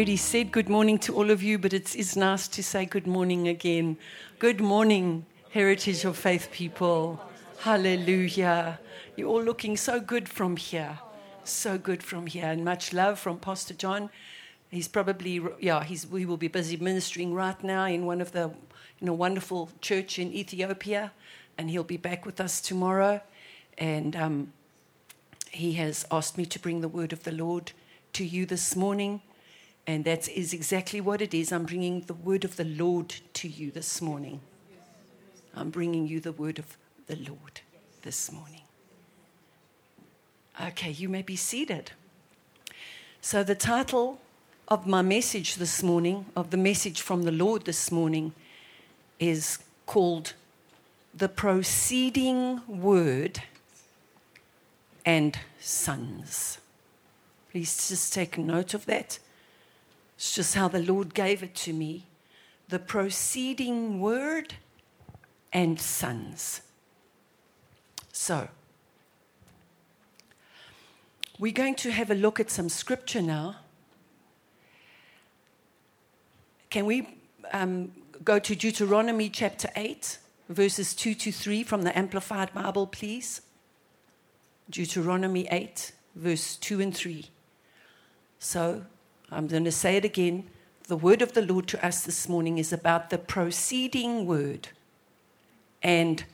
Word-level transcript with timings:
Already 0.00 0.16
said 0.16 0.50
good 0.50 0.70
morning 0.70 0.98
to 1.00 1.14
all 1.14 1.30
of 1.30 1.42
you, 1.42 1.58
but 1.58 1.74
it's, 1.74 1.94
it's 1.94 2.16
nice 2.16 2.48
to 2.48 2.62
say 2.62 2.86
good 2.86 3.06
morning 3.06 3.48
again. 3.48 3.98
Good 4.38 4.58
morning, 4.58 5.26
Heritage 5.50 6.06
of 6.06 6.16
Faith 6.16 6.48
people. 6.50 7.20
Hallelujah. 7.58 8.80
You're 9.14 9.28
all 9.28 9.42
looking 9.42 9.76
so 9.76 10.00
good 10.00 10.26
from 10.26 10.56
here. 10.56 10.98
So 11.44 11.76
good 11.76 12.02
from 12.02 12.26
here. 12.28 12.46
And 12.46 12.64
much 12.64 12.94
love 12.94 13.18
from 13.18 13.38
Pastor 13.40 13.74
John. 13.74 14.08
He's 14.70 14.88
probably, 14.88 15.42
yeah, 15.60 15.84
he's, 15.84 16.06
we 16.06 16.24
will 16.24 16.38
be 16.38 16.48
busy 16.48 16.78
ministering 16.78 17.34
right 17.34 17.62
now 17.62 17.84
in 17.84 18.06
one 18.06 18.22
of 18.22 18.32
the, 18.32 18.50
in 19.02 19.08
a 19.08 19.12
wonderful 19.12 19.68
church 19.82 20.18
in 20.18 20.32
Ethiopia. 20.32 21.12
And 21.58 21.68
he'll 21.68 21.84
be 21.84 21.98
back 21.98 22.24
with 22.24 22.40
us 22.40 22.62
tomorrow. 22.62 23.20
And 23.76 24.16
um, 24.16 24.54
he 25.50 25.74
has 25.74 26.06
asked 26.10 26.38
me 26.38 26.46
to 26.46 26.58
bring 26.58 26.80
the 26.80 26.88
word 26.88 27.12
of 27.12 27.24
the 27.24 27.32
Lord 27.32 27.72
to 28.14 28.24
you 28.24 28.46
this 28.46 28.74
morning. 28.74 29.20
And 29.90 30.04
that 30.04 30.28
is 30.28 30.52
exactly 30.52 31.00
what 31.00 31.20
it 31.20 31.34
is. 31.34 31.50
I'm 31.50 31.64
bringing 31.64 32.02
the 32.02 32.14
word 32.14 32.44
of 32.44 32.54
the 32.54 32.64
Lord 32.64 33.12
to 33.32 33.48
you 33.48 33.72
this 33.72 34.00
morning. 34.00 34.40
I'm 35.52 35.70
bringing 35.70 36.06
you 36.06 36.20
the 36.20 36.30
word 36.30 36.60
of 36.60 36.78
the 37.08 37.16
Lord 37.16 37.62
this 38.02 38.30
morning. 38.30 38.60
Okay, 40.62 40.92
you 40.92 41.08
may 41.08 41.22
be 41.22 41.34
seated. 41.34 41.90
So, 43.20 43.42
the 43.42 43.56
title 43.56 44.20
of 44.68 44.86
my 44.86 45.02
message 45.02 45.56
this 45.56 45.82
morning, 45.82 46.26
of 46.36 46.50
the 46.50 46.56
message 46.56 47.00
from 47.00 47.24
the 47.24 47.32
Lord 47.32 47.64
this 47.64 47.90
morning, 47.90 48.32
is 49.18 49.58
called 49.86 50.34
The 51.12 51.28
Proceeding 51.28 52.60
Word 52.68 53.42
and 55.04 55.36
Sons. 55.58 56.58
Please 57.50 57.88
just 57.88 58.14
take 58.14 58.38
note 58.38 58.72
of 58.72 58.86
that. 58.86 59.18
It's 60.20 60.34
just 60.34 60.54
how 60.54 60.68
the 60.68 60.82
Lord 60.82 61.14
gave 61.14 61.42
it 61.42 61.54
to 61.64 61.72
me. 61.72 62.04
The 62.68 62.78
proceeding 62.78 64.00
word 64.00 64.52
and 65.50 65.80
sons. 65.80 66.60
So, 68.12 68.48
we're 71.38 71.54
going 71.54 71.74
to 71.76 71.90
have 71.90 72.10
a 72.10 72.14
look 72.14 72.38
at 72.38 72.50
some 72.50 72.68
scripture 72.68 73.22
now. 73.22 73.56
Can 76.68 76.84
we 76.84 77.16
um, 77.54 77.90
go 78.22 78.38
to 78.38 78.54
Deuteronomy 78.54 79.30
chapter 79.30 79.70
8, 79.74 80.18
verses 80.50 80.92
2 80.92 81.14
to 81.14 81.32
3 81.32 81.62
from 81.62 81.80
the 81.80 81.98
Amplified 81.98 82.52
Bible, 82.52 82.86
please? 82.86 83.40
Deuteronomy 84.68 85.48
8, 85.50 85.92
verse 86.14 86.56
2 86.56 86.82
and 86.82 86.94
3. 86.94 87.24
So, 88.38 88.84
I'm 89.32 89.46
going 89.46 89.64
to 89.64 89.72
say 89.72 89.96
it 89.96 90.04
again. 90.04 90.48
The 90.88 90.96
word 90.96 91.22
of 91.22 91.34
the 91.34 91.42
Lord 91.42 91.68
to 91.68 91.86
us 91.86 92.02
this 92.02 92.28
morning 92.28 92.58
is 92.58 92.72
about 92.72 93.10
the 93.10 93.18
proceeding 93.18 94.26
word 94.26 94.68
and 95.82 96.24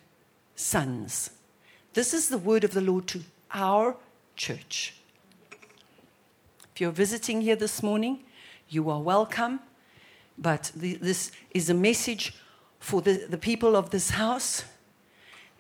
sons. 0.55 1.30
This 1.92 2.14
is 2.14 2.28
the 2.28 2.38
word 2.38 2.64
of 2.64 2.72
the 2.72 2.80
Lord 2.80 3.06
to 3.08 3.20
our 3.53 3.97
church. 4.34 4.94
If 6.75 6.80
you're 6.80 6.91
visiting 6.91 7.42
here 7.42 7.56
this 7.56 7.83
morning, 7.83 8.20
you 8.70 8.88
are 8.88 9.00
welcome. 9.00 9.60
But 10.38 10.72
the, 10.75 10.94
this 10.94 11.33
is 11.50 11.69
a 11.69 11.75
message 11.75 12.34
for 12.81 13.03
the, 13.03 13.26
the 13.28 13.38
people 13.38 13.76
of 13.76 13.91
this 13.91 14.10
house. 14.10 14.65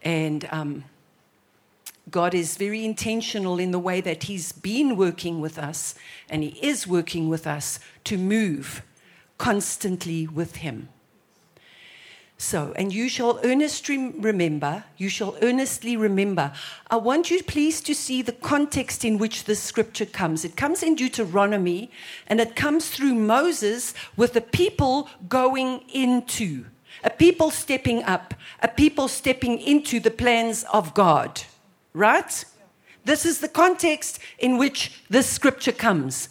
And 0.02 0.48
um, 0.50 0.84
God 2.10 2.34
is 2.34 2.56
very 2.56 2.84
intentional 2.84 3.58
in 3.58 3.72
the 3.72 3.78
way 3.78 4.00
that 4.00 4.24
He's 4.24 4.52
been 4.52 4.96
working 4.96 5.40
with 5.40 5.58
us, 5.58 5.94
and 6.30 6.42
He 6.42 6.58
is 6.64 6.86
working 6.86 7.28
with 7.28 7.46
us 7.46 7.80
to 8.04 8.16
move 8.16 8.82
constantly 9.38 10.26
with 10.26 10.56
Him. 10.56 10.88
So, 12.38 12.74
and 12.76 12.92
you 12.92 13.08
shall 13.08 13.40
earnestly 13.42 13.96
remember, 14.10 14.84
you 14.98 15.08
shall 15.08 15.36
earnestly 15.40 15.96
remember. 15.96 16.52
I 16.90 16.96
want 16.96 17.30
you, 17.30 17.42
please, 17.42 17.80
to 17.80 17.94
see 17.94 18.20
the 18.20 18.32
context 18.32 19.06
in 19.06 19.16
which 19.16 19.44
this 19.44 19.62
scripture 19.62 20.04
comes. 20.04 20.44
It 20.44 20.54
comes 20.54 20.82
in 20.82 20.96
Deuteronomy, 20.96 21.90
and 22.26 22.38
it 22.38 22.54
comes 22.54 22.90
through 22.90 23.14
Moses 23.14 23.94
with 24.16 24.34
the 24.34 24.42
people 24.42 25.08
going 25.28 25.82
into, 25.92 26.66
a 27.02 27.10
people 27.10 27.50
stepping 27.50 28.04
up, 28.04 28.34
a 28.60 28.68
people 28.68 29.08
stepping 29.08 29.58
into 29.58 29.98
the 29.98 30.10
plans 30.10 30.64
of 30.72 30.92
God. 30.92 31.42
Right? 31.96 32.44
This 33.06 33.24
is 33.24 33.40
the 33.40 33.48
context 33.48 34.18
in 34.38 34.58
which 34.58 35.02
this 35.08 35.26
scripture 35.26 35.72
comes. 35.72 36.28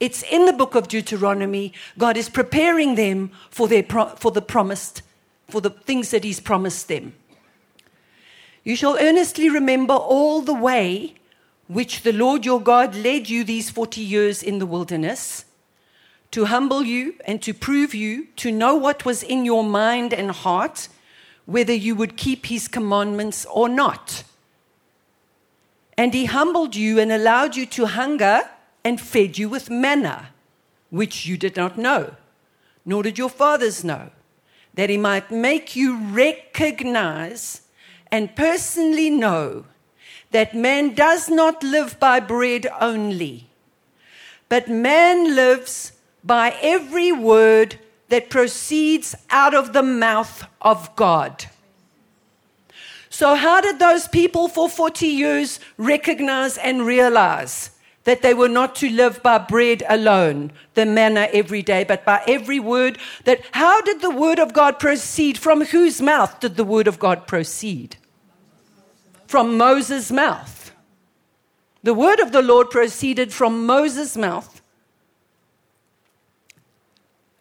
It's 0.00 0.22
in 0.22 0.44
the 0.44 0.52
book 0.52 0.74
of 0.74 0.86
Deuteronomy. 0.86 1.72
God 1.96 2.18
is 2.18 2.28
preparing 2.28 2.94
them 2.94 3.30
for, 3.48 3.66
their 3.68 3.82
pro- 3.82 4.10
for 4.16 4.30
the 4.30 4.42
promised, 4.42 5.00
for 5.48 5.62
the 5.62 5.70
things 5.70 6.10
that 6.10 6.24
He's 6.24 6.40
promised 6.40 6.88
them. 6.88 7.14
You 8.64 8.76
shall 8.76 8.98
earnestly 8.98 9.48
remember 9.48 9.94
all 9.94 10.42
the 10.42 10.52
way 10.52 11.14
which 11.68 12.02
the 12.02 12.12
Lord 12.12 12.44
your 12.44 12.60
God 12.60 12.94
led 12.94 13.30
you 13.30 13.44
these 13.44 13.70
40 13.70 14.02
years 14.02 14.42
in 14.42 14.58
the 14.58 14.66
wilderness, 14.66 15.46
to 16.32 16.44
humble 16.44 16.82
you 16.82 17.14
and 17.24 17.40
to 17.40 17.54
prove 17.54 17.94
you, 17.94 18.26
to 18.36 18.52
know 18.52 18.74
what 18.74 19.06
was 19.06 19.22
in 19.22 19.46
your 19.46 19.64
mind 19.64 20.12
and 20.12 20.32
heart, 20.32 20.88
whether 21.46 21.72
you 21.72 21.94
would 21.94 22.18
keep 22.18 22.44
His 22.44 22.68
commandments 22.68 23.46
or 23.46 23.70
not. 23.70 24.24
And 25.98 26.14
he 26.14 26.26
humbled 26.26 26.76
you 26.76 27.00
and 27.00 27.10
allowed 27.10 27.56
you 27.56 27.66
to 27.66 27.86
hunger 27.86 28.48
and 28.84 29.00
fed 29.00 29.36
you 29.36 29.48
with 29.48 29.68
manna, 29.68 30.28
which 30.90 31.26
you 31.26 31.36
did 31.36 31.56
not 31.56 31.76
know, 31.76 32.14
nor 32.86 33.02
did 33.02 33.18
your 33.18 33.28
fathers 33.28 33.82
know, 33.82 34.10
that 34.74 34.90
he 34.90 34.96
might 34.96 35.32
make 35.32 35.74
you 35.74 35.98
recognize 35.98 37.62
and 38.12 38.36
personally 38.36 39.10
know 39.10 39.64
that 40.30 40.54
man 40.54 40.94
does 40.94 41.28
not 41.28 41.64
live 41.64 41.98
by 41.98 42.20
bread 42.20 42.68
only, 42.80 43.48
but 44.48 44.68
man 44.68 45.34
lives 45.34 45.92
by 46.22 46.54
every 46.62 47.10
word 47.10 47.76
that 48.08 48.30
proceeds 48.30 49.16
out 49.30 49.52
of 49.52 49.72
the 49.72 49.82
mouth 49.82 50.46
of 50.62 50.94
God. 50.94 51.46
So, 53.18 53.34
how 53.34 53.60
did 53.60 53.80
those 53.80 54.06
people 54.06 54.46
for 54.46 54.68
40 54.68 55.08
years 55.08 55.58
recognize 55.76 56.56
and 56.56 56.86
realize 56.86 57.70
that 58.04 58.22
they 58.22 58.32
were 58.32 58.48
not 58.48 58.76
to 58.76 58.88
live 58.88 59.24
by 59.24 59.38
bread 59.38 59.82
alone, 59.88 60.52
the 60.74 60.86
manna 60.86 61.28
every 61.32 61.62
day, 61.62 61.82
but 61.82 62.04
by 62.04 62.22
every 62.28 62.60
word? 62.60 62.96
That 63.24 63.40
how 63.50 63.80
did 63.80 64.02
the 64.02 64.10
word 64.10 64.38
of 64.38 64.52
God 64.52 64.78
proceed? 64.78 65.36
From 65.36 65.64
whose 65.64 66.00
mouth 66.00 66.38
did 66.38 66.54
the 66.54 66.62
word 66.62 66.86
of 66.86 67.00
God 67.00 67.26
proceed? 67.26 67.96
From 69.26 69.56
Moses' 69.56 70.12
mouth. 70.12 70.70
The 71.82 71.94
word 71.94 72.20
of 72.20 72.30
the 72.30 72.40
Lord 72.40 72.70
proceeded 72.70 73.32
from 73.32 73.66
Moses' 73.66 74.16
mouth. 74.16 74.62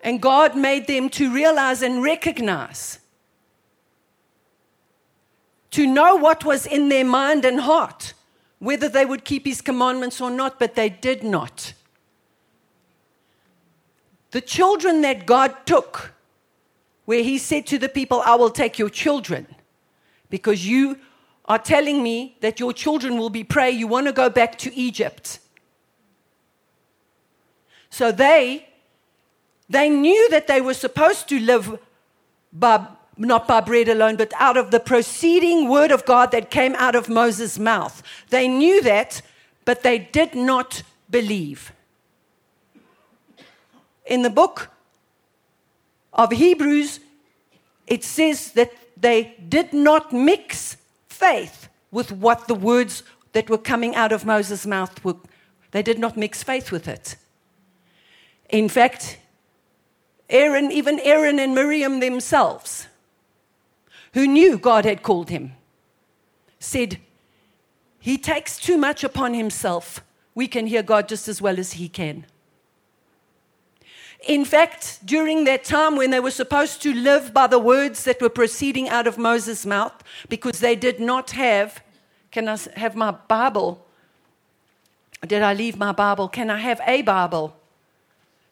And 0.01 0.19
God 0.19 0.57
made 0.57 0.87
them 0.87 1.07
to 1.11 1.31
realize 1.31 1.83
and 1.83 2.01
recognize 2.01 2.97
to 5.71 5.85
know 5.85 6.15
what 6.15 6.45
was 6.45 6.65
in 6.65 6.89
their 6.89 7.05
mind 7.05 7.45
and 7.45 7.61
heart, 7.61 8.13
whether 8.59 8.89
they 8.89 9.05
would 9.05 9.23
keep 9.23 9.45
his 9.45 9.61
commandments 9.61 10.21
or 10.21 10.29
not, 10.29 10.59
but 10.59 10.75
they 10.75 10.89
did 10.89 11.23
not. 11.23 11.73
The 14.31 14.41
children 14.41 15.01
that 15.01 15.25
God 15.25 15.55
took, 15.65 16.13
where 17.05 17.23
he 17.23 17.37
said 17.37 17.65
to 17.67 17.77
the 17.77 17.89
people, 17.89 18.21
I 18.25 18.35
will 18.35 18.49
take 18.49 18.77
your 18.77 18.89
children, 18.89 19.47
because 20.29 20.67
you 20.67 20.97
are 21.45 21.59
telling 21.59 22.03
me 22.03 22.35
that 22.41 22.59
your 22.59 22.73
children 22.73 23.17
will 23.17 23.29
be 23.29 23.43
prey, 23.43 23.71
you 23.71 23.87
want 23.87 24.07
to 24.07 24.13
go 24.13 24.29
back 24.29 24.57
to 24.59 24.75
Egypt. 24.75 25.39
So 27.89 28.11
they 28.11 28.67
they 29.69 29.89
knew 29.89 30.29
that 30.29 30.47
they 30.47 30.61
were 30.61 30.73
supposed 30.73 31.27
to 31.29 31.39
live 31.39 31.79
by 32.53 32.85
not 33.17 33.47
by 33.47 33.61
bread 33.61 33.89
alone, 33.89 34.15
but 34.15 34.33
out 34.35 34.57
of 34.57 34.71
the 34.71 34.79
proceeding 34.79 35.69
word 35.69 35.91
of 35.91 36.05
God 36.05 36.31
that 36.31 36.51
came 36.51 36.75
out 36.75 36.95
of 36.95 37.09
Moses' 37.09 37.57
mouth. 37.57 38.03
They 38.29 38.47
knew 38.47 38.81
that, 38.83 39.21
but 39.65 39.83
they 39.83 39.97
did 39.97 40.35
not 40.35 40.83
believe. 41.09 41.71
In 44.05 44.21
the 44.21 44.29
book 44.29 44.69
of 46.13 46.31
Hebrews, 46.31 46.99
it 47.85 48.03
says 48.03 48.51
that 48.53 48.71
they 48.95 49.35
did 49.47 49.73
not 49.73 50.13
mix 50.13 50.77
faith 51.07 51.69
with 51.91 52.11
what 52.11 52.47
the 52.47 52.55
words 52.55 53.03
that 53.33 53.49
were 53.49 53.57
coming 53.57 53.95
out 53.95 54.11
of 54.11 54.25
Moses' 54.25 54.65
mouth 54.65 55.03
were. 55.03 55.15
They 55.71 55.83
did 55.83 55.99
not 55.99 56.17
mix 56.17 56.43
faith 56.43 56.71
with 56.71 56.87
it. 56.87 57.17
In 58.49 58.69
fact, 58.69 59.17
Aaron, 60.29 60.71
even 60.71 60.99
Aaron 60.99 61.39
and 61.39 61.53
Miriam 61.53 61.99
themselves, 61.99 62.87
who 64.13 64.27
knew 64.27 64.57
God 64.57 64.85
had 64.85 65.03
called 65.03 65.29
him, 65.29 65.53
said, 66.59 66.99
He 67.99 68.17
takes 68.17 68.59
too 68.59 68.77
much 68.77 69.03
upon 69.03 69.33
himself. 69.33 70.03
We 70.35 70.47
can 70.47 70.67
hear 70.67 70.83
God 70.83 71.07
just 71.07 71.27
as 71.27 71.41
well 71.41 71.59
as 71.59 71.73
he 71.73 71.89
can. 71.89 72.25
In 74.27 74.45
fact, 74.45 74.99
during 75.05 75.43
that 75.43 75.63
time 75.63 75.95
when 75.95 76.11
they 76.11 76.19
were 76.19 76.31
supposed 76.31 76.81
to 76.81 76.93
live 76.93 77.33
by 77.33 77.47
the 77.47 77.59
words 77.59 78.03
that 78.03 78.21
were 78.21 78.29
proceeding 78.29 78.89
out 78.89 79.07
of 79.07 79.17
Moses' 79.17 79.65
mouth, 79.65 80.03
because 80.27 80.59
they 80.59 80.75
did 80.75 80.99
not 80.99 81.31
have, 81.31 81.83
can 82.31 82.47
I 82.47 82.57
have 82.75 82.95
my 82.95 83.11
Bible? 83.11 83.85
Did 85.25 85.41
I 85.41 85.53
leave 85.53 85.77
my 85.77 85.91
Bible? 85.91 86.27
Can 86.27 86.49
I 86.49 86.57
have 86.57 86.81
a 86.85 87.01
Bible? 87.01 87.55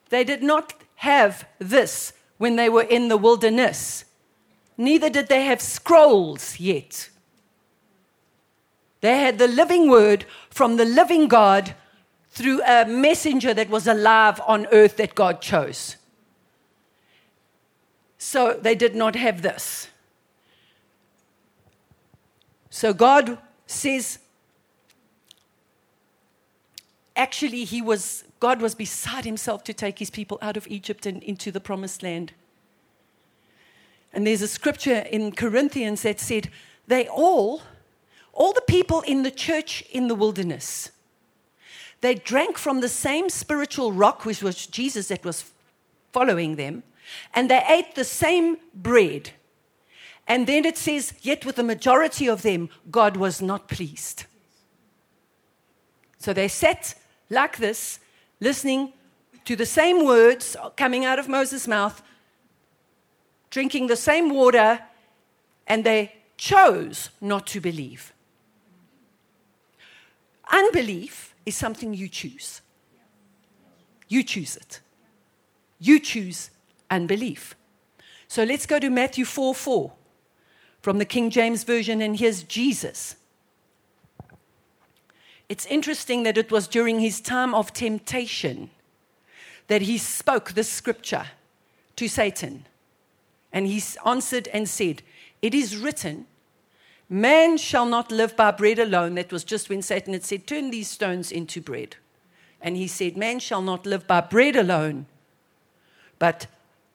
They 0.08 0.24
did 0.24 0.42
not 0.42 0.74
have 0.96 1.46
this 1.58 2.12
when 2.38 2.56
they 2.56 2.68
were 2.68 2.82
in 2.82 3.08
the 3.08 3.16
wilderness. 3.16 4.04
Neither 4.76 5.08
did 5.10 5.28
they 5.28 5.44
have 5.44 5.60
scrolls 5.60 6.60
yet. 6.60 7.10
They 9.00 9.18
had 9.18 9.38
the 9.38 9.48
living 9.48 9.88
word 9.88 10.26
from 10.50 10.76
the 10.76 10.84
living 10.84 11.28
God 11.28 11.74
through 12.30 12.62
a 12.64 12.84
messenger 12.84 13.54
that 13.54 13.70
was 13.70 13.86
alive 13.86 14.40
on 14.46 14.66
earth 14.72 14.96
that 14.98 15.14
God 15.14 15.40
chose. 15.40 15.96
So 18.18 18.58
they 18.60 18.74
did 18.74 18.94
not 18.94 19.14
have 19.14 19.42
this. 19.42 19.88
So 22.68 22.92
God 22.92 23.38
says, 23.66 24.18
actually, 27.14 27.64
he 27.64 27.80
was, 27.80 28.24
God 28.38 28.60
was 28.60 28.74
beside 28.74 29.24
himself 29.24 29.64
to 29.64 29.72
take 29.72 29.98
his 29.98 30.10
people 30.10 30.38
out 30.42 30.56
of 30.56 30.66
Egypt 30.68 31.06
and 31.06 31.22
into 31.22 31.50
the 31.50 31.60
promised 31.60 32.02
land. 32.02 32.32
And 34.12 34.26
there's 34.26 34.42
a 34.42 34.48
scripture 34.48 35.06
in 35.10 35.32
Corinthians 35.32 36.02
that 36.02 36.20
said, 36.20 36.50
they 36.86 37.06
all, 37.08 37.62
all 38.32 38.52
the 38.52 38.62
people 38.62 39.02
in 39.02 39.22
the 39.22 39.30
church 39.30 39.82
in 39.90 40.08
the 40.08 40.14
wilderness, 40.14 40.90
they 42.00 42.14
drank 42.14 42.58
from 42.58 42.80
the 42.80 42.88
same 42.88 43.28
spiritual 43.30 43.92
rock, 43.92 44.24
which 44.24 44.42
was 44.42 44.66
Jesus 44.66 45.08
that 45.08 45.24
was 45.24 45.50
following 46.12 46.56
them, 46.56 46.82
and 47.34 47.50
they 47.50 47.62
ate 47.68 47.94
the 47.94 48.04
same 48.04 48.56
bread. 48.74 49.30
And 50.26 50.46
then 50.46 50.64
it 50.64 50.76
says, 50.76 51.14
yet 51.22 51.44
with 51.44 51.56
the 51.56 51.62
majority 51.62 52.26
of 52.26 52.42
them, 52.42 52.68
God 52.90 53.16
was 53.16 53.40
not 53.40 53.68
pleased. 53.68 54.24
So 56.18 56.32
they 56.32 56.48
sat 56.48 56.94
like 57.30 57.58
this, 57.58 58.00
listening 58.40 58.92
to 59.44 59.56
the 59.56 59.66
same 59.66 60.04
words 60.04 60.56
coming 60.76 61.04
out 61.04 61.18
of 61.18 61.28
Moses' 61.28 61.68
mouth, 61.68 62.02
drinking 63.50 63.86
the 63.86 63.96
same 63.96 64.30
water, 64.30 64.80
and 65.66 65.84
they 65.84 66.14
chose 66.36 67.10
not 67.20 67.46
to 67.48 67.60
believe. 67.60 68.12
Unbelief 70.50 71.34
is 71.44 71.56
something 71.56 71.94
you 71.94 72.08
choose. 72.08 72.60
You 74.08 74.22
choose 74.22 74.56
it. 74.56 74.80
You 75.78 75.98
choose 75.98 76.50
unbelief. 76.90 77.56
So 78.28 78.44
let's 78.44 78.66
go 78.66 78.78
to 78.78 78.90
Matthew 78.90 79.24
4 79.24 79.54
4 79.54 79.92
from 80.80 80.98
the 80.98 81.04
King 81.04 81.30
James 81.30 81.64
Version, 81.64 82.00
and 82.00 82.16
here's 82.16 82.42
Jesus. 82.44 83.16
It's 85.48 85.66
interesting 85.66 86.24
that 86.24 86.38
it 86.38 86.50
was 86.50 86.66
during 86.66 87.00
his 87.00 87.20
time 87.20 87.54
of 87.54 87.72
temptation 87.72 88.70
that 89.68 89.82
he 89.82 89.98
spoke 89.98 90.52
this 90.52 90.68
scripture 90.68 91.26
to 91.96 92.08
Satan. 92.08 92.66
And 93.56 93.66
he 93.66 93.82
answered 94.04 94.48
and 94.48 94.68
said, 94.68 95.00
It 95.40 95.54
is 95.54 95.78
written, 95.78 96.26
Man 97.08 97.56
shall 97.56 97.86
not 97.86 98.12
live 98.12 98.36
by 98.36 98.50
bread 98.50 98.78
alone. 98.78 99.14
That 99.14 99.32
was 99.32 99.44
just 99.44 99.70
when 99.70 99.80
Satan 99.80 100.12
had 100.12 100.24
said, 100.26 100.46
Turn 100.46 100.70
these 100.70 100.90
stones 100.90 101.32
into 101.32 101.62
bread. 101.62 101.96
And 102.60 102.76
he 102.76 102.86
said, 102.86 103.16
Man 103.16 103.38
shall 103.38 103.62
not 103.62 103.86
live 103.86 104.06
by 104.06 104.20
bread 104.20 104.56
alone, 104.56 105.06
but 106.18 106.48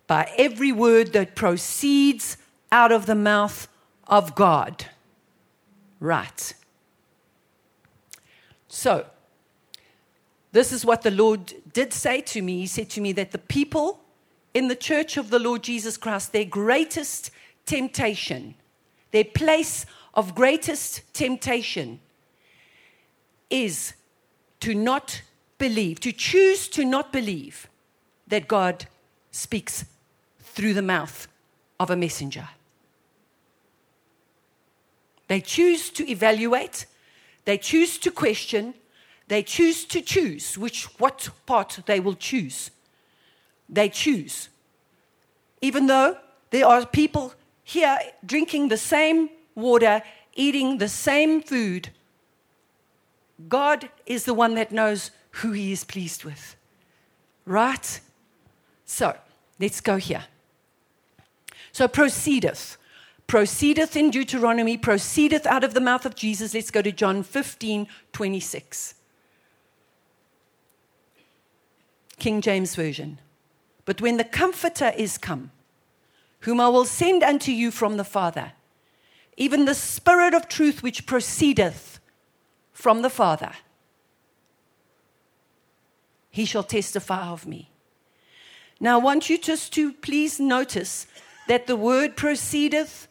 by 0.05 0.31
every 0.37 0.71
word 0.71 1.13
that 1.13 1.33
proceeds 1.33 2.37
out 2.71 2.91
of 2.91 3.07
the 3.07 3.15
mouth 3.15 3.67
of 4.05 4.35
God. 4.35 4.85
Right. 5.99 6.53
So, 8.67 9.07
this 10.51 10.71
is 10.71 10.85
what 10.85 11.01
the 11.01 11.09
Lord 11.09 11.55
did 11.73 11.91
say 11.91 12.21
to 12.21 12.43
me. 12.43 12.59
He 12.59 12.67
said 12.67 12.91
to 12.91 13.01
me 13.01 13.13
that 13.13 13.31
the 13.31 13.39
people 13.39 14.01
in 14.53 14.67
the 14.67 14.75
church 14.75 15.17
of 15.17 15.29
the 15.29 15.39
Lord 15.39 15.63
Jesus 15.63 15.97
Christ, 15.97 16.33
their 16.33 16.45
greatest 16.45 17.31
temptation, 17.65 18.55
their 19.11 19.23
place 19.23 19.85
of 20.13 20.35
greatest 20.35 21.13
temptation 21.13 21.99
is 23.49 23.93
to 24.59 24.73
not 24.75 25.21
believe, 25.57 25.99
to 26.01 26.11
choose 26.11 26.67
to 26.69 26.83
not 26.85 27.11
believe 27.11 27.67
that 28.27 28.47
God 28.47 28.85
speaks 29.31 29.85
through 30.39 30.73
the 30.73 30.81
mouth 30.81 31.27
of 31.79 31.89
a 31.89 31.95
messenger. 31.95 32.49
They 35.27 35.39
choose 35.39 35.89
to 35.91 36.09
evaluate, 36.09 36.85
they 37.45 37.57
choose 37.57 37.97
to 37.99 38.11
question, 38.11 38.73
they 39.27 39.43
choose 39.43 39.85
to 39.85 40.01
choose 40.01 40.57
which 40.57 40.85
what 40.99 41.29
part 41.45 41.79
they 41.85 42.01
will 42.01 42.15
choose. 42.15 42.69
They 43.71 43.89
choose. 43.89 44.49
Even 45.61 45.87
though 45.87 46.17
there 46.49 46.67
are 46.67 46.85
people 46.85 47.33
here 47.63 47.97
drinking 48.25 48.67
the 48.67 48.77
same 48.77 49.29
water, 49.55 50.01
eating 50.35 50.77
the 50.77 50.89
same 50.89 51.41
food, 51.41 51.89
God 53.47 53.89
is 54.05 54.25
the 54.25 54.33
one 54.33 54.55
that 54.55 54.71
knows 54.71 55.11
who 55.31 55.51
He 55.53 55.71
is 55.71 55.83
pleased 55.83 56.25
with. 56.25 56.55
Right? 57.45 57.99
So, 58.85 59.15
let's 59.59 59.79
go 59.81 59.97
here. 59.97 60.25
So, 61.71 61.87
proceedeth. 61.87 62.77
Proceedeth 63.27 63.95
in 63.95 64.09
Deuteronomy, 64.09 64.77
proceedeth 64.77 65.45
out 65.45 65.63
of 65.63 65.73
the 65.73 65.79
mouth 65.79 66.05
of 66.05 66.15
Jesus. 66.15 66.53
Let's 66.53 66.69
go 66.69 66.81
to 66.81 66.91
John 66.91 67.23
15 67.23 67.87
26. 68.11 68.95
King 72.19 72.41
James 72.41 72.75
Version. 72.75 73.19
But 73.91 73.99
when 73.99 74.15
the 74.15 74.23
Comforter 74.23 74.93
is 74.95 75.17
come, 75.17 75.51
whom 76.47 76.61
I 76.61 76.69
will 76.69 76.85
send 76.85 77.23
unto 77.23 77.51
you 77.51 77.71
from 77.71 77.97
the 77.97 78.05
Father, 78.05 78.53
even 79.35 79.65
the 79.65 79.75
Spirit 79.75 80.33
of 80.33 80.47
truth 80.47 80.81
which 80.81 81.05
proceedeth 81.05 81.99
from 82.71 83.01
the 83.01 83.09
Father. 83.09 83.51
He 86.29 86.45
shall 86.45 86.63
testify 86.63 87.27
of 87.27 87.45
me. 87.45 87.69
Now, 88.79 88.97
I 88.97 89.03
want 89.03 89.29
you 89.29 89.37
just 89.37 89.73
to 89.73 89.91
please 89.91 90.39
notice 90.39 91.05
that 91.49 91.67
the 91.67 91.75
word 91.75 92.15
proceedeth, 92.15 93.09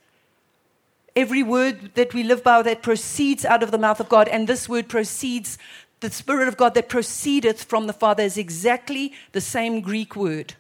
every 1.15 1.43
word 1.43 1.91
that 1.95 2.15
we 2.15 2.23
live 2.23 2.43
by 2.43 2.63
that 2.63 2.81
proceeds 2.81 3.45
out 3.45 3.63
of 3.63 3.71
the 3.71 3.77
mouth 3.77 4.01
of 4.01 4.09
God, 4.09 4.29
and 4.29 4.49
this 4.49 4.67
word 4.67 4.89
proceeds, 4.89 5.59
the 6.01 6.11
Spirit 6.11 6.49
of 6.49 6.57
God 6.57 6.73
that 6.73 6.89
proceedeth 6.89 7.65
from 7.65 7.87
the 7.87 7.93
Father, 7.93 8.23
is 8.23 8.39
exactly 8.39 9.13
the 9.33 9.43
same 9.43 9.83
Greek 9.83 10.17
word. 10.17 10.55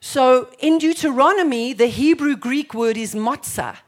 So 0.00 0.50
in 0.58 0.78
Deuteronomy, 0.78 1.72
the 1.72 1.86
Hebrew 1.86 2.36
Greek 2.36 2.74
word 2.74 2.96
is 2.96 3.14
matzah. 3.14 3.78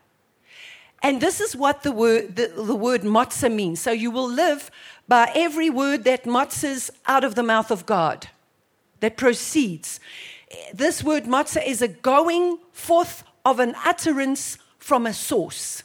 And 1.03 1.21
this 1.21 1.41
is 1.41 1.55
what 1.55 1.83
the 1.83 1.93
word, 1.93 2.37
the, 2.37 2.49
the 2.49 2.75
word 2.75 3.03
matzah 3.03 3.55
means. 3.55 3.81
So 3.81 3.93
you 3.93 4.11
will 4.11 4.29
live 4.29 4.71
by 5.07 5.31
every 5.35 5.71
word 5.71 6.05
that 6.05 6.25
matzahs 6.25 6.91
out 7.07 7.25
of 7.25 7.35
the 7.35 7.43
mouth 7.43 7.71
of 7.71 7.87
God, 7.87 8.29
that 9.01 9.17
proceeds. 9.17 10.01
This 10.73 11.05
word 11.05 11.25
matzah 11.25 11.65
is 11.65 11.83
a 11.83 11.89
going 11.89 12.59
forth 12.73 13.23
of 13.45 13.61
an 13.61 13.75
utterance 13.85 14.59
from 14.79 15.07
a 15.07 15.13
source. 15.13 15.85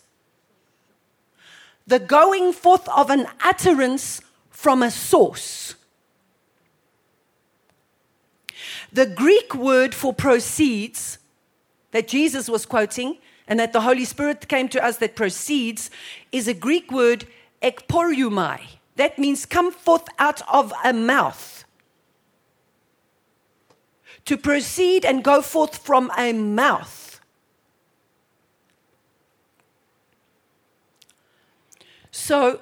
The 1.86 2.00
going 2.00 2.54
forth 2.54 2.88
of 2.90 3.10
an 3.10 3.28
utterance 3.44 4.22
from 4.50 4.82
a 4.82 4.90
source. 4.90 5.76
The 8.94 9.08
Greek 9.08 9.56
word 9.56 9.96
for 9.96 10.14
proceeds 10.14 11.18
that 11.92 12.08
Jesus 12.08 12.48
was 12.48 12.66
quoting 12.66 13.18
and 13.48 13.60
that 13.60 13.74
the 13.74 13.82
Holy 13.82 14.06
Spirit 14.06 14.48
came 14.48 14.70
to 14.70 14.84
us 14.84 14.98
that 14.98 15.16
proceeds 15.16 15.90
is 16.32 16.48
a 16.48 16.54
Greek 16.54 16.92
word 16.92 17.26
ekporeuomai. 17.64 18.62
That 18.96 19.18
means 19.18 19.48
come 19.48 19.72
forth 19.72 20.08
out 20.20 20.42
of 20.48 20.72
a 20.86 20.94
mouth. 20.94 21.66
To 24.26 24.38
proceed 24.38 25.04
and 25.04 25.24
go 25.24 25.42
forth 25.42 25.78
from 25.78 26.12
a 26.16 26.32
mouth. 26.32 27.20
So 32.12 32.62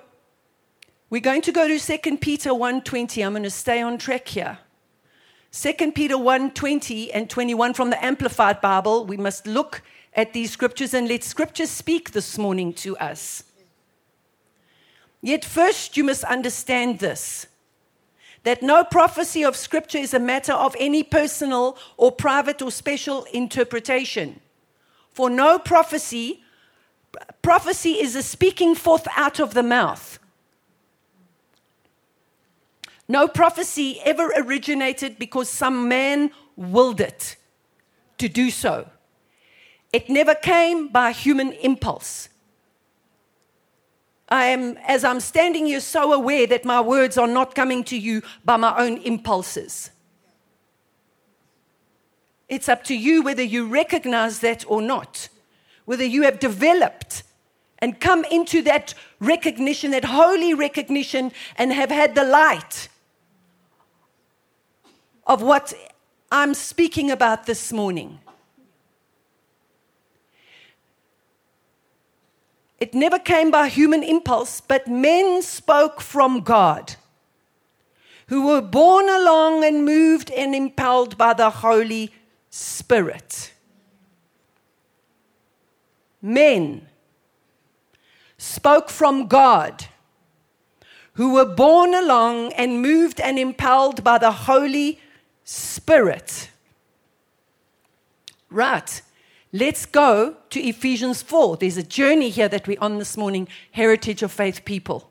we're 1.09 1.21
going 1.21 1.41
to 1.41 1.51
go 1.51 1.67
to 1.67 1.77
2 1.77 2.17
Peter 2.17 2.51
1:20. 2.51 3.25
I'm 3.25 3.33
going 3.33 3.43
to 3.43 3.49
stay 3.49 3.81
on 3.81 3.97
track 3.97 4.29
here. 4.29 4.59
2 5.51 5.91
Peter 5.91 6.17
1 6.17 6.51
20 6.51 7.11
and 7.11 7.29
21 7.29 7.73
from 7.73 7.89
the 7.89 8.03
Amplified 8.03 8.61
Bible. 8.61 9.05
We 9.05 9.17
must 9.17 9.45
look 9.45 9.81
at 10.13 10.31
these 10.31 10.51
scriptures 10.51 10.93
and 10.93 11.09
let 11.09 11.23
scripture 11.23 11.65
speak 11.65 12.11
this 12.11 12.37
morning 12.37 12.73
to 12.75 12.95
us. 12.97 13.43
Yet, 15.21 15.43
first, 15.43 15.97
you 15.97 16.03
must 16.03 16.23
understand 16.23 16.99
this 16.99 17.47
that 18.43 18.63
no 18.63 18.83
prophecy 18.83 19.43
of 19.43 19.55
Scripture 19.55 19.99
is 19.99 20.15
a 20.15 20.19
matter 20.19 20.53
of 20.53 20.75
any 20.79 21.03
personal 21.03 21.77
or 21.95 22.11
private 22.11 22.59
or 22.59 22.71
special 22.71 23.23
interpretation. 23.25 24.39
For 25.11 25.29
no 25.29 25.59
prophecy, 25.59 26.43
prophecy 27.43 28.01
is 28.01 28.15
a 28.15 28.23
speaking 28.23 28.73
forth 28.73 29.07
out 29.15 29.39
of 29.39 29.53
the 29.53 29.61
mouth. 29.61 30.17
No 33.11 33.27
prophecy 33.27 33.99
ever 34.05 34.31
originated 34.37 35.19
because 35.19 35.49
some 35.49 35.89
man 35.89 36.31
willed 36.55 37.01
it 37.01 37.35
to 38.19 38.29
do 38.29 38.49
so. 38.49 38.87
It 39.91 40.09
never 40.09 40.33
came 40.33 40.87
by 40.87 41.11
human 41.11 41.51
impulse. 41.51 42.29
I 44.29 44.45
am, 44.45 44.77
as 44.87 45.03
I'm 45.03 45.19
standing 45.19 45.65
here, 45.65 45.81
so 45.81 46.13
aware 46.13 46.47
that 46.47 46.63
my 46.63 46.79
words 46.79 47.17
are 47.17 47.27
not 47.27 47.53
coming 47.53 47.83
to 47.91 47.97
you 47.97 48.21
by 48.45 48.55
my 48.55 48.73
own 48.77 48.95
impulses. 48.99 49.91
It's 52.47 52.69
up 52.69 52.85
to 52.85 52.95
you 52.95 53.23
whether 53.23 53.43
you 53.43 53.67
recognize 53.67 54.39
that 54.39 54.63
or 54.69 54.81
not, 54.81 55.27
whether 55.83 56.05
you 56.05 56.21
have 56.21 56.39
developed 56.39 57.23
and 57.79 57.99
come 57.99 58.23
into 58.31 58.61
that 58.61 58.93
recognition, 59.19 59.91
that 59.91 60.05
holy 60.05 60.53
recognition, 60.53 61.33
and 61.57 61.73
have 61.73 61.91
had 61.91 62.15
the 62.15 62.23
light 62.23 62.87
of 65.25 65.41
what 65.41 65.73
I'm 66.31 66.53
speaking 66.53 67.11
about 67.11 67.45
this 67.45 67.71
morning. 67.71 68.19
It 72.79 72.93
never 72.95 73.19
came 73.19 73.51
by 73.51 73.67
human 73.67 74.01
impulse, 74.01 74.59
but 74.59 74.87
men 74.87 75.43
spoke 75.43 76.01
from 76.01 76.41
God, 76.41 76.95
who 78.27 78.47
were 78.47 78.61
borne 78.61 79.07
along 79.07 79.63
and 79.63 79.85
moved 79.85 80.31
and 80.31 80.55
impelled 80.55 81.17
by 81.17 81.33
the 81.33 81.49
Holy 81.49 82.11
Spirit. 82.49 83.53
Men 86.21 86.87
spoke 88.37 88.89
from 88.89 89.27
God, 89.27 89.85
who 91.13 91.33
were 91.33 91.45
borne 91.45 91.93
along 91.93 92.53
and 92.53 92.81
moved 92.81 93.19
and 93.19 93.37
impelled 93.37 94.03
by 94.03 94.17
the 94.17 94.31
Holy 94.31 94.93
Spirit. 94.93 95.07
Right. 98.49 99.01
Let's 99.51 99.85
go 99.85 100.37
to 100.49 100.61
Ephesians 100.61 101.21
4. 101.21 101.57
There's 101.57 101.75
a 101.75 101.83
journey 101.83 102.29
here 102.29 102.47
that 102.47 102.67
we're 102.67 102.79
on 102.79 102.99
this 102.99 103.17
morning 103.17 103.49
Heritage 103.71 104.23
of 104.23 104.31
Faith 104.31 104.63
people. 104.63 105.09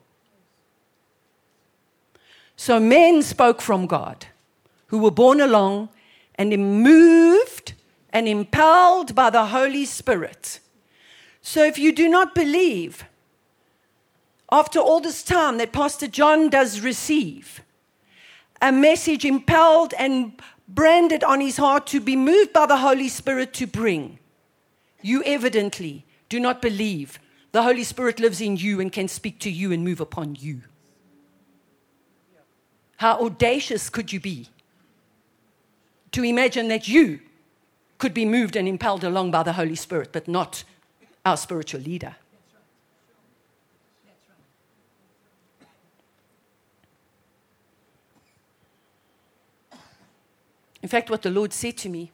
So 2.57 2.81
men 2.81 3.23
spoke 3.23 3.61
from 3.61 3.87
God, 3.87 4.29
who 4.87 4.97
were 4.97 5.11
born 5.11 5.43
along 5.43 5.91
and 6.37 6.83
moved 6.83 7.75
and 8.09 8.27
impelled 8.27 9.15
by 9.15 9.29
the 9.29 9.47
Holy 9.47 9.85
Spirit. 9.85 10.61
So 11.43 11.63
if 11.65 11.79
you 11.79 11.93
do 11.93 12.09
not 12.09 12.35
believe, 12.35 13.05
after 14.51 14.79
all 14.79 15.01
this 15.01 15.23
time 15.23 15.59
that 15.59 15.73
Pastor 15.73 16.07
John 16.07 16.49
does 16.49 16.81
receive, 16.81 17.61
a 18.63 18.73
message 18.73 19.25
impelled 19.25 19.95
and 19.99 20.41
branded 20.69 21.25
on 21.25 21.41
his 21.41 21.57
heart 21.57 21.87
to 21.89 22.01
be 22.01 22.17
moved 22.17 22.53
by 22.53 22.67
the 22.67 22.77
Holy 22.77 23.09
Spirit 23.09 23.53
to 23.55 23.67
bring 23.67 24.19
you 25.03 25.23
evidently 25.25 26.05
do 26.29 26.39
not 26.39 26.63
believe 26.63 27.19
the 27.53 27.63
Holy 27.63 27.85
Spirit 27.85 28.21
lives 28.21 28.41
in 28.41 28.57
you 28.57 28.81
and 28.81 28.93
can 28.93 29.09
speak 29.09 29.39
to 29.41 29.51
you 29.51 29.73
and 29.73 29.85
move 29.85 30.01
upon 30.01 30.37
you. 30.39 30.63
How 32.99 33.25
audacious 33.25 33.91
could 33.91 34.13
you 34.13 34.21
be 34.21 34.49
to 36.13 36.23
imagine 36.23 36.69
that 36.69 36.87
you 36.87 37.21
could 37.99 38.15
be 38.15 38.25
moved 38.25 38.57
and 38.57 38.69
impelled 38.69 39.05
along 39.05 39.31
by 39.31 39.43
the 39.43 39.55
Holy 39.55 39.75
Spirit, 39.75 40.11
but 40.13 40.29
not 40.29 40.65
our 41.25 41.37
spiritual 41.37 41.81
leader? 41.81 42.17
In 50.83 50.89
fact, 50.89 51.11
what 51.11 51.23
the 51.23 51.31
Lord 51.31 51.53
said 51.53 51.77
to 51.79 51.89
me 51.89 52.11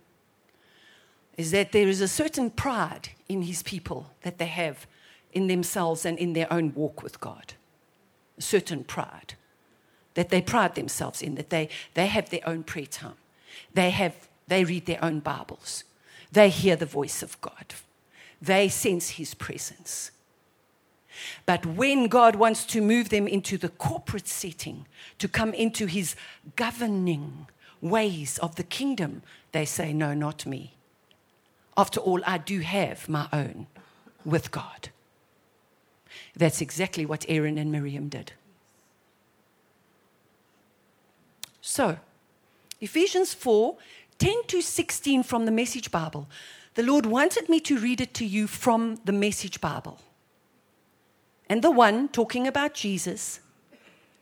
is 1.36 1.50
that 1.50 1.72
there 1.72 1.88
is 1.88 2.00
a 2.00 2.08
certain 2.08 2.50
pride 2.50 3.10
in 3.28 3.42
his 3.42 3.62
people 3.62 4.10
that 4.22 4.38
they 4.38 4.46
have 4.46 4.86
in 5.32 5.48
themselves 5.48 6.04
and 6.04 6.18
in 6.18 6.32
their 6.32 6.50
own 6.52 6.72
walk 6.74 7.02
with 7.02 7.20
God. 7.20 7.54
A 8.38 8.42
certain 8.42 8.84
pride 8.84 9.34
that 10.14 10.30
they 10.30 10.40
pride 10.40 10.74
themselves 10.74 11.20
in, 11.20 11.34
that 11.34 11.50
they, 11.50 11.68
they 11.94 12.06
have 12.06 12.30
their 12.30 12.40
own 12.46 12.64
prayer 12.64 12.86
time. 12.86 13.16
They, 13.74 13.90
have, 13.90 14.14
they 14.48 14.64
read 14.64 14.86
their 14.86 15.02
own 15.04 15.20
Bibles. 15.20 15.84
They 16.32 16.48
hear 16.48 16.74
the 16.74 16.86
voice 16.86 17.22
of 17.22 17.38
God. 17.42 17.74
They 18.40 18.68
sense 18.68 19.10
his 19.10 19.34
presence. 19.34 20.10
But 21.44 21.64
when 21.66 22.08
God 22.08 22.36
wants 22.36 22.64
to 22.66 22.80
move 22.80 23.10
them 23.10 23.28
into 23.28 23.58
the 23.58 23.68
corporate 23.68 24.26
setting, 24.26 24.86
to 25.18 25.28
come 25.28 25.52
into 25.52 25.86
his 25.86 26.16
governing 26.56 27.46
ways 27.90 28.38
of 28.38 28.56
the 28.56 28.62
kingdom, 28.62 29.22
they 29.52 29.64
say, 29.64 29.92
No, 29.92 30.14
not 30.14 30.46
me. 30.46 30.74
After 31.76 32.00
all, 32.00 32.20
I 32.26 32.38
do 32.38 32.60
have 32.60 33.08
my 33.08 33.28
own 33.32 33.66
with 34.24 34.50
God. 34.50 34.88
That's 36.34 36.60
exactly 36.60 37.06
what 37.06 37.24
Aaron 37.28 37.58
and 37.58 37.70
Miriam 37.70 38.08
did. 38.08 38.32
So, 41.60 41.98
Ephesians 42.80 43.34
4 43.34 43.76
10 44.18 44.44
to 44.48 44.62
16 44.62 45.22
from 45.22 45.44
the 45.44 45.50
Message 45.50 45.90
Bible. 45.90 46.26
The 46.74 46.82
Lord 46.82 47.06
wanted 47.06 47.48
me 47.48 47.60
to 47.60 47.78
read 47.78 48.00
it 48.00 48.14
to 48.14 48.24
you 48.24 48.46
from 48.46 48.98
the 49.04 49.12
Message 49.12 49.60
Bible. 49.60 49.98
And 51.48 51.62
the 51.62 51.70
one 51.70 52.08
talking 52.08 52.46
about 52.46 52.74
Jesus, 52.74 53.40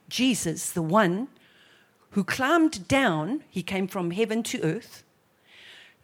Jesus, 0.09 0.73
the 0.73 0.83
one 0.83 1.29
who 2.15 2.25
climbed 2.25 2.89
down, 2.89 3.45
he 3.49 3.63
came 3.63 3.87
from 3.87 4.11
heaven 4.11 4.43
to 4.43 4.63
earth 4.63 5.05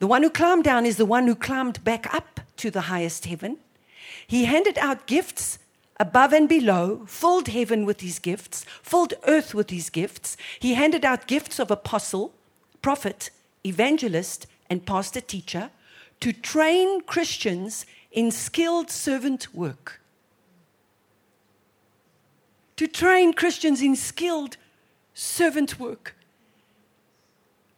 the 0.00 0.07
one 0.07 0.23
who 0.23 0.31
climbed 0.31 0.64
down 0.64 0.87
is 0.87 0.97
the 0.97 1.07
one 1.07 1.26
who 1.26 1.35
climbed 1.35 1.85
back 1.85 2.12
up 2.12 2.40
to 2.57 2.71
the 2.71 2.88
highest 2.93 3.26
heaven. 3.26 3.59
He 4.26 4.47
handed 4.47 4.79
out 4.79 5.07
gifts 5.07 5.59
above 6.00 6.33
and 6.33 6.49
below, 6.49 7.05
filled 7.07 7.49
heaven 7.49 7.85
with 7.85 8.00
his 8.00 8.19
gifts, 8.19 8.64
filled 8.83 9.12
earth 9.29 9.55
with 9.55 9.69
his 9.69 9.90
gifts. 9.90 10.38
He 10.59 10.73
handed 10.73 11.05
out 11.05 11.26
gifts 11.26 11.59
of 11.59 11.71
apostle, 11.71 12.33
prophet, 12.81 13.29
evangelist, 13.64 14.47
and 14.71 14.87
pastor 14.87 15.21
teacher 15.21 15.71
to 16.21 16.33
train 16.33 17.02
Christians 17.02 17.85
in 18.11 18.31
skilled 18.31 18.90
servant 18.90 19.55
work. 19.55 20.00
To 22.76 22.87
train 22.87 23.35
Christians 23.35 23.83
in 23.83 23.97
skilled 23.97 24.57
servant 25.20 25.78
work. 25.78 26.16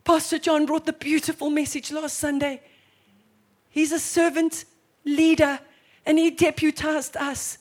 Pastor 0.04 0.38
John 0.38 0.64
brought 0.64 0.87
the 0.87 0.92
beautiful 0.92 1.50
message 1.50 1.90
last 1.90 2.16
Sunday. 2.18 2.62
He's 3.68 3.90
a 3.90 3.99
servant 3.99 4.64
leader 5.04 5.58
and 6.06 6.18
he 6.18 6.30
deputized 6.30 7.16
us. 7.16 7.58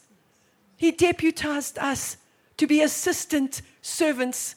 He 0.77 0.91
deputized 0.91 1.79
us 1.79 2.17
to 2.57 2.67
be 2.67 2.83
assistant 2.83 3.63
servants. 3.81 4.53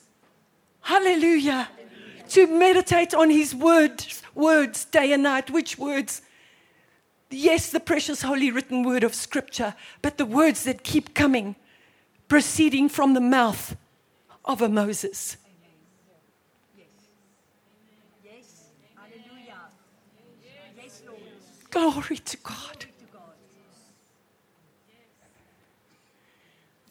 Hallelujah. 0.83 1.69
Hallelujah. 1.71 2.29
To 2.29 2.47
meditate 2.47 3.15
on 3.15 3.31
his 3.31 3.55
words, 3.55 4.23
words 4.35 4.85
day 4.85 5.13
and 5.13 5.23
night. 5.23 5.51
Which 5.51 5.79
words? 5.79 6.21
Yes, 7.31 7.71
the 7.71 7.81
precious 7.81 8.21
holy 8.21 8.51
written 8.51 8.83
word 8.83 9.05
of 9.05 9.15
scripture, 9.15 9.75
but 10.03 10.19
the 10.19 10.27
words 10.27 10.65
that 10.65 10.85
keep 10.85 11.15
coming, 11.15 11.57
proceeding 12.29 12.91
from 12.91 13.15
the 13.15 13.23
mouth 13.23 13.75
of 14.45 14.63
a 14.63 14.69
Moses. 14.69 15.37
Glory 21.71 22.19
to 22.19 22.37
God. 22.37 22.87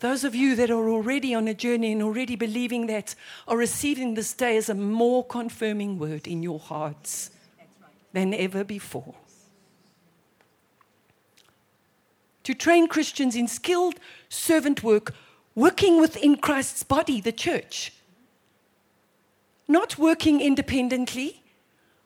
Those 0.01 0.25
of 0.25 0.35
you 0.35 0.57
that 0.57 0.69
are 0.69 0.89
already 0.89 1.33
on 1.33 1.47
a 1.47 1.53
journey 1.53 1.93
and 1.93 2.03
already 2.03 2.35
believing 2.35 2.87
that 2.87 3.15
are 3.47 3.55
receiving 3.55 4.15
this 4.15 4.33
day 4.33 4.57
as 4.57 4.67
a 4.67 4.75
more 4.75 5.23
confirming 5.23 5.97
word 5.97 6.27
in 6.27 6.43
your 6.43 6.59
hearts 6.59 7.29
than 8.11 8.33
ever 8.33 8.65
before. 8.65 9.15
To 12.43 12.53
train 12.53 12.89
Christians 12.89 13.37
in 13.37 13.47
skilled 13.47 13.95
servant 14.27 14.83
work, 14.83 15.13
working 15.55 15.99
within 15.99 16.37
Christ's 16.37 16.83
body, 16.83 17.21
the 17.21 17.31
church. 17.31 17.93
Not 19.67 19.97
working 19.97 20.41
independently, 20.41 21.43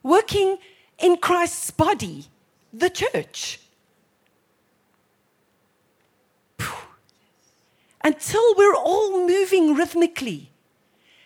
working 0.04 0.58
in 1.00 1.18
Christ's 1.18 1.72
body 1.72 2.26
the 2.74 2.90
church. 2.90 3.60
Until 8.04 8.56
we're 8.56 8.76
all 8.76 9.28
moving 9.28 9.76
rhythmically 9.76 10.52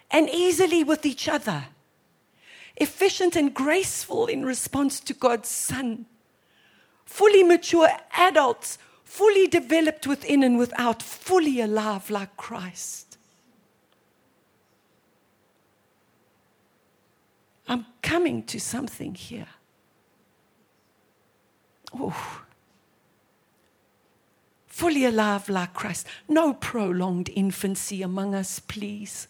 and 0.10 0.30
easily 0.30 0.84
with 0.84 1.06
each 1.06 1.28
other, 1.28 1.66
efficient 2.78 3.36
and 3.36 3.54
graceful 3.54 4.25
in 4.25 4.46
response 4.46 5.00
to 5.01 5.13
God's 5.13 5.50
Son, 5.50 6.06
fully 7.06 7.44
mature 7.44 7.90
adults, 8.18 8.78
fully 9.12 9.46
developed 9.46 10.08
within 10.08 10.41
and 10.41 10.58
without, 10.58 11.03
fully 11.03 11.60
alive 11.60 12.10
like 12.10 12.38
Christ. 12.38 13.18
I'm 17.68 17.86
coming 18.01 18.41
to 18.44 18.58
something 18.58 19.13
here. 19.13 19.50
Oh. 21.94 22.41
Fully 24.68 25.03
alive 25.03 25.50
like 25.50 25.74
Christ. 25.74 26.08
No 26.30 26.53
prolonged 26.53 27.30
infancy 27.36 28.01
among 28.01 28.34
us, 28.34 28.60
please. 28.60 29.27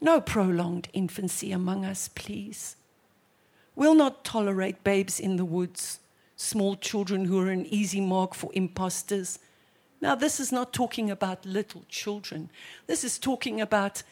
No 0.00 0.20
prolonged 0.20 0.86
infancy 0.92 1.50
among 1.50 1.84
us, 1.84 2.08
please. 2.14 2.76
We'll 3.74 3.96
not 3.96 4.24
tolerate 4.24 4.84
babes 4.84 5.18
in 5.18 5.34
the 5.34 5.44
woods, 5.44 5.98
small 6.42 6.76
children 6.76 7.24
who 7.24 7.40
are 7.40 7.50
an 7.50 7.66
easy 7.66 8.00
mark 8.00 8.34
for 8.34 8.50
impostors. 8.52 9.38
Now, 10.00 10.14
this 10.14 10.40
is 10.40 10.50
not 10.50 10.72
talking 10.72 11.10
about 11.10 11.46
little 11.46 11.84
children. 11.88 12.50
This 12.86 13.04
is 13.04 13.18
talking 13.18 13.60
about 13.60 14.02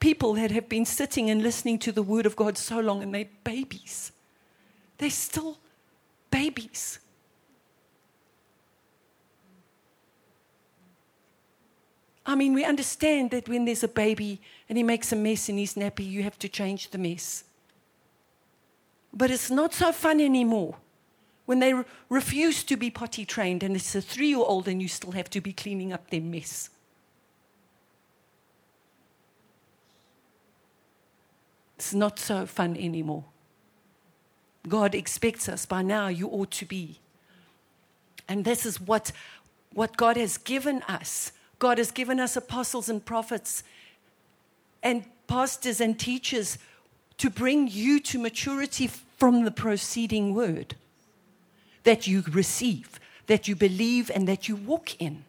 people 0.00 0.34
that 0.34 0.50
have 0.50 0.68
been 0.68 0.86
sitting 0.86 1.30
and 1.30 1.42
listening 1.42 1.78
to 1.80 1.92
the 1.92 2.02
word 2.02 2.26
of 2.26 2.36
God 2.36 2.56
so 2.56 2.80
long 2.80 3.02
and 3.02 3.14
they're 3.14 3.28
babies. 3.44 4.12
They're 4.98 5.10
still 5.10 5.58
babies. 6.30 6.98
I 12.26 12.34
mean, 12.34 12.54
we 12.54 12.64
understand 12.64 13.30
that 13.32 13.48
when 13.48 13.66
there's 13.66 13.84
a 13.84 13.88
baby 13.88 14.40
and 14.68 14.78
he 14.78 14.84
makes 14.84 15.12
a 15.12 15.16
mess 15.16 15.50
in 15.50 15.58
his 15.58 15.74
nappy, 15.74 16.08
you 16.08 16.22
have 16.22 16.38
to 16.38 16.48
change 16.48 16.88
the 16.88 16.98
mess. 16.98 17.44
But 19.12 19.30
it's 19.30 19.50
not 19.50 19.74
so 19.74 19.92
fun 19.92 20.20
anymore 20.20 20.76
when 21.46 21.58
they 21.58 21.74
re- 21.74 21.84
refuse 22.08 22.64
to 22.64 22.76
be 22.76 22.90
potty 22.90 23.24
trained 23.24 23.62
and 23.62 23.76
it's 23.76 23.94
a 23.94 24.00
three 24.00 24.28
year 24.28 24.38
old 24.38 24.68
and 24.68 24.80
you 24.80 24.88
still 24.88 25.12
have 25.12 25.30
to 25.30 25.40
be 25.40 25.52
cleaning 25.52 25.92
up 25.92 26.10
their 26.10 26.20
mess. 26.20 26.70
It's 31.76 31.92
not 31.92 32.18
so 32.18 32.46
fun 32.46 32.76
anymore. 32.76 33.24
God 34.68 34.94
expects 34.94 35.48
us 35.48 35.66
by 35.66 35.82
now, 35.82 36.08
you 36.08 36.28
ought 36.28 36.50
to 36.52 36.64
be. 36.64 36.98
And 38.26 38.44
this 38.44 38.64
is 38.64 38.80
what, 38.80 39.12
what 39.72 39.96
God 39.96 40.16
has 40.16 40.38
given 40.38 40.82
us 40.82 41.32
God 41.58 41.78
has 41.78 41.90
given 41.90 42.20
us 42.20 42.36
apostles 42.36 42.90
and 42.90 43.02
prophets 43.02 43.62
and 44.82 45.04
pastors 45.26 45.80
and 45.80 45.98
teachers 45.98 46.58
to 47.16 47.30
bring 47.30 47.68
you 47.68 48.00
to 48.00 48.18
maturity 48.18 48.86
from 48.86 49.44
the 49.44 49.50
proceeding 49.50 50.34
word 50.34 50.76
that 51.84 52.06
you 52.06 52.24
receive, 52.30 52.98
that 53.26 53.48
you 53.48 53.56
believe, 53.56 54.10
and 54.14 54.26
that 54.28 54.48
you 54.48 54.56
walk 54.56 55.00
in. 55.00 55.24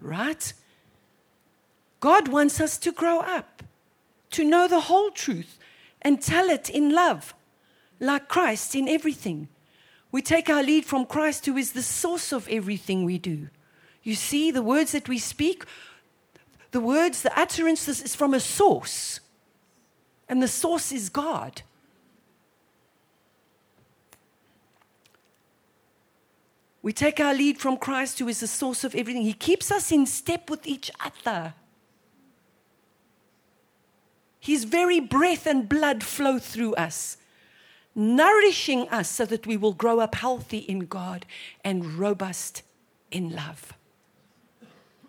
Right? 0.00 0.52
God 2.00 2.28
wants 2.28 2.60
us 2.60 2.76
to 2.78 2.90
grow 2.90 3.20
up, 3.20 3.62
to 4.32 4.44
know 4.44 4.66
the 4.66 4.80
whole 4.80 5.10
truth, 5.10 5.58
and 6.02 6.20
tell 6.20 6.50
it 6.50 6.68
in 6.68 6.92
love, 6.92 7.34
like 8.00 8.28
Christ 8.28 8.74
in 8.74 8.88
everything. 8.88 9.48
We 10.10 10.20
take 10.20 10.50
our 10.50 10.62
lead 10.62 10.84
from 10.84 11.06
Christ, 11.06 11.46
who 11.46 11.56
is 11.56 11.72
the 11.72 11.82
source 11.82 12.32
of 12.32 12.48
everything 12.48 13.04
we 13.04 13.18
do. 13.18 13.48
You 14.02 14.14
see, 14.14 14.50
the 14.50 14.62
words 14.62 14.92
that 14.92 15.08
we 15.08 15.18
speak, 15.18 15.64
the 16.72 16.80
words, 16.80 17.22
the 17.22 17.38
utterances 17.38 18.02
is 18.02 18.14
from 18.14 18.34
a 18.34 18.40
source. 18.40 19.20
And 20.28 20.42
the 20.42 20.48
source 20.48 20.90
is 20.90 21.08
God. 21.08 21.62
We 26.82 26.92
take 26.92 27.20
our 27.20 27.32
lead 27.32 27.58
from 27.58 27.76
Christ, 27.76 28.18
who 28.18 28.28
is 28.28 28.40
the 28.40 28.46
source 28.46 28.82
of 28.84 28.94
everything. 28.94 29.22
He 29.22 29.32
keeps 29.32 29.70
us 29.70 29.92
in 29.92 30.04
step 30.04 30.50
with 30.50 30.66
each 30.66 30.90
other. 31.00 31.54
His 34.40 34.64
very 34.64 34.98
breath 34.98 35.46
and 35.46 35.68
blood 35.68 36.02
flow 36.02 36.40
through 36.40 36.74
us 36.74 37.16
nourishing 37.94 38.88
us 38.88 39.10
so 39.10 39.26
that 39.26 39.46
we 39.46 39.56
will 39.56 39.72
grow 39.72 40.00
up 40.00 40.14
healthy 40.14 40.58
in 40.58 40.80
God 40.80 41.26
and 41.64 41.94
robust 41.94 42.62
in 43.10 43.34
love. 43.34 43.74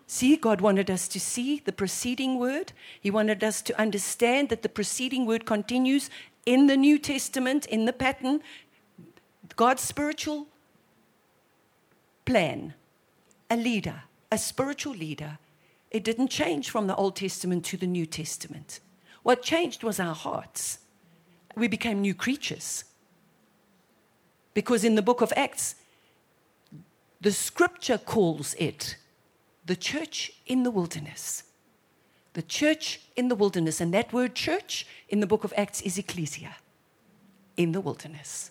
See, 0.06 0.36
God 0.36 0.60
wanted 0.60 0.90
us 0.90 1.08
to 1.08 1.18
see 1.18 1.60
the 1.64 1.72
preceding 1.72 2.38
word. 2.38 2.72
He 3.00 3.10
wanted 3.10 3.42
us 3.42 3.62
to 3.62 3.80
understand 3.80 4.50
that 4.50 4.62
the 4.62 4.68
preceding 4.68 5.26
word 5.26 5.46
continues 5.46 6.10
in 6.44 6.66
the 6.66 6.76
New 6.76 6.98
Testament, 6.98 7.66
in 7.66 7.86
the 7.86 7.92
pattern, 7.92 8.42
God's 9.56 9.82
spiritual 9.82 10.46
plan, 12.24 12.74
a 13.50 13.56
leader, 13.56 14.02
a 14.30 14.38
spiritual 14.38 14.94
leader. 14.94 15.38
It 15.90 16.04
didn't 16.04 16.28
change 16.28 16.70
from 16.70 16.86
the 16.86 16.96
Old 16.96 17.16
Testament 17.16 17.64
to 17.66 17.76
the 17.76 17.86
New 17.86 18.06
Testament. 18.06 18.80
What 19.22 19.42
changed 19.42 19.82
was 19.82 20.00
our 20.00 20.14
hearts 20.14 20.78
we 21.56 21.68
became 21.68 22.00
new 22.00 22.14
creatures. 22.14 22.84
Because 24.52 24.84
in 24.84 24.94
the 24.94 25.02
book 25.02 25.20
of 25.20 25.32
Acts, 25.36 25.76
the 27.20 27.32
scripture 27.32 27.98
calls 27.98 28.54
it 28.54 28.96
the 29.64 29.76
church 29.76 30.32
in 30.46 30.62
the 30.62 30.70
wilderness. 30.70 31.44
The 32.34 32.42
church 32.42 33.00
in 33.16 33.28
the 33.28 33.34
wilderness. 33.34 33.80
And 33.80 33.94
that 33.94 34.12
word 34.12 34.34
church 34.34 34.86
in 35.08 35.20
the 35.20 35.26
book 35.26 35.44
of 35.44 35.52
Acts 35.56 35.80
is 35.82 35.98
ecclesia, 35.98 36.56
in 37.56 37.72
the 37.72 37.80
wilderness. 37.80 38.50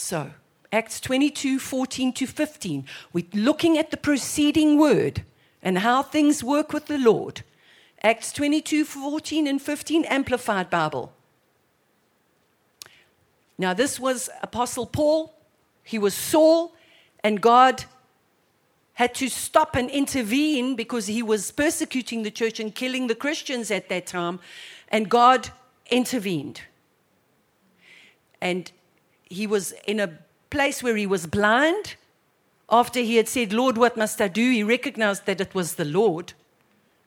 So, 0.00 0.30
Acts 0.72 0.98
22 0.98 1.58
14 1.58 2.12
to 2.14 2.26
15, 2.26 2.86
we're 3.12 3.26
looking 3.34 3.76
at 3.76 3.90
the 3.90 3.98
preceding 3.98 4.78
word 4.78 5.24
and 5.62 5.78
how 5.78 6.02
things 6.02 6.42
work 6.42 6.72
with 6.72 6.86
the 6.86 6.96
Lord. 6.96 7.42
Acts 8.02 8.32
22 8.32 8.86
14 8.86 9.46
and 9.46 9.60
15, 9.60 10.04
Amplified 10.06 10.70
Bible. 10.70 11.12
Now, 13.58 13.74
this 13.74 14.00
was 14.00 14.30
Apostle 14.42 14.86
Paul. 14.86 15.34
He 15.84 15.98
was 15.98 16.14
Saul, 16.14 16.72
and 17.22 17.42
God 17.42 17.84
had 18.94 19.14
to 19.16 19.28
stop 19.28 19.76
and 19.76 19.90
intervene 19.90 20.76
because 20.76 21.08
he 21.08 21.22
was 21.22 21.50
persecuting 21.50 22.22
the 22.22 22.30
church 22.30 22.58
and 22.58 22.74
killing 22.74 23.06
the 23.06 23.14
Christians 23.14 23.70
at 23.70 23.90
that 23.90 24.06
time. 24.06 24.40
And 24.88 25.10
God 25.10 25.50
intervened. 25.90 26.62
And 28.40 28.72
he 29.30 29.46
was 29.46 29.72
in 29.86 30.00
a 30.00 30.18
place 30.50 30.82
where 30.82 30.96
he 30.96 31.06
was 31.06 31.26
blind. 31.26 31.94
After 32.68 33.00
he 33.00 33.16
had 33.16 33.28
said, 33.28 33.52
Lord, 33.52 33.78
what 33.78 33.96
must 33.96 34.20
I 34.20 34.28
do? 34.28 34.50
He 34.50 34.62
recognized 34.62 35.26
that 35.26 35.40
it 35.40 35.54
was 35.54 35.76
the 35.76 35.84
Lord 35.84 36.34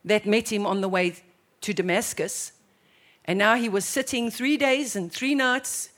that 0.04 0.26
met 0.26 0.52
him 0.52 0.66
on 0.66 0.82
the 0.82 0.90
way 0.90 1.16
to 1.62 1.74
Damascus. 1.74 2.54
And 3.26 3.38
now 3.40 3.56
he 3.56 3.70
was 3.70 3.86
sitting 3.86 4.32
three 4.32 4.58
days 4.58 4.96
and 4.96 5.12
three 5.12 5.36
nights 5.36 5.90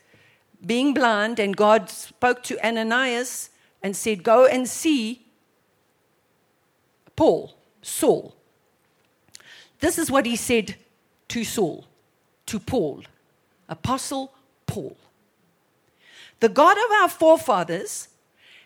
being 0.66 0.94
blind, 0.94 1.40
and 1.40 1.56
God 1.56 1.90
spoke 1.90 2.44
to 2.44 2.66
Ananias 2.66 3.50
and 3.84 3.96
said, 3.96 4.24
Go 4.24 4.46
and 4.46 4.68
see 4.68 5.26
Paul, 7.16 7.56
Saul. 7.82 8.36
This 9.80 9.98
is 9.98 10.10
what 10.10 10.26
he 10.26 10.36
said 10.36 10.76
to 11.30 11.44
Saul, 11.44 11.86
to 12.48 12.60
Paul, 12.60 13.04
Apostle 13.70 14.34
Paul. 14.66 14.98
The 16.40 16.50
God 16.50 16.78
of 16.78 16.92
our 17.02 17.10
forefathers 17.10 18.10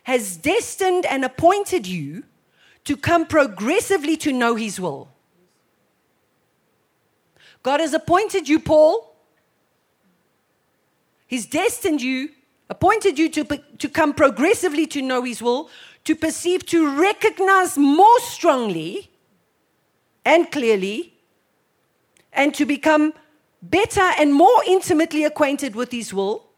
has 0.03 0.37
destined 0.37 1.05
and 1.05 1.23
appointed 1.23 1.85
you 1.87 2.23
to 2.85 2.97
come 2.97 3.25
progressively 3.27 4.17
to 4.17 4.33
know 4.33 4.55
his 4.55 4.79
will 4.79 5.09
God 7.63 7.81
has 7.81 7.93
appointed 7.93 8.47
you, 8.47 8.59
Paul. 8.59 9.15
He's 11.27 11.45
destined 11.45 12.01
you, 12.01 12.29
appointed 12.69 13.19
you 13.19 13.29
to, 13.29 13.43
to 13.77 13.89
come 13.89 14.13
progressively 14.13 14.87
to 14.87 15.01
know 15.01 15.23
His 15.23 15.41
will, 15.41 15.69
to 16.05 16.15
perceive, 16.15 16.65
to 16.67 16.99
recognize 16.99 17.77
more 17.77 18.19
strongly 18.21 19.11
and 20.25 20.51
clearly, 20.51 21.13
and 22.31 22.53
to 22.55 22.65
become 22.65 23.13
better 23.61 24.11
and 24.17 24.33
more 24.33 24.63
intimately 24.65 25.25
acquainted 25.25 25.75
with 25.75 25.91
His 25.91 26.13
will, 26.13 26.48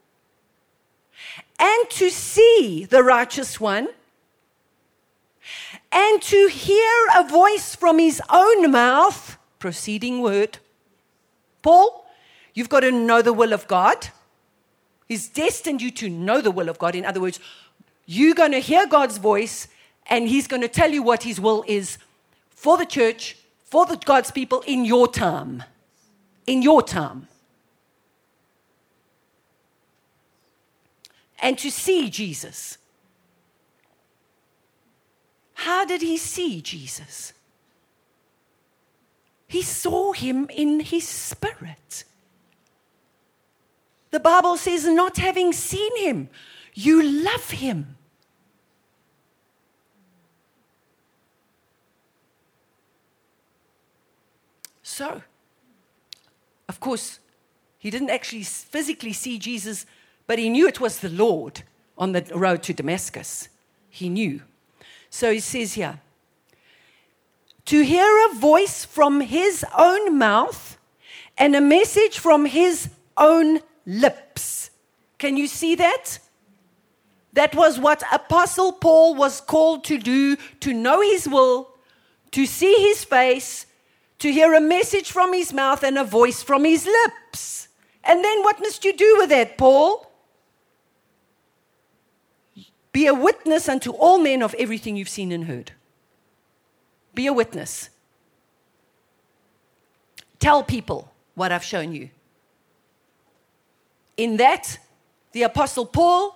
and 1.60 1.89
to 1.91 2.10
see 2.10 2.86
the 2.86 3.04
righteous 3.04 3.60
one, 3.60 3.88
and 5.91 6.21
to 6.21 6.47
hear 6.47 7.06
a 7.15 7.28
voice 7.28 7.76
from 7.76 8.00
His 8.00 8.21
own 8.30 8.71
mouth, 8.71 9.38
proceeding 9.60 10.21
word 10.21 10.58
Paul, 11.62 12.06
you've 12.54 12.69
got 12.69 12.82
to 12.82 12.91
know 12.91 13.21
the 13.21 13.34
will 13.34 13.54
of 13.54 13.67
God. 13.67 14.08
He's 15.08 15.28
destined 15.28 15.82
you 15.82 15.91
to 15.91 16.10
know 16.10 16.41
the 16.41 16.52
will 16.52 16.69
of 16.69 16.80
God. 16.80 16.95
In 16.95 17.06
other 17.06 17.21
words, 17.21 17.39
you're 18.06 18.36
going 18.36 18.52
to 18.54 18.60
hear 18.60 18.88
God's 18.88 19.17
voice 19.17 19.67
and 20.08 20.28
He's 20.28 20.47
going 20.47 20.62
to 20.62 20.67
tell 20.67 20.91
you 20.91 21.04
what 21.04 21.24
His 21.24 21.39
will 21.39 21.63
is 21.67 21.97
for 22.50 22.78
the 22.78 22.86
church, 22.86 23.38
for 23.65 23.86
the 23.86 23.97
God's 23.97 24.32
people 24.32 24.63
in 24.65 24.86
your 24.86 25.08
time. 25.08 25.63
In 26.47 26.62
your 26.62 26.82
time. 26.82 27.28
And 31.41 31.58
to 31.58 31.71
see 31.71 32.10
Jesus. 32.10 32.77
How 35.56 35.86
did 35.86 36.01
he 36.01 36.17
see 36.17 36.62
Jesus? 36.62 37.34
He 39.47 39.62
saw 39.62 40.13
him 40.13 40.47
in 40.49 40.80
his 40.80 41.08
spirit. 41.08 42.06
The 44.12 44.19
Bible 44.19 44.58
says, 44.58 44.86
not 44.86 45.17
having 45.17 45.51
seen 45.51 45.97
him, 45.97 46.30
you 46.73 47.01
love 47.01 47.49
him. 47.49 47.97
So, 54.84 55.21
of 56.67 56.80
course, 56.80 57.19
he 57.80 57.89
didn't 57.89 58.10
actually 58.10 58.43
physically 58.43 59.13
see 59.13 59.39
Jesus, 59.39 59.86
but 60.27 60.39
he 60.39 60.49
knew 60.49 60.67
it 60.67 60.79
was 60.79 60.99
the 60.99 61.10
Lord 61.10 61.63
on 61.97 62.13
the 62.13 62.23
road 62.34 62.63
to 62.63 62.73
Damascus. 62.73 63.49
He 63.89 64.10
knew. 64.10 64.41
So 65.10 65.31
he 65.31 65.39
says 65.39 65.73
here 65.73 65.99
to 67.65 67.81
hear 67.81 68.27
a 68.29 68.36
voice 68.36 68.86
from 68.86 69.21
his 69.21 69.63
own 69.77 70.17
mouth 70.17 70.77
and 71.38 71.55
a 71.55 71.62
message 71.62 72.17
from 72.17 72.45
his 72.45 72.89
own 73.17 73.60
lips. 73.86 74.71
Can 75.17 75.38
you 75.38 75.47
see 75.47 75.75
that? 75.75 76.19
That 77.34 77.55
was 77.55 77.79
what 77.79 78.03
Apostle 78.12 78.73
Paul 78.73 79.15
was 79.15 79.39
called 79.39 79.84
to 79.86 79.97
do 79.97 80.36
to 80.62 80.73
know 80.73 81.01
his 81.01 81.27
will, 81.27 81.69
to 82.31 82.45
see 82.45 82.73
his 82.88 83.03
face, 83.03 83.65
to 84.19 84.31
hear 84.31 84.53
a 84.53 84.62
message 84.62 85.12
from 85.12 85.34
his 85.34 85.53
mouth 85.53 85.84
and 85.84 85.97
a 85.97 86.03
voice 86.03 86.43
from 86.43 86.65
his 86.65 86.86
lips. 86.86 87.67
And 88.03 88.23
then 88.23 88.43
what 88.43 88.60
must 88.60 88.84
you 88.84 88.93
do 88.95 89.15
with 89.19 89.29
that, 89.29 89.57
Paul? 89.57 90.11
Be 92.91 93.08
a 93.08 93.13
witness 93.13 93.69
unto 93.69 93.91
all 93.91 94.17
men 94.17 94.41
of 94.41 94.54
everything 94.56 94.97
you've 94.97 95.10
seen 95.10 95.32
and 95.32 95.45
heard. 95.45 95.71
Be 97.13 97.27
a 97.27 97.34
witness. 97.34 97.89
Tell 100.39 100.63
people 100.63 101.12
what 101.36 101.51
I've 101.51 101.63
shown 101.63 101.93
you. 101.93 102.10
In 104.17 104.38
that, 104.38 104.77
the 105.32 105.43
Apostle 105.43 105.86
Paul 105.86 106.36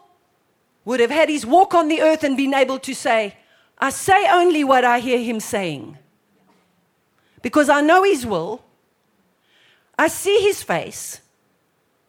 would 0.85 0.99
have 0.99 1.09
had 1.09 1.29
his 1.29 1.45
walk 1.45 1.73
on 1.73 1.87
the 1.87 2.01
earth 2.01 2.23
and 2.23 2.37
been 2.37 2.53
able 2.53 2.79
to 2.79 2.93
say, 2.93 3.35
I 3.79 3.89
say 3.89 4.27
only 4.29 4.63
what 4.63 4.85
I 4.85 4.99
hear 4.99 5.19
him 5.19 5.39
saying. 5.39 5.97
Because 7.41 7.67
I 7.69 7.81
know 7.81 8.03
his 8.03 8.25
will. 8.25 8.63
I 9.97 10.07
see 10.07 10.41
his 10.41 10.63
face 10.63 11.21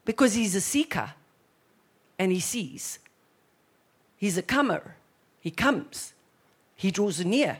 because 0.04 0.34
he's 0.34 0.54
a 0.54 0.60
seeker 0.60 1.12
and 2.18 2.32
he 2.32 2.40
sees. 2.40 2.98
He's 4.16 4.38
a 4.38 4.42
comer. 4.42 4.96
He 5.40 5.50
comes. 5.50 6.14
He 6.74 6.90
draws 6.90 7.24
near. 7.24 7.58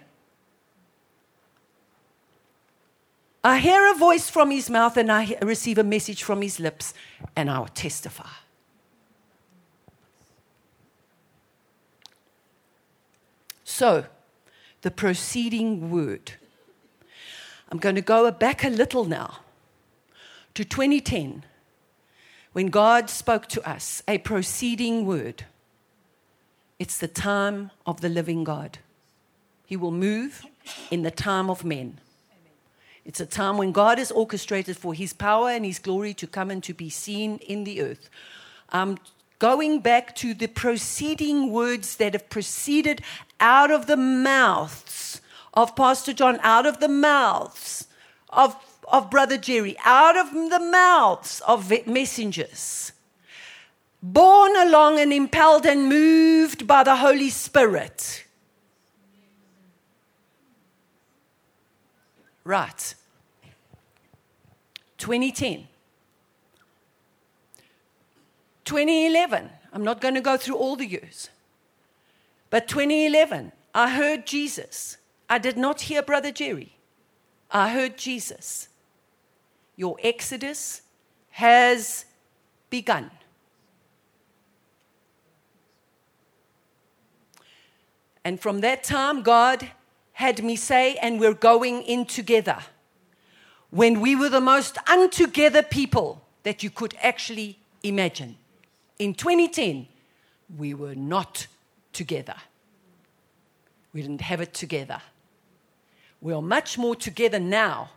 I 3.44 3.58
hear 3.58 3.90
a 3.92 3.94
voice 3.94 4.28
from 4.28 4.50
his 4.50 4.68
mouth 4.68 4.96
and 4.96 5.12
I 5.12 5.36
receive 5.40 5.78
a 5.78 5.84
message 5.84 6.24
from 6.24 6.42
his 6.42 6.58
lips, 6.58 6.92
and 7.36 7.48
I 7.48 7.60
will 7.60 7.68
testify. 7.68 8.28
So, 13.62 14.06
the 14.82 14.90
proceeding 14.90 15.90
word. 15.90 16.32
I'm 17.70 17.78
going 17.78 17.94
to 17.94 18.00
go 18.00 18.30
back 18.30 18.64
a 18.64 18.68
little 18.68 19.04
now 19.04 19.40
to 20.54 20.64
2010 20.64 21.44
when 22.52 22.68
God 22.68 23.10
spoke 23.10 23.46
to 23.48 23.68
us 23.68 24.02
a 24.08 24.18
proceeding 24.18 25.06
word. 25.06 25.44
It's 26.78 26.98
the 26.98 27.08
time 27.08 27.70
of 27.86 28.00
the 28.00 28.08
living 28.08 28.44
God. 28.44 28.78
He 29.66 29.76
will 29.76 29.90
move 29.90 30.44
in 30.90 31.02
the 31.02 31.10
time 31.10 31.48
of 31.50 31.64
men. 31.64 31.98
It's 33.04 33.20
a 33.20 33.26
time 33.26 33.56
when 33.56 33.72
God 33.72 33.98
is 33.98 34.10
orchestrated 34.10 34.76
for 34.76 34.92
his 34.92 35.12
power 35.12 35.48
and 35.48 35.64
his 35.64 35.78
glory 35.78 36.12
to 36.14 36.26
come 36.26 36.50
and 36.50 36.62
to 36.64 36.74
be 36.74 36.90
seen 36.90 37.38
in 37.38 37.64
the 37.64 37.80
earth. 37.80 38.10
Um, 38.70 38.98
going 39.38 39.80
back 39.80 40.14
to 40.16 40.34
the 40.34 40.48
proceeding 40.48 41.52
words 41.52 41.96
that 41.96 42.14
have 42.14 42.28
proceeded 42.28 43.00
out 43.38 43.70
of 43.70 43.86
the 43.86 43.96
mouths 43.96 45.20
of 45.54 45.76
Pastor 45.76 46.12
John, 46.12 46.38
out 46.42 46.66
of 46.66 46.80
the 46.80 46.88
mouths 46.88 47.86
of, 48.30 48.56
of 48.88 49.10
Brother 49.10 49.38
Jerry, 49.38 49.76
out 49.84 50.16
of 50.16 50.32
the 50.32 50.60
mouths 50.60 51.40
of 51.46 51.72
messengers, 51.86 52.92
borne 54.12 54.56
along 54.56 54.98
and 54.98 55.12
impelled 55.12 55.66
and 55.66 55.88
moved 55.88 56.66
by 56.66 56.82
the 56.82 56.96
Holy 56.96 57.30
Spirit 57.30 58.26
Right. 62.46 62.94
2010. 64.98 65.66
2011. 68.64 69.50
I'm 69.72 69.82
not 69.82 70.00
going 70.00 70.14
to 70.14 70.20
go 70.20 70.36
through 70.36 70.54
all 70.54 70.76
the 70.76 70.86
years. 70.86 71.28
But 72.48 72.68
2011, 72.68 73.50
I 73.74 73.90
heard 73.90 74.28
Jesus. 74.28 74.96
I 75.28 75.38
did 75.38 75.56
not 75.56 75.80
hear 75.82 76.02
Brother 76.02 76.30
Jerry. 76.30 76.76
I 77.50 77.70
heard 77.70 77.98
Jesus. 77.98 78.68
Your 79.74 79.96
exodus 80.04 80.82
has 81.30 82.04
begun. 82.70 83.10
And 88.26 88.40
from 88.40 88.60
that 88.62 88.82
time, 88.82 89.22
God 89.22 89.70
had 90.14 90.42
me 90.42 90.56
say, 90.56 90.96
and 90.96 91.20
we're 91.20 91.32
going 91.32 91.82
in 91.82 92.06
together. 92.06 92.58
When 93.70 94.00
we 94.00 94.16
were 94.16 94.28
the 94.28 94.40
most 94.40 94.78
untogether 94.88 95.62
people 95.62 96.24
that 96.42 96.60
you 96.64 96.68
could 96.68 96.96
actually 97.00 97.56
imagine. 97.84 98.36
In 98.98 99.14
2010, 99.14 99.86
we 100.58 100.74
were 100.74 100.96
not 100.96 101.46
together. 101.92 102.34
We 103.92 104.02
didn't 104.02 104.22
have 104.22 104.40
it 104.40 104.52
together. 104.52 105.00
We 106.20 106.32
are 106.32 106.42
much 106.42 106.76
more 106.76 106.96
together 106.96 107.38
now 107.38 107.90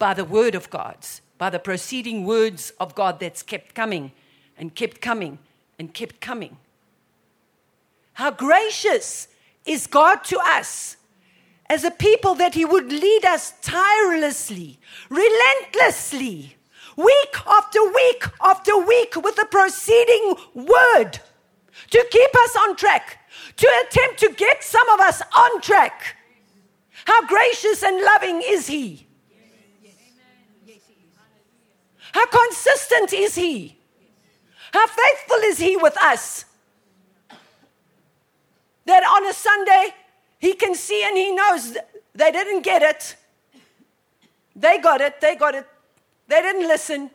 by 0.00 0.12
the 0.12 0.24
word 0.24 0.56
of 0.56 0.70
God's, 0.70 1.22
by 1.38 1.50
the 1.50 1.60
proceeding 1.60 2.24
words 2.24 2.72
of 2.80 2.96
God 2.96 3.20
that's 3.20 3.44
kept 3.44 3.76
coming 3.76 4.10
and 4.58 4.74
kept 4.74 5.00
coming 5.00 5.38
and 5.78 5.94
kept 5.94 6.20
coming. 6.20 6.56
How 8.18 8.32
gracious 8.32 9.28
is 9.64 9.86
God 9.86 10.24
to 10.24 10.40
us 10.44 10.96
as 11.70 11.84
a 11.84 11.90
people 11.92 12.34
that 12.34 12.52
He 12.52 12.64
would 12.64 12.90
lead 12.90 13.24
us 13.24 13.54
tirelessly, 13.62 14.80
relentlessly, 15.08 16.56
week 16.96 17.36
after 17.46 17.80
week 17.80 18.24
after 18.40 18.76
week 18.76 19.14
with 19.22 19.36
the 19.36 19.46
proceeding 19.48 20.34
word 20.52 21.20
to 21.90 22.06
keep 22.10 22.36
us 22.40 22.56
on 22.56 22.74
track, 22.74 23.20
to 23.56 23.68
attempt 23.86 24.18
to 24.18 24.32
get 24.36 24.64
some 24.64 24.88
of 24.88 24.98
us 24.98 25.22
on 25.36 25.60
track. 25.60 26.16
How 27.04 27.24
gracious 27.24 27.84
and 27.84 28.02
loving 28.02 28.42
is 28.44 28.66
He? 28.66 29.06
How 32.10 32.26
consistent 32.26 33.12
is 33.12 33.36
He? 33.36 33.78
How 34.72 34.88
faithful 34.88 35.38
is 35.44 35.58
He 35.58 35.76
with 35.76 35.96
us? 36.02 36.46
That 38.88 39.04
on 39.04 39.26
a 39.26 39.32
Sunday 39.32 39.94
he 40.38 40.54
can 40.54 40.74
see 40.74 41.04
and 41.04 41.16
he 41.16 41.32
knows 41.32 41.76
they 42.14 42.32
didn't 42.32 42.62
get 42.62 42.82
it. 42.82 43.16
They 44.56 44.78
got 44.78 45.00
it, 45.00 45.20
they 45.20 45.36
got 45.36 45.54
it. 45.54 45.66
They 46.26 46.42
didn't 46.42 46.66
listen. 46.66 47.10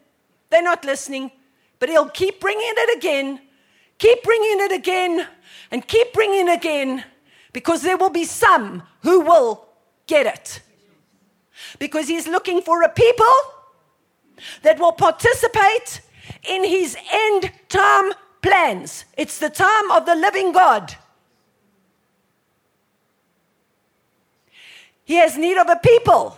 They're 0.50 0.64
not 0.64 0.86
listening. 0.86 1.32
But 1.80 1.90
he'll 1.90 2.10
keep 2.10 2.40
bringing 2.40 2.74
it 2.78 2.98
again, 2.98 3.42
keep 3.98 4.24
bringing 4.24 4.60
it 4.62 4.72
again, 4.72 5.28
and 5.72 5.86
keep 5.88 6.14
bringing 6.14 6.48
it 6.48 6.54
again 6.54 7.04
because 7.52 7.82
there 7.82 7.98
will 7.98 8.10
be 8.10 8.24
some 8.24 8.84
who 9.02 9.22
will 9.22 9.68
get 10.08 10.26
it. 10.26 10.62
Because 11.80 12.08
he's 12.08 12.28
looking 12.28 12.62
for 12.62 12.82
a 12.84 12.90
people 12.90 13.36
that 14.62 14.80
will 14.80 14.92
participate 14.92 16.02
in 16.48 16.64
his 16.64 16.98
end 17.12 17.52
time 17.70 18.14
plans. 18.42 19.06
It's 19.18 19.40
the 19.40 19.50
time 19.50 19.92
of 19.92 20.06
the 20.06 20.16
living 20.16 20.52
God. 20.52 20.96
He 25.06 25.16
has 25.16 25.38
need 25.38 25.58
of 25.58 25.70
a 25.70 25.76
people. 25.76 26.38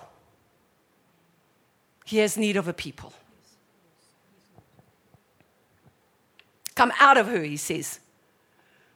He 2.06 2.17
has 2.17 2.38
need 2.38 2.58
of 2.58 2.67
a 2.67 2.73
people. 2.73 3.13
Come 6.75 6.91
out 6.99 7.17
of 7.17 7.28
her, 7.28 7.41
he 7.41 7.58
says. 7.58 7.99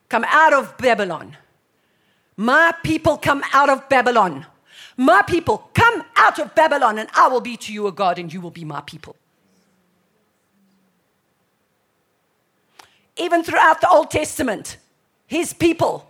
Come 0.10 0.26
out 0.28 0.54
of 0.54 0.78
Babylon. 0.78 1.38
My 2.36 2.74
people 2.84 3.18
come 3.18 3.44
out 3.54 3.70
of 3.70 3.88
Babylon. 3.90 4.46
My 4.98 5.22
people 5.22 5.70
come 5.74 6.04
out 6.16 6.40
of 6.40 6.54
Babylon, 6.56 7.00
and 7.00 7.10
I 7.16 7.28
will 7.28 7.42
be 7.42 7.56
to 7.58 7.74
you 7.74 7.88
a 7.88 7.92
God, 7.92 8.20
and 8.20 8.32
you 8.34 8.42
will 8.42 8.52
be 8.52 8.66
my 8.66 8.82
people. 8.82 9.16
Even 13.18 13.44
throughout 13.44 13.82
the 13.82 13.90
Old 13.90 14.12
Testament, 14.12 14.78
his 15.28 15.54
people 15.54 16.10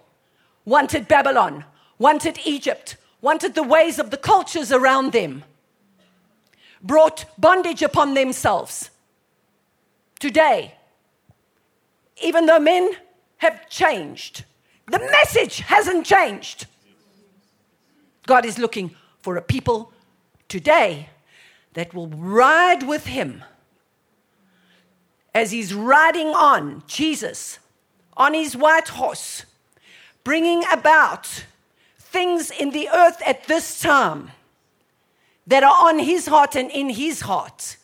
wanted 0.65 1.08
Babylon, 1.08 1.65
wanted 1.98 2.39
Egypt, 2.45 2.95
wanted 3.21 3.55
the 3.55 3.63
ways 3.63 3.99
of 3.99 4.12
the 4.12 4.17
cultures 4.17 4.71
around 4.71 5.12
them, 5.12 5.43
brought 6.82 7.25
bondage 7.38 7.82
upon 7.82 8.13
themselves. 8.13 8.89
Today, 10.19 10.75
even 12.23 12.45
though 12.45 12.60
men 12.60 12.91
have 13.38 13.69
changed, 13.69 14.43
the 14.88 14.99
message 14.99 15.60
hasn't 15.60 16.05
changed. 16.05 16.65
God 18.25 18.45
is 18.45 18.58
looking 18.58 18.95
for 19.21 19.38
a 19.38 19.41
people 19.41 19.91
today 20.47 21.10
that 21.73 21.93
will 21.93 22.08
ride 22.08 22.84
with 22.84 23.08
Him 23.08 23.43
as 25.34 25.51
He's 25.51 25.73
riding 25.73 26.27
on, 26.27 26.84
Jesus, 26.88 27.60
on 28.17 28.34
His 28.34 28.55
white 28.55 28.89
horse, 28.89 29.45
bringing 30.23 30.63
about 30.71 31.45
things 32.12 32.52
in 32.52 32.72
the 32.72 32.89
earth 32.89 33.22
at 33.26 33.45
this 33.48 33.80
time 33.80 34.32
that 35.48 35.63
are 35.63 35.89
on 35.89 36.00
His 36.00 36.28
heart 36.28 36.56
and 36.56 36.69
in 36.72 36.89
His 36.89 37.22
heart. 37.22 37.78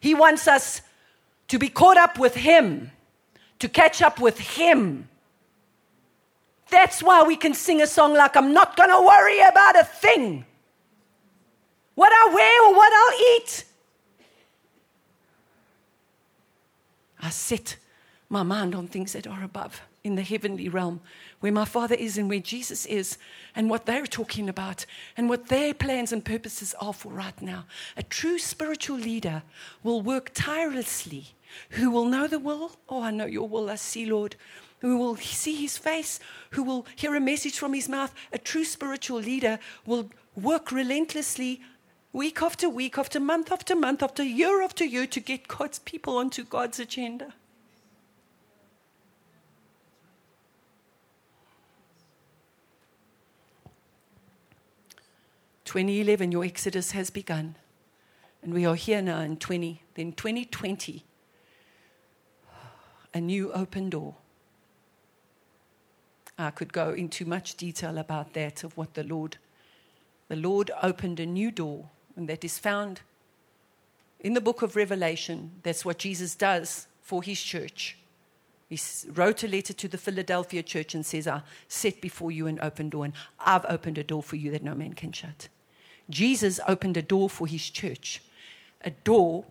He 0.00 0.14
wants 0.14 0.46
us 0.46 0.82
to 1.48 1.58
be 1.58 1.68
caught 1.68 1.96
up 1.96 2.18
with 2.18 2.34
Him, 2.34 2.90
to 3.58 3.68
catch 3.68 4.02
up 4.02 4.20
with 4.20 4.38
Him 4.38 5.08
that's 6.74 7.02
why 7.02 7.22
we 7.22 7.36
can 7.36 7.54
sing 7.54 7.80
a 7.80 7.86
song 7.86 8.14
like, 8.14 8.36
I'm 8.36 8.52
not 8.52 8.76
going 8.76 8.90
to 8.90 9.00
worry 9.00 9.40
about 9.40 9.78
a 9.78 9.84
thing. 9.84 10.44
What 11.94 12.12
I 12.12 12.34
wear 12.34 12.68
or 12.68 12.74
what 12.74 12.92
I'll 12.92 13.36
eat. 13.36 13.64
I 17.20 17.30
set 17.30 17.76
my 18.28 18.42
mind 18.42 18.74
on 18.74 18.88
things 18.88 19.12
that 19.12 19.26
are 19.26 19.44
above 19.44 19.80
in 20.02 20.16
the 20.16 20.22
heavenly 20.22 20.68
realm, 20.68 21.00
where 21.44 21.52
my 21.52 21.66
Father 21.66 21.94
is 21.94 22.16
and 22.16 22.30
where 22.30 22.38
Jesus 22.38 22.86
is, 22.86 23.18
and 23.54 23.68
what 23.68 23.84
they're 23.84 24.06
talking 24.06 24.48
about, 24.48 24.86
and 25.14 25.28
what 25.28 25.48
their 25.48 25.74
plans 25.74 26.10
and 26.10 26.24
purposes 26.24 26.74
are 26.80 26.94
for 26.94 27.12
right 27.12 27.42
now. 27.42 27.66
A 27.98 28.02
true 28.02 28.38
spiritual 28.38 28.96
leader 28.96 29.42
will 29.82 30.00
work 30.00 30.30
tirelessly, 30.32 31.34
who 31.68 31.90
will 31.90 32.06
know 32.06 32.26
the 32.26 32.38
will. 32.38 32.72
Oh, 32.88 33.02
I 33.02 33.10
know 33.10 33.26
your 33.26 33.46
will, 33.46 33.68
I 33.68 33.74
see, 33.74 34.06
Lord 34.06 34.36
who 34.80 34.96
will 34.96 35.16
see 35.16 35.54
his 35.54 35.76
face, 35.76 36.18
who 36.52 36.62
will 36.62 36.86
hear 36.96 37.14
a 37.14 37.20
message 37.20 37.58
from 37.58 37.74
his 37.74 37.90
mouth. 37.90 38.14
A 38.32 38.38
true 38.38 38.64
spiritual 38.64 39.18
leader 39.18 39.58
will 39.84 40.10
work 40.36 40.72
relentlessly 40.72 41.60
week 42.14 42.40
after 42.40 42.70
week, 42.70 42.96
after 42.96 43.20
month 43.20 43.52
after 43.52 43.76
month, 43.76 44.02
after 44.02 44.22
year 44.22 44.62
after 44.62 44.84
year 44.84 45.06
to 45.06 45.20
get 45.20 45.48
God's 45.48 45.78
people 45.78 46.16
onto 46.16 46.42
God's 46.42 46.80
agenda. 46.80 47.34
Twenty 55.74 56.00
eleven, 56.00 56.30
your 56.30 56.44
exodus 56.44 56.92
has 56.92 57.10
begun, 57.10 57.56
and 58.44 58.54
we 58.54 58.64
are 58.64 58.76
here 58.76 59.02
now 59.02 59.18
in 59.18 59.38
twenty. 59.38 59.82
Then 59.96 60.12
twenty 60.12 60.44
twenty, 60.44 61.02
a 63.12 63.20
new 63.20 63.52
open 63.52 63.90
door. 63.90 64.14
I 66.38 66.50
could 66.50 66.72
go 66.72 66.90
into 66.90 67.24
much 67.24 67.56
detail 67.56 67.98
about 67.98 68.34
that 68.34 68.62
of 68.62 68.76
what 68.76 68.94
the 68.94 69.02
Lord 69.02 69.38
the 70.28 70.36
Lord 70.36 70.70
opened 70.80 71.18
a 71.18 71.26
new 71.26 71.50
door 71.50 71.90
and 72.14 72.28
that 72.28 72.44
is 72.44 72.56
found 72.56 73.00
in 74.20 74.34
the 74.34 74.40
book 74.40 74.62
of 74.62 74.76
Revelation. 74.76 75.50
That's 75.64 75.84
what 75.84 75.98
Jesus 75.98 76.36
does 76.36 76.86
for 77.02 77.20
his 77.20 77.42
church. 77.42 77.98
He 78.68 78.78
wrote 79.12 79.42
a 79.42 79.48
letter 79.48 79.72
to 79.72 79.88
the 79.88 79.98
Philadelphia 79.98 80.62
church 80.62 80.94
and 80.94 81.04
says, 81.04 81.26
I 81.26 81.42
set 81.66 82.00
before 82.00 82.30
you 82.30 82.46
an 82.46 82.60
open 82.62 82.90
door, 82.90 83.06
and 83.06 83.14
I've 83.40 83.66
opened 83.68 83.98
a 83.98 84.04
door 84.04 84.22
for 84.22 84.36
you 84.36 84.52
that 84.52 84.62
no 84.62 84.76
man 84.76 84.92
can 84.92 85.10
shut. 85.10 85.48
Jesus 86.10 86.60
opened 86.68 86.96
a 86.96 87.02
door 87.02 87.30
for 87.30 87.46
his 87.46 87.68
church, 87.70 88.22
a 88.82 88.90
door 88.90 89.44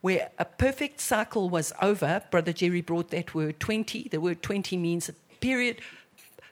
where 0.00 0.30
a 0.38 0.44
perfect 0.44 1.00
cycle 1.00 1.48
was 1.48 1.72
over. 1.82 2.22
Brother 2.30 2.52
Jerry 2.52 2.80
brought 2.80 3.10
that 3.10 3.34
word 3.34 3.60
20. 3.60 4.08
The 4.08 4.20
word 4.20 4.42
20 4.42 4.76
means 4.76 5.08
a 5.08 5.12
period 5.40 5.80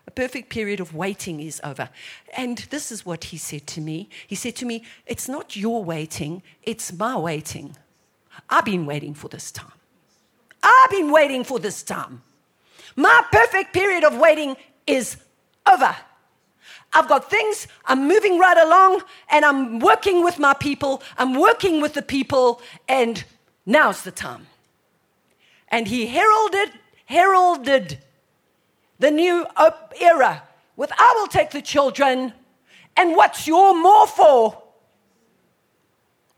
a 0.07 0.11
perfect 0.13 0.51
period 0.51 0.79
of 0.79 0.95
waiting 0.95 1.41
is 1.41 1.61
over. 1.65 1.89
And 2.37 2.59
this 2.71 2.93
is 2.93 3.05
what 3.05 3.25
he 3.25 3.37
said 3.37 3.67
to 3.69 3.81
me. 3.81 4.09
He 4.27 4.37
said 4.37 4.55
to 4.57 4.65
me, 4.65 4.85
It's 5.05 5.29
not 5.29 5.57
your 5.57 5.83
waiting, 5.83 6.43
it's 6.63 6.93
my 6.93 7.17
waiting. 7.17 7.77
I've 8.49 8.65
been 8.65 8.87
waiting 8.87 9.15
for 9.15 9.29
this 9.29 9.51
time. 9.51 9.73
I've 10.63 10.91
been 10.91 11.11
waiting 11.11 11.43
for 11.43 11.59
this 11.59 11.83
time. 11.83 12.23
My 12.95 13.23
perfect 13.33 13.73
period 13.73 14.05
of 14.05 14.17
waiting 14.17 14.57
is 14.87 15.17
over. 15.71 15.97
I've 16.97 17.09
got 17.09 17.29
things, 17.29 17.69
I'm 17.85 18.09
moving 18.09 18.39
right 18.39 18.57
along, 18.57 19.03
and 19.29 19.45
I'm 19.45 19.81
working 19.81 20.25
with 20.25 20.39
my 20.39 20.55
people, 20.55 21.03
I'm 21.19 21.35
working 21.39 21.83
with 21.83 21.93
the 21.93 22.01
people, 22.01 22.63
and 22.89 23.23
now's 23.67 24.03
the 24.03 24.11
time. 24.11 24.47
And 25.69 25.87
he 25.87 26.07
heralded, 26.07 26.73
heralded 27.05 27.99
the 28.99 29.11
new 29.11 29.47
era 30.01 30.43
with 30.77 30.91
I 30.97 31.15
will 31.19 31.27
take 31.27 31.51
the 31.51 31.61
children 31.61 32.33
and 32.97 33.15
what's 33.15 33.47
your 33.47 33.75
more 33.75 34.07
for? 34.07 34.63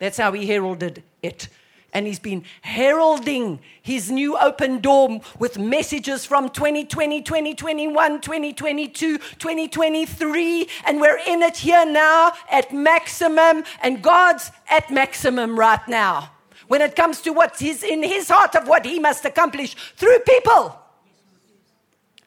That's 0.00 0.18
how 0.18 0.32
he 0.32 0.44
heralded 0.44 1.04
it. 1.22 1.48
And 1.92 2.06
he's 2.06 2.18
been 2.18 2.44
heralding 2.60 3.60
his 3.80 4.10
new 4.10 4.36
open 4.38 4.80
door 4.80 5.20
with 5.38 5.58
messages 5.58 6.26
from 6.26 6.50
2020, 6.50 7.22
2021, 7.22 8.20
2022, 8.20 9.18
2023. 9.18 10.68
And 10.86 11.00
we're 11.00 11.18
in 11.26 11.42
it 11.42 11.56
here 11.56 11.86
now 11.86 12.32
at 12.50 12.74
maximum, 12.74 13.64
and 13.82 14.02
God's 14.02 14.50
at 14.70 14.90
maximum 14.90 15.58
right 15.58 15.86
now. 15.88 16.32
When 16.66 16.82
it 16.82 16.94
comes 16.94 17.22
to 17.22 17.32
what 17.32 17.62
is 17.62 17.82
in 17.82 18.02
his 18.02 18.28
heart 18.28 18.54
of 18.54 18.68
what 18.68 18.84
he 18.84 18.98
must 18.98 19.24
accomplish 19.24 19.74
through 19.96 20.18
people. 20.20 20.78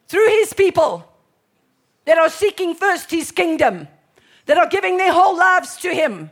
Through 0.08 0.28
his 0.40 0.52
people. 0.52 1.08
That 2.04 2.18
are 2.18 2.30
seeking 2.30 2.74
first 2.74 3.12
his 3.12 3.30
kingdom, 3.30 3.86
that 4.46 4.58
are 4.58 4.66
giving 4.66 4.96
their 4.96 5.12
whole 5.12 5.36
lives 5.36 5.76
to 5.76 5.94
him, 5.94 6.30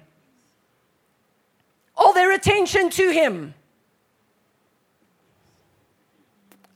all 2.01 2.15
their 2.15 2.33
attention 2.33 2.89
to 2.89 3.11
him. 3.11 3.55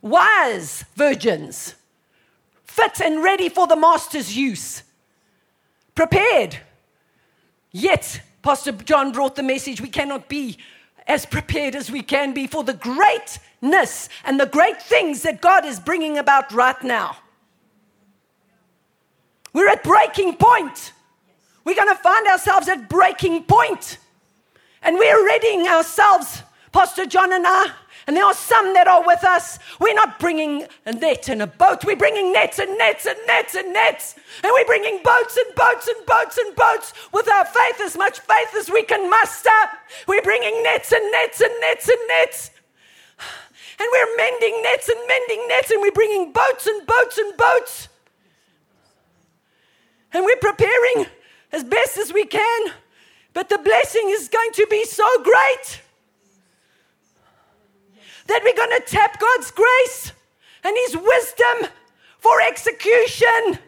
Wise 0.03 0.85
virgins, 0.95 1.75
fit 2.65 3.01
and 3.01 3.23
ready 3.23 3.49
for 3.49 3.67
the 3.67 3.75
master's 3.75 4.37
use, 4.37 4.83
prepared. 5.95 6.59
Yet, 7.73 8.21
Pastor 8.43 8.73
John 8.73 9.13
brought 9.13 9.35
the 9.35 9.43
message 9.43 9.81
we 9.81 9.89
cannot 9.89 10.29
be 10.29 10.59
as 11.07 11.25
prepared 11.25 11.75
as 11.75 11.91
we 11.91 12.03
can 12.03 12.35
be 12.35 12.47
for 12.47 12.63
the 12.63 12.75
greatness 12.75 14.11
and 14.25 14.39
the 14.39 14.47
great 14.47 14.83
things 14.83 15.23
that 15.23 15.41
God 15.41 15.65
is 15.65 15.81
bringing 15.81 16.19
about 16.19 16.53
right 16.53 16.81
now. 16.83 17.17
We're 19.55 19.69
at 19.69 19.83
breaking 19.83 20.37
point. 20.37 20.93
We're 21.65 21.77
going 21.77 21.89
to 21.89 22.03
find 22.03 22.27
ourselves 22.27 22.69
at 22.69 22.91
breaking 22.91 23.45
point. 23.45 23.99
And 24.85 24.97
we're 24.97 25.27
readying 25.27 25.67
ourselves, 25.67 26.43
Pastor 26.71 27.07
John 27.07 27.33
and 27.33 27.47
I, 27.47 27.73
and 28.07 28.15
there 28.17 28.25
are 28.25 28.35
some 28.35 28.75
that 28.75 28.87
are 28.87 29.05
with 29.05 29.25
us. 29.25 29.59
We're 29.81 29.95
not 29.95 30.19
bringing 30.19 30.67
a 30.85 30.93
net 30.93 31.29
and 31.31 31.41
a 31.41 31.47
boat. 31.47 31.85
We're 31.87 31.97
bringing 31.97 32.33
nets 32.35 32.59
and 32.59 32.77
nets 32.77 33.07
and 33.07 33.17
nets 33.27 33.55
and 33.55 33.73
nets. 33.73 34.15
And 34.43 34.53
we're 34.53 34.67
bringing 34.67 35.01
boats 35.03 35.39
and 35.39 35.55
boats 35.55 35.89
and 35.89 36.05
boats 36.05 36.37
and 36.37 36.55
boats 36.55 36.93
with 37.13 37.29
our 37.31 37.47
faith, 37.47 37.81
as 37.81 37.97
much 37.97 38.21
faith 38.21 38.55
as 38.59 38.69
we 38.71 38.83
can 38.83 39.09
muster. 39.09 39.49
We're 40.07 40.23
bringing 40.23 40.63
nets 40.63 40.93
and 40.93 41.11
nets 41.13 41.41
and 41.41 41.53
nets 41.61 41.89
and 41.89 41.99
nets. 42.09 42.51
And 43.81 43.89
we're 43.91 44.17
mending 44.19 44.63
nets 44.63 44.89
and 44.91 45.01
mending 45.09 45.49
nets. 45.49 45.71
And 45.71 45.81
we're 45.81 45.93
bringing 45.93 46.31
boats 46.31 46.67
and 46.67 46.87
boats 46.87 47.17
and 47.17 47.37
boats. 47.39 47.89
And 50.13 50.27
we're 50.27 50.37
preparing 50.37 51.07
as 51.53 51.65
best 51.65 51.97
as 51.97 52.13
we 52.13 52.27
can. 52.27 52.73
But 53.35 53.51
the 53.51 53.59
blessing 53.59 54.05
is 54.07 54.29
going 54.29 54.53
to 54.53 54.67
be 54.71 54.85
so 54.85 55.07
great 55.23 55.83
that 58.27 58.41
we're 58.43 58.57
going 58.57 58.81
to 58.81 58.87
tap 58.87 59.21
God's 59.21 59.51
grace 59.51 60.13
and 60.63 60.75
His 60.87 60.97
wisdom 60.97 61.71
for 62.19 62.41
execution. 62.41 63.59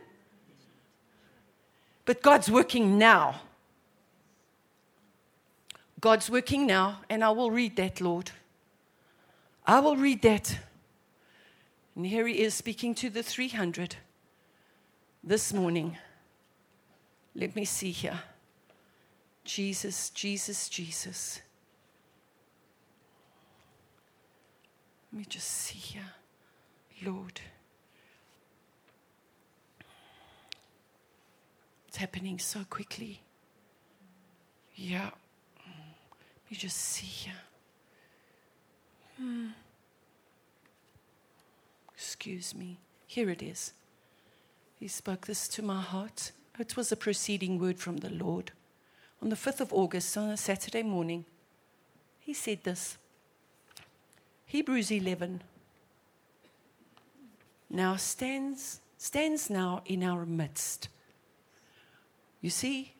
But 2.06 2.22
God's 2.22 2.50
working 2.50 2.96
now. 2.96 3.42
God's 6.00 6.30
working 6.30 6.66
now, 6.66 7.00
and 7.10 7.22
I 7.22 7.30
will 7.30 7.50
read 7.50 7.76
that, 7.76 8.00
Lord. 8.00 8.30
I 9.66 9.80
will 9.80 9.96
read 9.96 10.22
that. 10.22 10.58
And 11.96 12.06
here 12.06 12.26
he 12.26 12.40
is 12.40 12.54
speaking 12.54 12.94
to 12.96 13.10
the 13.10 13.22
300. 13.22 13.96
this 15.26 15.52
morning. 15.52 15.98
Let 17.34 17.56
me 17.56 17.64
see 17.64 17.90
here. 17.90 18.20
Jesus, 19.46 20.10
Jesus, 20.10 20.68
Jesus. 20.68 21.40
Let 25.12 25.18
me 25.20 25.24
just 25.28 25.48
see 25.48 25.78
here. 25.78 26.12
Lord. 27.04 27.40
It's 31.86 31.96
happening 31.96 32.38
so 32.38 32.64
quickly. 32.68 33.22
Yeah. 34.74 35.10
Let 35.64 36.50
me 36.50 36.56
just 36.56 36.76
see 36.76 37.06
here. 37.06 37.32
Hmm. 39.16 39.46
Excuse 41.94 42.54
me. 42.54 42.78
Here 43.06 43.30
it 43.30 43.42
is. 43.42 43.72
He 44.78 44.88
spoke 44.88 45.26
this 45.26 45.46
to 45.48 45.62
my 45.62 45.80
heart. 45.80 46.32
It 46.58 46.76
was 46.76 46.90
a 46.90 46.96
proceeding 46.96 47.58
word 47.58 47.78
from 47.78 47.98
the 47.98 48.10
Lord. 48.10 48.52
On 49.22 49.28
the 49.28 49.36
5th 49.36 49.60
of 49.60 49.72
August, 49.72 50.16
on 50.16 50.30
a 50.30 50.36
Saturday 50.36 50.82
morning, 50.82 51.24
he 52.20 52.34
said 52.34 52.62
this 52.64 52.98
Hebrews 54.46 54.90
11 54.90 55.42
now 57.70 57.96
stands, 57.96 58.80
stands 58.96 59.50
now 59.50 59.82
in 59.86 60.02
our 60.02 60.24
midst. 60.24 60.88
You 62.40 62.50
see, 62.50 62.94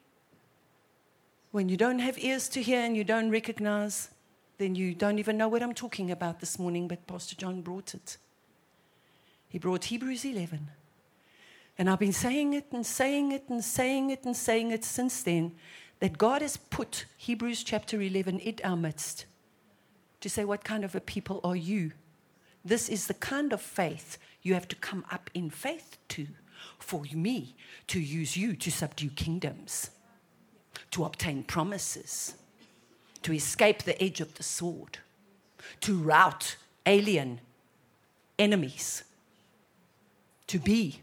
when 1.53 1.69
you 1.69 1.77
don't 1.77 2.01
have 2.01 2.19
ears 2.19 2.49
to 2.51 2.63
hear 2.63 2.81
and 2.81 2.97
you 2.97 3.05
don't 3.05 3.31
recognize, 3.31 4.11
then 4.59 4.75
you 4.75 4.95
don't 4.95 5.19
even 5.19 5.37
know 5.37 5.49
what 5.49 5.63
I'm 5.63 5.75
talking 5.75 6.11
about 6.11 6.41
this 6.41 6.59
morning, 6.59 6.89
but 6.89 7.07
Pastor 7.07 7.37
John 7.37 7.63
brought 7.63 7.95
it. 7.95 8.17
He 9.49 9.59
brought 9.59 9.85
Hebrews 9.85 10.25
11. 10.25 10.69
And 11.79 11.91
I've 11.91 11.99
been 11.99 12.13
saying 12.13 12.55
it 12.55 12.67
and 12.73 12.85
saying 12.85 13.33
it 13.33 13.45
and 13.49 13.63
saying 13.63 14.11
it 14.11 14.25
and 14.25 14.37
saying 14.37 14.71
it 14.71 14.85
since 14.85 15.23
then 15.23 15.53
that 16.01 16.19
God 16.19 16.43
has 16.43 16.57
put 16.57 17.07
Hebrews 17.17 17.63
chapter 17.63 18.01
11 18.01 18.39
in 18.41 18.57
our 18.65 18.77
midst 18.77 19.27
to 20.21 20.29
say, 20.29 20.45
What 20.45 20.65
kind 20.65 20.85
of 20.85 20.95
a 20.95 21.01
people 21.01 21.41
are 21.43 21.57
you? 21.57 21.93
This 22.65 22.89
is 22.89 23.07
the 23.07 23.15
kind 23.15 23.53
of 23.53 23.61
faith 23.61 24.19
you 24.43 24.55
have 24.55 24.69
to 24.69 24.77
come 24.77 25.05
up 25.11 25.31
in 25.35 25.51
faith 25.51 25.97
to 26.09 26.27
for 26.79 27.05
me 27.13 27.55
to 27.87 28.01
use 28.01 28.37
you 28.37 28.55
to 28.57 28.71
subdue 28.71 29.11
kingdoms, 29.11 29.91
to 30.91 31.05
obtain 31.05 31.43
promises, 31.43 32.35
to 33.23 33.33
escape 33.33 33.83
the 33.83 34.01
edge 34.03 34.21
of 34.21 34.35
the 34.35 34.43
sword, 34.43 34.99
to 35.81 35.97
rout 35.97 36.57
alien 36.87 37.41
enemies, 38.39 39.05
to 40.47 40.59
be. 40.59 41.01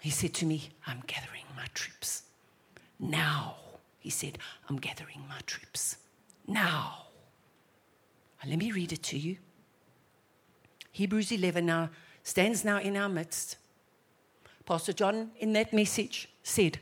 He 0.00 0.10
said 0.10 0.34
to 0.34 0.46
me, 0.46 0.70
I'm 0.86 1.02
gathering 1.06 1.44
my 1.56 1.66
troops. 1.74 2.22
Now, 2.98 3.56
he 3.98 4.10
said, 4.10 4.38
I'm 4.68 4.76
gathering 4.76 5.22
my 5.28 5.38
troops. 5.46 5.96
Now. 6.46 7.06
Let 8.46 8.58
me 8.58 8.70
read 8.70 8.92
it 8.92 9.02
to 9.04 9.18
you. 9.18 9.38
Hebrews 10.92 11.32
11 11.32 11.66
now 11.66 11.90
stands 12.22 12.64
now 12.64 12.78
in 12.78 12.96
our 12.96 13.08
midst. 13.08 13.56
Pastor 14.64 14.92
John, 14.92 15.32
in 15.38 15.52
that 15.54 15.72
message, 15.72 16.28
said, 16.42 16.78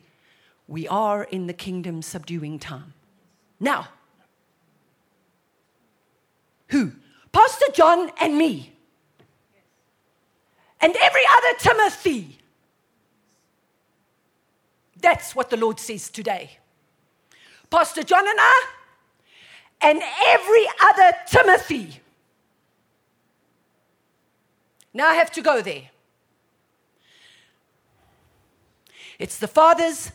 We 0.68 0.86
are 0.88 1.24
in 1.24 1.46
the 1.46 1.54
kingdom 1.54 2.02
subduing 2.02 2.58
time. 2.58 2.92
Now, 3.58 3.88
who? 6.68 6.92
Pastor 7.32 7.66
John 7.72 8.10
and 8.20 8.36
me. 8.36 8.72
And 10.80 10.94
every 11.00 11.22
other 11.36 11.58
Timothy. 11.58 12.38
That's 15.04 15.36
what 15.36 15.50
the 15.50 15.58
Lord 15.58 15.78
says 15.78 16.08
today. 16.08 16.56
Pastor 17.68 18.02
John 18.02 18.26
and 18.26 18.38
I, 18.40 18.64
and 19.82 20.02
every 20.28 20.66
other 20.82 21.12
Timothy. 21.26 22.00
Now 24.94 25.08
I 25.08 25.14
have 25.16 25.30
to 25.32 25.42
go 25.42 25.60
there. 25.60 25.90
It's 29.18 29.36
the 29.36 29.46
fathers 29.46 30.10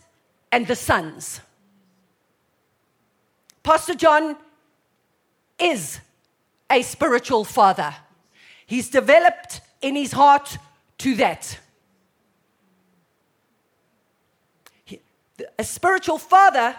and 0.52 0.66
the 0.66 0.76
sons. 0.76 1.40
Pastor 3.62 3.94
John 3.94 4.38
is 5.60 6.00
a 6.68 6.82
spiritual 6.82 7.44
father. 7.44 7.94
He's 8.66 8.90
developed 8.90 9.62
in 9.84 9.96
his 9.96 10.14
heart 10.14 10.58
to 10.98 11.16
that. 11.18 11.60
A 15.58 15.64
spiritual 15.64 16.18
father 16.18 16.76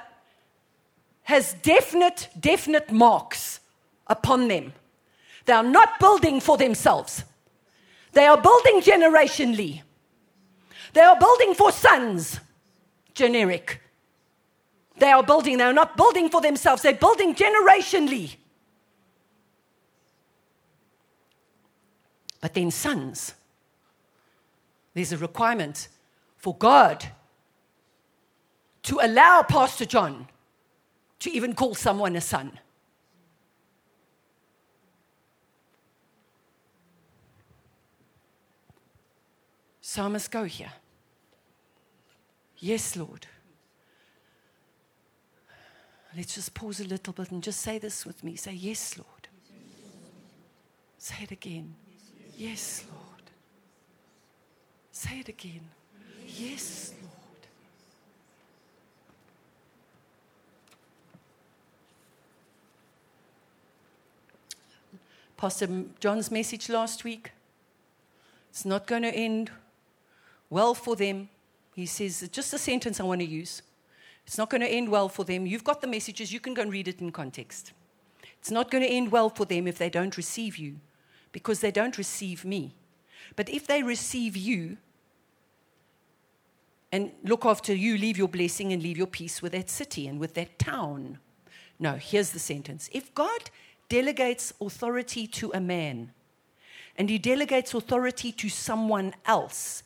has 1.23 1.55
definite, 1.63 2.29
definite 2.39 2.91
marks 2.91 3.61
upon 4.07 4.49
them. 4.49 4.73
They 5.45 5.53
are 5.53 5.63
not 5.63 5.99
building 5.99 6.41
for 6.41 6.57
themselves, 6.57 7.25
they 8.13 8.27
are 8.27 8.41
building 8.41 8.81
generationally. 8.81 9.83
They 10.93 11.03
are 11.03 11.17
building 11.17 11.55
for 11.55 11.71
sons, 11.71 12.41
generic. 13.15 13.81
They 14.99 15.13
are 15.13 15.23
building, 15.23 15.57
they're 15.57 15.73
not 15.73 15.97
building 15.97 16.29
for 16.29 16.41
themselves, 16.41 16.83
they're 16.83 16.95
building 16.95 17.35
generationally. 17.35 18.37
But 22.41 22.55
then, 22.55 22.71
sons, 22.71 23.35
there's 24.95 25.13
a 25.13 25.19
requirement 25.19 25.89
for 26.37 26.57
God 26.57 27.07
to 28.91 28.99
allow 29.01 29.41
Pastor 29.43 29.85
John 29.85 30.27
to 31.21 31.31
even 31.31 31.55
call 31.55 31.77
someone 31.77 32.17
a 32.17 32.21
son. 32.21 32.59
So 39.81 40.03
I 40.03 40.09
must 40.09 40.33
go 40.33 40.43
here. 40.43 40.73
Yes, 42.59 42.97
Lord. 42.97 43.29
Let's 46.17 46.35
just 46.35 46.53
pause 46.55 46.81
a 46.81 46.85
little 46.85 47.13
bit 47.13 47.31
and 47.31 47.45
just 47.45 47.61
say 47.61 47.79
this 47.79 48.05
with 48.05 48.25
me. 48.25 48.35
Say, 48.35 48.55
Yes, 48.55 48.99
Lord. 48.99 49.29
Say 50.99 51.15
it 51.23 51.31
again. 51.31 51.77
Yes, 52.37 52.85
Lord. 52.91 53.31
Say 54.91 55.21
it 55.21 55.29
again. 55.29 55.69
Yes, 56.27 56.93
Pastor 65.41 65.85
John's 66.01 66.31
message 66.31 66.69
last 66.69 67.03
week. 67.03 67.33
It's 68.51 68.67
not 68.67 68.87
going 68.87 69.05
to 69.05 69.09
end 69.09 69.51
well 70.51 70.75
for 70.75 70.95
them. 70.95 71.31
He 71.75 71.87
says, 71.87 72.29
just 72.31 72.53
a 72.53 72.59
sentence 72.59 73.01
I 73.01 73.05
want 73.05 73.23
to 73.23 73.27
use. 73.27 73.63
It's 74.27 74.37
not 74.37 74.51
going 74.51 74.61
to 74.61 74.69
end 74.69 74.91
well 74.91 75.09
for 75.09 75.25
them. 75.25 75.47
You've 75.47 75.65
got 75.65 75.81
the 75.81 75.87
messages, 75.87 76.31
you 76.31 76.41
can 76.41 76.53
go 76.53 76.61
and 76.61 76.71
read 76.71 76.89
it 76.89 77.01
in 77.01 77.11
context. 77.11 77.73
It's 78.39 78.51
not 78.51 78.71
going 78.71 78.85
to 78.85 78.91
end 78.91 79.11
well 79.11 79.31
for 79.31 79.47
them 79.47 79.67
if 79.67 79.79
they 79.79 79.89
don't 79.89 80.15
receive 80.19 80.59
you, 80.59 80.77
because 81.33 81.61
they 81.61 81.71
don't 81.71 81.97
receive 81.97 82.45
me. 82.45 82.75
But 83.35 83.49
if 83.49 83.67
they 83.67 83.83
receive 83.83 84.37
you 84.37 84.77
and 86.93 87.13
look 87.25 87.47
after 87.47 87.75
you, 87.75 87.97
leave 87.97 88.19
your 88.19 88.29
blessing 88.29 88.75
and 88.75 88.83
leave 88.83 88.99
your 88.99 89.07
peace 89.07 89.41
with 89.41 89.53
that 89.53 89.71
city 89.71 90.07
and 90.07 90.21
with 90.21 90.35
that 90.35 90.59
town. 90.59 91.19
No, 91.79 91.95
here's 91.95 92.33
the 92.33 92.39
sentence. 92.39 92.91
If 92.93 93.15
God 93.15 93.49
delegates 93.91 94.55
authority 94.61 95.27
to 95.27 95.53
a 95.53 95.61
man 95.61 96.13
and 96.97 97.11
he 97.11 97.19
delegates 97.19 97.75
authority 97.75 98.33
to 98.33 98.49
someone 98.49 99.15
else, 99.27 99.83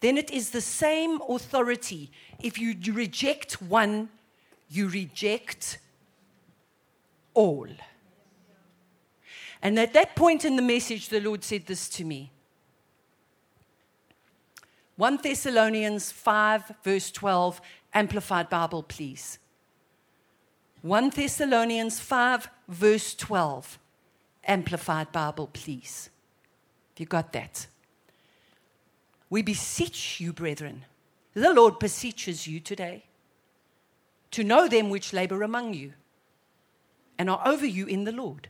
then 0.00 0.18
it 0.18 0.30
is 0.30 0.50
the 0.50 0.60
same 0.60 1.20
authority. 1.28 2.10
If 2.40 2.58
you 2.58 2.74
reject 2.92 3.62
one, 3.62 4.08
you 4.68 4.88
reject 4.88 5.78
all. 7.34 7.68
And 9.62 9.78
at 9.78 9.92
that 9.92 10.16
point 10.16 10.44
in 10.44 10.56
the 10.56 10.62
message, 10.62 11.08
the 11.08 11.20
Lord 11.20 11.44
said 11.44 11.66
this 11.66 11.88
to 11.90 12.04
me 12.04 12.32
1 14.96 15.18
Thessalonians 15.22 16.12
5, 16.12 16.72
verse 16.84 17.10
12, 17.10 17.60
Amplified 17.94 18.48
Bible, 18.48 18.82
please. 18.82 19.38
1 20.82 21.10
Thessalonians 21.10 22.00
5, 22.00 22.48
verse 22.68 23.14
12. 23.14 23.78
Amplified 24.44 25.12
Bible, 25.12 25.48
please. 25.52 26.10
If 26.92 27.00
you 27.00 27.06
got 27.06 27.32
that. 27.32 27.68
We 29.30 29.42
beseech 29.42 30.20
you, 30.20 30.32
brethren. 30.32 30.84
The 31.34 31.54
Lord 31.54 31.78
beseeches 31.78 32.48
you 32.48 32.58
today 32.58 33.04
to 34.32 34.42
know 34.42 34.66
them 34.66 34.90
which 34.90 35.12
labor 35.12 35.42
among 35.42 35.72
you 35.74 35.92
and 37.16 37.30
are 37.30 37.40
over 37.46 37.64
you 37.64 37.86
in 37.86 38.02
the 38.04 38.12
Lord 38.12 38.48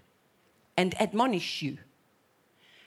and 0.77 1.01
admonish 1.01 1.61
you 1.61 1.79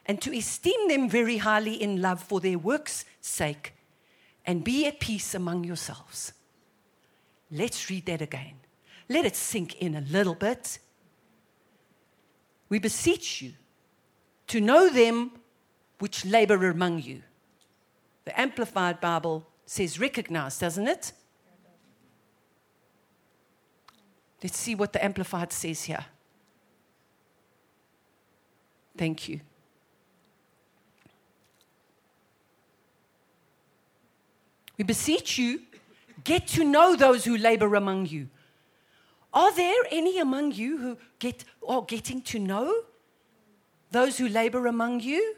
and 0.08 0.20
to 0.22 0.36
esteem 0.36 0.88
them 0.88 1.08
very 1.08 1.38
highly 1.38 1.82
in 1.82 2.02
love 2.02 2.22
for 2.22 2.40
their 2.40 2.58
works' 2.58 3.06
sake 3.22 3.74
and 4.46 4.64
be 4.64 4.88
at 4.88 5.00
peace 5.00 5.36
among 5.36 5.64
yourselves. 5.64 6.34
Let's 7.52 7.90
read 7.90 8.08
that 8.08 8.22
again. 8.22 8.56
Let 9.08 9.26
it 9.26 9.36
sink 9.36 9.76
in 9.82 9.96
a 9.96 10.02
little 10.02 10.36
bit. 10.36 10.80
We 12.70 12.80
beseech 12.80 13.42
you 13.42 13.54
to 14.48 14.60
know 14.60 14.90
them 14.90 15.32
which 16.00 16.26
labor 16.26 16.70
among 16.70 17.02
you. 17.02 17.22
The 18.26 18.40
Amplified 18.40 19.00
Bible 19.00 19.46
says 19.66 20.00
recognize, 20.00 20.58
doesn't 20.58 20.88
it? 20.88 21.14
Let's 24.42 24.58
see 24.58 24.76
what 24.76 24.94
the 24.94 25.04
Amplified 25.04 25.54
says 25.54 25.84
here. 25.84 26.06
Thank 28.98 29.30
you. 29.30 29.42
We 34.78 34.84
beseech 34.84 35.38
you, 35.38 35.62
get 36.24 36.48
to 36.48 36.64
know 36.64 36.96
those 36.96 37.26
who 37.26 37.38
labor 37.38 37.76
among 37.76 38.08
you. 38.08 38.28
Are 39.36 39.54
there 39.54 39.84
any 39.92 40.18
among 40.18 40.54
you 40.54 40.78
who 40.78 40.98
get 41.20 41.44
are 41.68 41.82
getting 41.82 42.22
to 42.22 42.40
know 42.40 42.74
those 43.92 44.18
who 44.18 44.30
labor 44.30 44.66
among 44.66 45.02
you? 45.02 45.36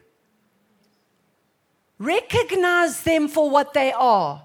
Recognize 1.98 3.02
them 3.02 3.28
for 3.28 3.50
what 3.50 3.74
they 3.74 3.92
are. 3.92 4.44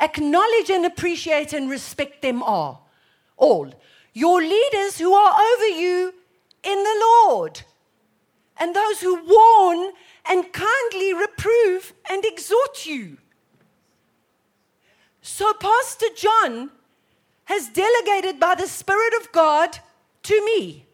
Acknowledge 0.00 0.70
and 0.70 0.86
appreciate 0.86 1.52
and 1.52 1.68
respect 1.68 2.22
them 2.22 2.44
all. 2.44 2.88
All. 3.36 3.74
Your 4.12 4.40
leaders 4.40 4.98
who 4.98 5.12
are 5.14 5.34
over 5.34 5.68
you 5.68 6.14
in 6.62 6.84
the 6.84 7.04
Lord. 7.26 7.62
And 8.56 8.74
those 8.74 9.00
who 9.00 9.16
warn 9.16 9.92
and 10.28 10.52
kindly 10.52 11.12
reprove 11.12 11.92
and 12.08 12.24
exhort 12.24 12.86
you. 12.86 13.18
So, 15.22 15.52
Pastor 15.54 16.06
John 16.14 16.70
has 17.50 17.68
delegated 17.68 18.38
by 18.38 18.54
the 18.54 18.68
Spirit 18.68 19.12
of 19.20 19.32
God 19.32 19.76
to 20.22 20.44
me. 20.44 20.86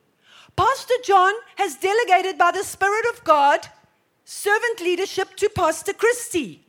Pastor 0.57 0.95
John 1.05 1.35
has 1.57 1.77
delegated 1.77 2.39
by 2.39 2.51
the 2.51 2.65
Spirit 2.65 3.05
of 3.13 3.23
God 3.25 3.69
servant 4.25 4.81
leadership 4.81 5.37
to 5.37 5.51
Pastor 5.51 5.93
Christie. 5.93 6.65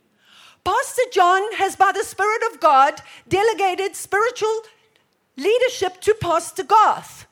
Pastor 0.62 1.04
John 1.10 1.40
has, 1.54 1.74
by 1.74 1.92
the 1.92 2.04
Spirit 2.04 2.42
of 2.52 2.60
God, 2.60 3.00
delegated 3.26 3.96
spiritual 3.96 4.60
leadership 5.38 6.02
to 6.02 6.14
Pastor 6.20 6.64
Garth. 6.64 7.26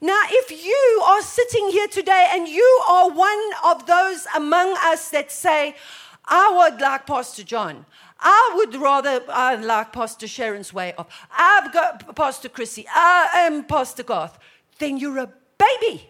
Now, 0.00 0.22
if 0.30 0.50
you 0.50 1.02
are 1.04 1.20
sitting 1.20 1.68
here 1.68 1.88
today 1.88 2.28
and 2.30 2.48
you 2.48 2.82
are 2.88 3.10
one 3.10 3.50
of 3.66 3.86
those 3.86 4.26
among 4.34 4.74
us 4.82 5.10
that 5.10 5.30
say, 5.30 5.76
I 6.24 6.50
would 6.56 6.80
like 6.80 7.06
Pastor 7.06 7.44
John, 7.44 7.84
I 8.18 8.52
would 8.56 8.74
rather 8.74 9.22
I 9.28 9.56
like 9.56 9.92
Pastor 9.92 10.26
Sharon's 10.26 10.72
way 10.72 10.94
of, 10.94 11.06
I've 11.30 11.72
got 11.72 12.16
Pastor 12.16 12.48
Chrissy, 12.48 12.86
I 12.94 13.46
am 13.46 13.64
Pastor 13.64 14.02
Garth, 14.02 14.38
then 14.78 14.98
you're 14.98 15.18
a 15.18 15.32
baby. 15.58 16.08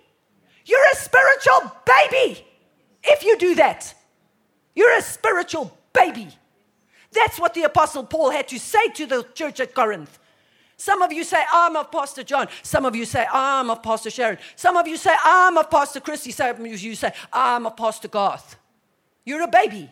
You're 0.65 0.87
a 0.93 0.97
spiritual 0.97 1.73
baby 1.85 2.45
if 3.03 3.25
you 3.25 3.39
do 3.39 3.55
that. 3.57 3.95
You're 4.75 4.97
a 4.97 5.03
spiritual 5.03 5.77
baby. 5.93 6.29
That's 7.13 7.41
what 7.41 7.55
the 7.55 7.63
Apostle 7.63 8.05
Paul 8.05 8.31
had 8.31 8.49
to 8.49 8.59
say 8.59 8.89
to 8.89 9.07
the 9.07 9.23
church 9.35 9.61
at 9.61 9.75
Corinth. 9.75 10.19
Some 10.77 11.01
of 11.01 11.11
you 11.13 11.25
say, 11.25 11.43
I'm 11.51 11.75
of 11.77 11.91
Pastor 11.91 12.23
John. 12.23 12.49
Some 12.63 12.85
of 12.85 12.95
you 12.95 13.07
say, 13.07 13.27
I'm 13.33 13.71
of 13.71 13.83
Pastor 13.83 14.11
Sharon. 14.11 14.37
Some 14.57 14.77
of 14.77 14.87
you 14.87 14.99
say, 14.99 15.15
I'm 15.25 15.57
of 15.57 15.71
Pastor 15.71 16.01
Christy. 16.01 16.33
Some 16.33 16.61
of 16.61 16.67
you 16.67 16.95
say, 16.95 17.13
I'm 17.33 17.67
of 17.67 17.77
Pastor 17.77 18.09
Garth. 18.09 18.57
You're 19.25 19.43
a 19.43 19.49
baby. 19.49 19.91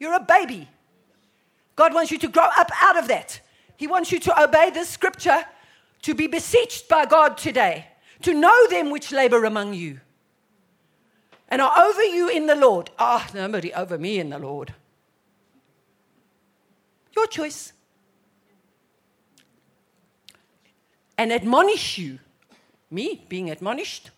You're 0.00 0.14
a 0.14 0.20
baby. 0.20 0.68
God 1.76 1.94
wants 1.94 2.10
you 2.10 2.18
to 2.18 2.28
grow 2.28 2.48
up 2.56 2.70
out 2.80 2.98
of 2.98 3.08
that. 3.08 3.40
He 3.76 3.86
wants 3.86 4.10
you 4.10 4.18
to 4.20 4.42
obey 4.42 4.70
this 4.70 4.88
scripture, 4.88 5.44
to 6.02 6.14
be 6.14 6.26
beseeched 6.26 6.88
by 6.88 7.06
God 7.06 7.36
today, 7.38 7.86
to 8.22 8.34
know 8.34 8.68
them 8.68 8.90
which 8.90 9.12
labor 9.12 9.44
among 9.44 9.74
you 9.74 10.00
and 11.48 11.62
are 11.62 11.78
over 11.78 12.02
you 12.02 12.28
in 12.28 12.46
the 12.46 12.56
Lord. 12.56 12.90
Ah, 12.98 13.26
oh, 13.28 13.30
nobody 13.34 13.72
over 13.72 13.98
me 13.98 14.18
in 14.18 14.30
the 14.30 14.38
Lord. 14.38 14.74
Your 17.14 17.26
choice. 17.26 17.72
And 21.16 21.32
admonish 21.32 21.98
you, 21.98 22.18
me 22.90 23.24
being 23.28 23.50
admonished, 23.50 24.10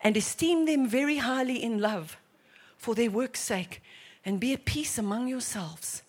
and 0.00 0.16
esteem 0.16 0.66
them 0.66 0.88
very 0.88 1.18
highly 1.18 1.62
in 1.62 1.80
love 1.80 2.16
for 2.78 2.94
their 2.94 3.10
work's 3.10 3.40
sake, 3.40 3.82
and 4.24 4.40
be 4.40 4.52
at 4.52 4.64
peace 4.64 4.98
among 4.98 5.28
yourselves. 5.28 6.02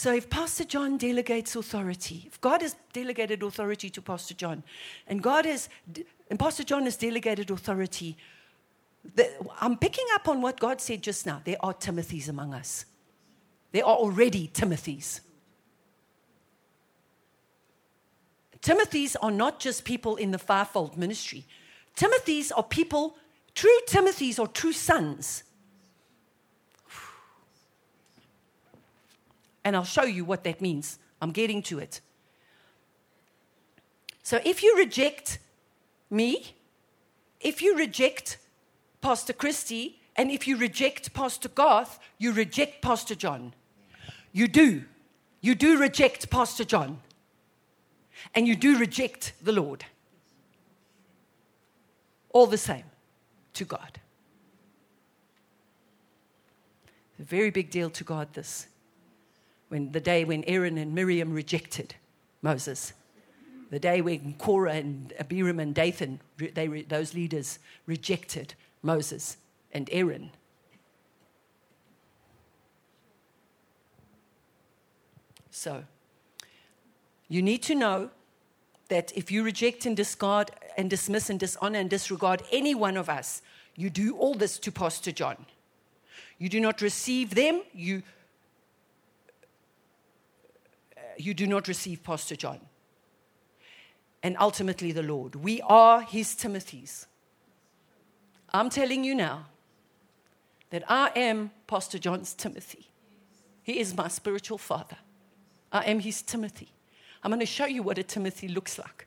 So, 0.00 0.14
if 0.14 0.30
Pastor 0.30 0.64
John 0.64 0.96
delegates 0.96 1.56
authority, 1.56 2.24
if 2.26 2.40
God 2.40 2.62
has 2.62 2.74
delegated 2.94 3.42
authority 3.42 3.90
to 3.90 4.00
Pastor 4.00 4.32
John, 4.32 4.62
and 5.06 5.22
God 5.22 5.44
has, 5.44 5.68
and 6.30 6.38
Pastor 6.38 6.64
John 6.64 6.84
has 6.84 6.96
delegated 6.96 7.50
authority 7.50 8.16
the, 9.14 9.28
I'm 9.60 9.76
picking 9.76 10.06
up 10.14 10.26
on 10.26 10.40
what 10.40 10.58
God 10.58 10.80
said 10.80 11.02
just 11.02 11.26
now. 11.26 11.42
There 11.44 11.58
are 11.60 11.74
Timothys 11.74 12.30
among 12.30 12.54
us. 12.54 12.86
There 13.72 13.84
are 13.84 13.94
already 13.94 14.48
Timothys. 14.48 15.20
Timothys 18.62 19.16
are 19.20 19.30
not 19.30 19.60
just 19.60 19.84
people 19.84 20.16
in 20.16 20.30
the 20.30 20.38
fivefold 20.38 20.96
ministry. 20.96 21.44
Timothys 21.94 22.50
are 22.56 22.62
people, 22.62 23.18
true 23.54 23.78
Timothys 23.86 24.38
are 24.38 24.48
true 24.48 24.72
sons. 24.72 25.42
And 29.64 29.76
I'll 29.76 29.84
show 29.84 30.04
you 30.04 30.24
what 30.24 30.44
that 30.44 30.60
means. 30.60 30.98
I'm 31.20 31.32
getting 31.32 31.62
to 31.64 31.78
it. 31.78 32.00
So 34.22 34.40
if 34.44 34.62
you 34.62 34.76
reject 34.76 35.38
me, 36.08 36.54
if 37.40 37.62
you 37.62 37.76
reject 37.76 38.38
Pastor 39.00 39.32
Christie, 39.32 40.00
and 40.16 40.30
if 40.30 40.46
you 40.46 40.56
reject 40.56 41.14
Pastor 41.14 41.48
Garth, 41.48 41.98
you 42.18 42.32
reject 42.32 42.82
Pastor 42.82 43.14
John. 43.14 43.54
You 44.32 44.48
do. 44.48 44.84
You 45.40 45.54
do 45.54 45.78
reject 45.78 46.30
Pastor 46.30 46.64
John. 46.64 47.00
And 48.34 48.46
you 48.46 48.54
do 48.54 48.78
reject 48.78 49.32
the 49.42 49.52
Lord. 49.52 49.84
All 52.30 52.46
the 52.46 52.58
same 52.58 52.84
to 53.54 53.64
God. 53.64 53.98
A 57.18 57.22
very 57.22 57.50
big 57.50 57.70
deal 57.70 57.90
to 57.90 58.04
God, 58.04 58.28
this. 58.34 58.66
When 59.70 59.92
the 59.92 60.00
day 60.00 60.24
when 60.24 60.42
Aaron 60.44 60.76
and 60.78 60.94
Miriam 60.94 61.32
rejected 61.32 61.94
Moses, 62.42 62.92
the 63.70 63.78
day 63.78 64.00
when 64.00 64.34
Korah 64.34 64.74
and 64.74 65.12
Abiram 65.20 65.60
and 65.60 65.72
Dathan, 65.72 66.20
they, 66.36 66.66
those 66.82 67.14
leaders, 67.14 67.60
rejected 67.86 68.54
Moses 68.82 69.36
and 69.72 69.88
Aaron. 69.92 70.32
So, 75.52 75.84
you 77.28 77.40
need 77.40 77.62
to 77.62 77.76
know 77.76 78.10
that 78.88 79.12
if 79.16 79.30
you 79.30 79.44
reject 79.44 79.86
and 79.86 79.96
discard 79.96 80.50
and 80.76 80.90
dismiss 80.90 81.30
and 81.30 81.38
dishonor 81.38 81.78
and 81.78 81.88
disregard 81.88 82.42
any 82.50 82.74
one 82.74 82.96
of 82.96 83.08
us, 83.08 83.40
you 83.76 83.88
do 83.88 84.16
all 84.16 84.34
this 84.34 84.58
to 84.58 84.72
Pastor 84.72 85.12
John. 85.12 85.46
You 86.38 86.48
do 86.48 86.58
not 86.58 86.80
receive 86.80 87.36
them, 87.36 87.62
you, 87.72 88.02
you 91.20 91.34
do 91.34 91.46
not 91.46 91.68
receive 91.68 92.02
Pastor 92.02 92.36
John. 92.36 92.60
And 94.22 94.36
ultimately, 94.38 94.92
the 94.92 95.02
Lord. 95.02 95.34
We 95.36 95.60
are 95.62 96.02
his 96.02 96.34
Timothys. 96.34 97.06
I'm 98.52 98.68
telling 98.68 99.04
you 99.04 99.14
now 99.14 99.46
that 100.70 100.82
I 100.88 101.10
am 101.16 101.50
Pastor 101.66 101.98
John's 101.98 102.34
Timothy. 102.34 102.88
He 103.62 103.78
is 103.78 103.96
my 103.96 104.08
spiritual 104.08 104.58
father. 104.58 104.96
I 105.72 105.84
am 105.84 106.00
his 106.00 106.22
Timothy. 106.22 106.72
I'm 107.22 107.30
going 107.30 107.40
to 107.40 107.46
show 107.46 107.66
you 107.66 107.82
what 107.82 107.98
a 107.98 108.02
Timothy 108.02 108.48
looks 108.48 108.78
like. 108.78 109.06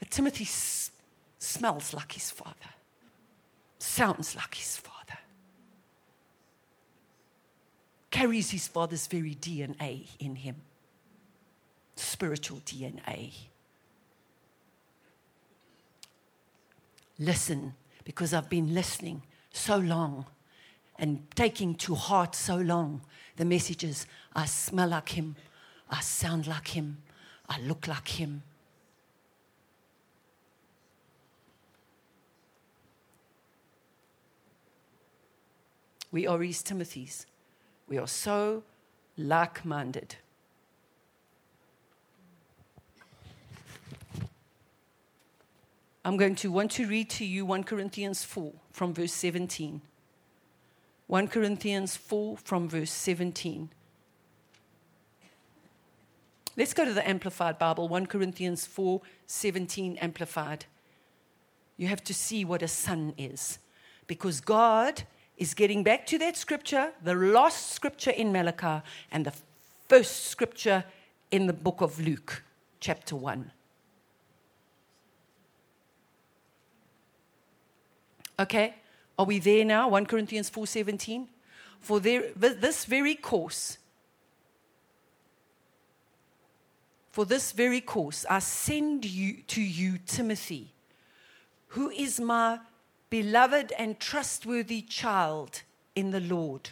A 0.00 0.04
Timothy 0.04 0.44
s- 0.44 0.90
smells 1.38 1.92
like 1.94 2.12
his 2.12 2.30
father, 2.30 2.70
sounds 3.78 4.36
like 4.36 4.54
his 4.54 4.76
father, 4.76 4.95
carries 8.10 8.50
his 8.50 8.68
father's 8.68 9.06
very 9.06 9.34
DNA 9.34 10.06
in 10.18 10.36
him, 10.36 10.56
spiritual 11.96 12.58
DNA. 12.58 13.32
listen 17.18 17.74
because 18.04 18.34
I've 18.34 18.48
been 18.48 18.74
listening 18.74 19.22
so 19.52 19.76
long 19.76 20.26
and 20.98 21.26
taking 21.34 21.74
to 21.76 21.94
heart 21.94 22.34
so 22.34 22.56
long 22.56 23.02
the 23.36 23.44
messages. 23.44 24.06
I 24.34 24.46
smell 24.46 24.88
like 24.88 25.10
him, 25.10 25.36
I 25.90 26.00
sound 26.00 26.46
like 26.46 26.68
him, 26.68 26.98
I 27.48 27.60
look 27.60 27.86
like 27.86 28.08
him. 28.08 28.42
We 36.12 36.26
are 36.26 36.40
his 36.40 36.62
Timothys. 36.62 37.26
We 37.88 37.98
are 37.98 38.08
so 38.08 38.62
like 39.16 39.64
minded. 39.64 40.16
I'm 46.04 46.16
going 46.16 46.36
to 46.36 46.52
want 46.52 46.70
to 46.72 46.86
read 46.86 47.10
to 47.10 47.24
you 47.24 47.44
1 47.44 47.64
Corinthians 47.64 48.22
4 48.22 48.52
from 48.70 48.94
verse 48.94 49.12
17. 49.12 49.80
1 51.08 51.28
Corinthians 51.28 51.96
4 51.96 52.36
from 52.36 52.68
verse 52.68 52.90
17. 52.90 53.70
Let's 56.56 56.72
go 56.72 56.84
to 56.84 56.94
the 56.94 57.06
Amplified 57.06 57.58
Bible, 57.58 57.88
1 57.88 58.06
Corinthians 58.06 58.66
4 58.66 59.00
17 59.26 59.96
Amplified. 59.96 60.64
You 61.76 61.88
have 61.88 62.02
to 62.04 62.14
see 62.14 62.44
what 62.44 62.62
a 62.62 62.68
son 62.68 63.12
is. 63.18 63.58
Because 64.06 64.40
God 64.40 65.02
is 65.36 65.54
getting 65.54 65.82
back 65.82 66.06
to 66.06 66.18
that 66.18 66.36
scripture, 66.36 66.92
the 67.02 67.14
last 67.14 67.72
scripture 67.72 68.10
in 68.10 68.32
Malachi, 68.32 68.82
and 69.12 69.26
the 69.26 69.32
first 69.88 70.26
scripture 70.26 70.84
in 71.30 71.46
the 71.46 71.52
book 71.52 71.80
of 71.80 72.00
Luke, 72.00 72.42
chapter 72.80 73.16
1. 73.16 73.50
Okay? 78.38 78.74
Are 79.18 79.24
we 79.24 79.38
there 79.38 79.64
now? 79.64 79.88
1 79.88 80.06
Corinthians 80.06 80.50
4:17. 80.50 81.28
For 81.80 82.00
there, 82.00 82.32
this 82.34 82.84
very 82.84 83.14
course, 83.14 83.78
for 87.10 87.24
this 87.24 87.52
very 87.52 87.80
course, 87.80 88.26
I 88.28 88.40
send 88.40 89.04
you 89.04 89.42
to 89.48 89.60
you 89.60 89.98
Timothy, 90.06 90.74
who 91.68 91.90
is 91.90 92.20
my 92.20 92.58
beloved 93.10 93.72
and 93.78 93.98
trustworthy 93.98 94.82
child 94.82 95.62
in 95.94 96.10
the 96.10 96.20
Lord. 96.20 96.70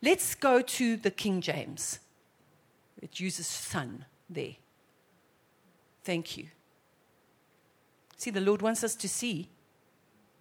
Let's 0.00 0.34
go 0.34 0.60
to 0.60 0.96
the 0.96 1.10
King 1.10 1.40
James. 1.40 2.00
It 3.00 3.20
uses 3.20 3.46
son 3.46 4.04
there. 4.28 4.56
Thank 6.04 6.36
you. 6.36 6.46
See, 8.16 8.30
the 8.30 8.40
Lord 8.40 8.62
wants 8.62 8.84
us 8.84 8.94
to 8.96 9.08
see 9.08 9.48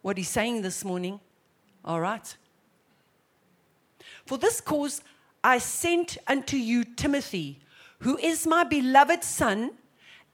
what 0.02 0.18
he's 0.18 0.30
saying 0.30 0.62
this 0.62 0.84
morning. 0.84 1.20
All 1.84 2.00
right. 2.00 2.36
For 4.26 4.38
this 4.38 4.62
cause 4.62 5.02
I 5.44 5.58
sent 5.58 6.18
unto 6.28 6.58
you 6.58 6.84
Timothy, 6.84 7.60
who 8.00 8.18
is 8.18 8.46
my 8.48 8.64
beloved 8.64 9.24
son, 9.24 9.72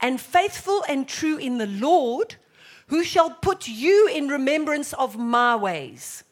and 0.00 0.20
faithful 0.20 0.84
and 0.88 1.08
true 1.08 1.38
in 1.38 1.58
the 1.58 1.66
Lord, 1.66 2.36
who 2.88 3.04
shall 3.04 3.30
put 3.30 3.68
you 3.68 4.08
in 4.08 4.28
remembrance 4.28 4.92
of 4.94 5.16
my 5.16 5.54
ways, 5.54 6.24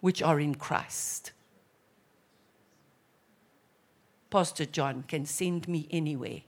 which 0.00 0.22
are 0.22 0.38
in 0.38 0.54
Christ. 0.54 1.32
Pastor 4.30 4.64
John 4.64 5.04
can 5.08 5.26
send 5.26 5.68
me 5.68 5.88
anywhere. 5.90 6.42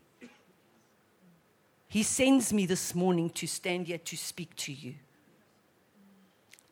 He 1.88 2.02
sends 2.02 2.52
me 2.52 2.66
this 2.66 2.94
morning 2.94 3.30
to 3.30 3.46
stand 3.46 3.86
here 3.86 3.98
to 3.98 4.16
speak 4.16 4.56
to 4.56 4.72
you, 4.72 4.94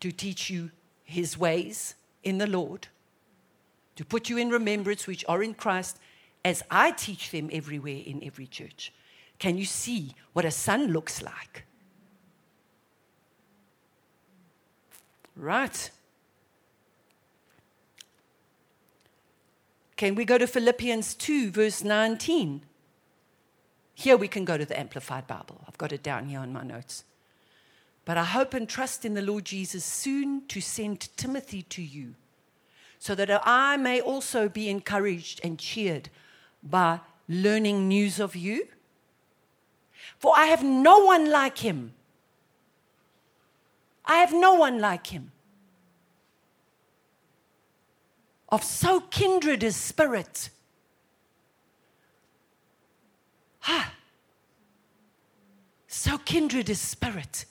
to 0.01 0.11
teach 0.11 0.51
you 0.51 0.71
his 1.05 1.37
ways 1.37 1.95
in 2.23 2.39
the 2.39 2.47
Lord, 2.47 2.89
to 3.97 4.05
put 4.05 4.29
you 4.29 4.39
in 4.39 4.51
remembrance 4.51 5.07
which 5.07 5.25
are 5.29 5.43
in 5.43 5.55
Christ, 5.55 5.99
as 6.45 6.63
I 6.71 6.93
teach 6.93 7.31
them 7.31 7.51
everywhere 7.53 8.01
in 8.05 8.25
every 8.25 8.47
church. 8.47 8.93
Can 9.41 9.59
you 9.59 9.65
see 9.65 10.15
what 10.35 10.45
a 10.45 10.51
son 10.51 10.93
looks 10.93 11.23
like? 11.23 11.65
Right. 15.35 15.91
Can 19.97 20.15
we 20.15 20.25
go 20.25 20.39
to 20.39 20.47
Philippians 20.47 21.15
2, 21.15 21.51
verse 21.51 21.83
19? 21.83 22.63
Here 23.95 24.17
we 24.17 24.29
can 24.29 24.45
go 24.45 24.57
to 24.57 24.65
the 24.65 24.79
Amplified 24.79 25.27
Bible. 25.27 25.63
I've 25.67 25.79
got 25.79 25.93
it 25.93 26.03
down 26.03 26.27
here 26.27 26.41
on 26.41 26.53
my 26.53 26.63
notes. 26.63 27.05
But 28.05 28.19
I 28.19 28.25
hope 28.25 28.55
and 28.55 28.69
trust 28.69 29.05
in 29.05 29.15
the 29.15 29.23
Lord 29.23 29.47
Jesus 29.47 29.85
soon 29.85 30.47
to 30.49 30.61
send 30.61 31.17
Timothy 31.17 31.63
to 31.63 31.83
you, 31.83 32.15
so 32.99 33.15
that 33.15 33.31
I 33.47 33.79
may 33.79 34.01
also 34.01 34.49
be 34.51 34.69
encouraged 34.69 35.41
and 35.43 35.59
cheered 35.59 36.11
by 36.63 37.01
learning 37.29 37.89
news 37.89 38.21
of 38.21 38.37
you. 38.37 38.69
For 40.19 40.33
I 40.37 40.47
have 40.47 40.63
no 40.63 40.99
one 40.99 41.31
like 41.31 41.59
him. 41.59 41.93
I 44.05 44.17
have 44.17 44.33
no 44.33 44.55
one 44.55 44.81
like 44.81 45.07
him. 45.07 45.33
Of 48.49 48.65
so 48.65 49.01
kindred 49.01 49.63
a 49.63 49.73
spirit 49.73 50.51
Ha! 53.61 53.93
So 55.87 56.19
kindred 56.19 56.71
is 56.71 56.81
spirit. 56.81 57.45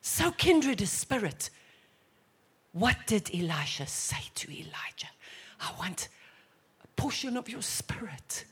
So 0.00 0.30
kindred 0.32 0.80
is 0.80 0.90
spirit. 0.90 1.50
What 2.72 2.96
did 3.06 3.30
Elisha 3.34 3.86
say 3.86 4.22
to 4.36 4.50
Elijah? 4.50 5.10
I 5.60 5.72
want 5.78 6.08
a 6.84 6.86
portion 7.00 7.36
of 7.36 7.48
your 7.48 7.62
spirit. 7.62 8.44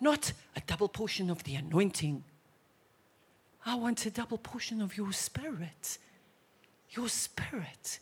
Not 0.00 0.32
a 0.54 0.60
double 0.66 0.88
portion 0.88 1.30
of 1.30 1.44
the 1.44 1.54
anointing. 1.54 2.24
I 3.64 3.74
want 3.74 4.04
a 4.06 4.10
double 4.10 4.38
portion 4.38 4.80
of 4.80 4.96
your 4.96 5.12
spirit. 5.12 5.98
Your 6.90 7.08
spirit. 7.08 7.98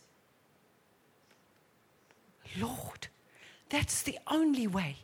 Lord, 2.59 3.07
that's 3.69 4.03
the 4.03 4.19
only 4.27 4.67
way 4.67 4.97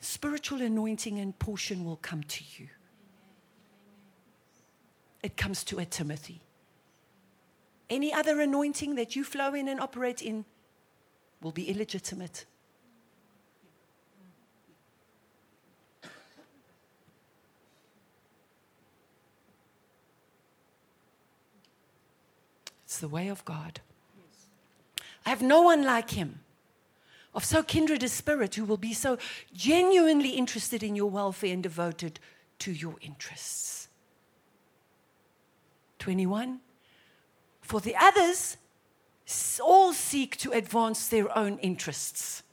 spiritual 0.00 0.60
anointing 0.60 1.18
and 1.18 1.38
portion 1.38 1.84
will 1.84 1.96
come 1.96 2.22
to 2.24 2.44
you. 2.58 2.68
It 5.22 5.36
comes 5.36 5.62
to 5.64 5.78
a 5.78 5.84
Timothy. 5.84 6.40
Any 7.88 8.12
other 8.12 8.40
anointing 8.40 8.96
that 8.96 9.14
you 9.14 9.22
flow 9.22 9.54
in 9.54 9.68
and 9.68 9.80
operate 9.80 10.20
in 10.22 10.44
will 11.40 11.52
be 11.52 11.68
illegitimate. 11.68 12.46
It's 22.84 22.91
the 23.02 23.08
way 23.08 23.26
of 23.26 23.44
God. 23.44 23.80
I 25.26 25.30
have 25.30 25.42
no 25.42 25.60
one 25.60 25.82
like 25.82 26.10
him 26.10 26.38
of 27.34 27.44
so 27.44 27.62
kindred 27.62 28.02
a 28.04 28.08
spirit 28.08 28.54
who 28.54 28.64
will 28.64 28.76
be 28.76 28.94
so 28.94 29.18
genuinely 29.52 30.30
interested 30.30 30.84
in 30.84 30.94
your 30.94 31.10
welfare 31.10 31.52
and 31.52 31.62
devoted 31.62 32.20
to 32.60 32.70
your 32.70 32.94
interests. 33.00 33.88
21. 35.98 36.60
For 37.60 37.80
the 37.80 37.96
others 37.96 38.56
all 39.60 39.92
seek 39.92 40.36
to 40.36 40.52
advance 40.52 41.08
their 41.08 41.36
own 41.36 41.58
interests. 41.58 42.44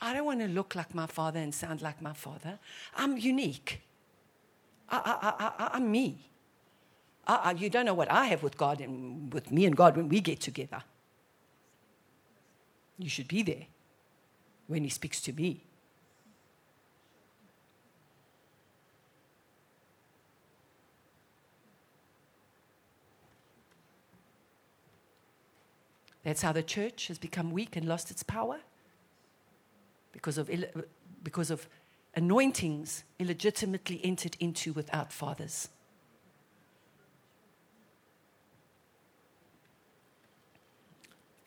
I 0.00 0.14
don't 0.14 0.24
want 0.24 0.40
to 0.40 0.48
look 0.48 0.74
like 0.74 0.94
my 0.94 1.06
father 1.06 1.40
and 1.40 1.54
sound 1.54 1.82
like 1.82 2.00
my 2.00 2.14
father. 2.14 2.58
I'm 2.96 3.18
unique. 3.18 3.82
I, 4.88 4.96
I, 5.22 5.44
I, 5.64 5.70
I'm 5.74 5.90
me. 5.90 6.30
Uh, 7.26 7.54
you 7.56 7.68
don't 7.68 7.84
know 7.84 7.94
what 7.94 8.10
I 8.10 8.26
have 8.26 8.42
with 8.42 8.56
God 8.56 8.80
and 8.80 9.32
with 9.32 9.52
me 9.52 9.66
and 9.66 9.76
God 9.76 9.96
when 9.96 10.08
we 10.08 10.20
get 10.20 10.40
together. 10.40 10.82
You 12.98 13.08
should 13.08 13.28
be 13.28 13.42
there 13.42 13.66
when 14.66 14.84
He 14.84 14.90
speaks 14.90 15.20
to 15.22 15.32
me. 15.32 15.64
That's 26.24 26.42
how 26.42 26.52
the 26.52 26.62
church 26.62 27.08
has 27.08 27.18
become 27.18 27.50
weak 27.50 27.76
and 27.76 27.86
lost 27.86 28.10
its 28.10 28.22
power 28.22 28.60
because 30.12 30.38
of, 30.38 30.50
because 31.22 31.50
of 31.50 31.68
anointings 32.14 33.04
illegitimately 33.18 34.00
entered 34.04 34.36
into 34.40 34.72
without 34.72 35.12
fathers. 35.12 35.68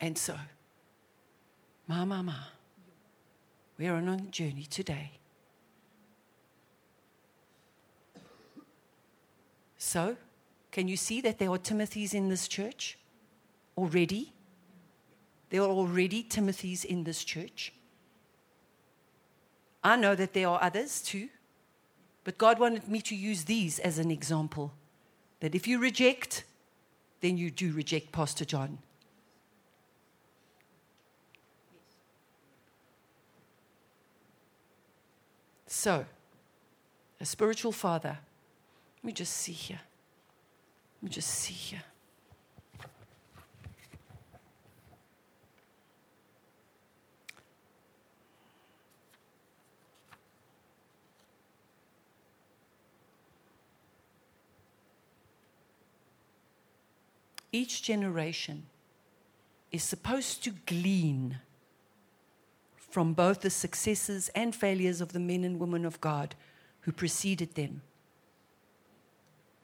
And 0.00 0.18
so, 0.18 0.36
ma, 1.88 2.04
ma, 2.04 2.22
ma, 2.22 2.34
we 3.78 3.86
are 3.86 3.96
on 3.96 4.08
a 4.08 4.18
journey 4.18 4.66
today. 4.68 5.12
So, 9.78 10.16
can 10.70 10.88
you 10.88 10.96
see 10.96 11.20
that 11.20 11.38
there 11.38 11.50
are 11.50 11.58
Timothys 11.58 12.14
in 12.14 12.28
this 12.28 12.48
church 12.48 12.98
already? 13.78 14.32
There 15.50 15.62
are 15.62 15.70
already 15.70 16.24
Timothys 16.24 16.84
in 16.84 17.04
this 17.04 17.22
church. 17.22 17.72
I 19.84 19.96
know 19.96 20.14
that 20.14 20.32
there 20.32 20.48
are 20.48 20.62
others 20.62 21.02
too, 21.02 21.28
but 22.24 22.38
God 22.38 22.58
wanted 22.58 22.88
me 22.88 23.02
to 23.02 23.14
use 23.14 23.44
these 23.44 23.78
as 23.78 23.98
an 23.98 24.10
example. 24.10 24.72
That 25.40 25.54
if 25.54 25.68
you 25.68 25.78
reject, 25.78 26.44
then 27.20 27.36
you 27.36 27.50
do 27.50 27.72
reject 27.72 28.10
Pastor 28.10 28.46
John. 28.46 28.78
So, 35.66 36.06
a 37.20 37.26
spiritual 37.26 37.72
father, 37.72 38.18
let 38.96 39.04
me 39.04 39.12
just 39.12 39.34
see 39.34 39.52
here. 39.52 39.80
Let 41.02 41.10
me 41.10 41.14
just 41.14 41.28
see 41.28 41.52
here. 41.52 41.82
Each 57.54 57.82
generation 57.82 58.66
is 59.70 59.82
supposed 59.82 60.42
to 60.42 60.50
glean 60.66 61.38
from 62.76 63.14
both 63.14 63.40
the 63.42 63.50
successes 63.50 64.28
and 64.34 64.54
failures 64.54 65.00
of 65.00 65.12
the 65.12 65.20
men 65.20 65.44
and 65.44 65.60
women 65.60 65.84
of 65.84 66.00
God 66.00 66.34
who 66.80 66.92
preceded 66.92 67.54
them. 67.54 67.82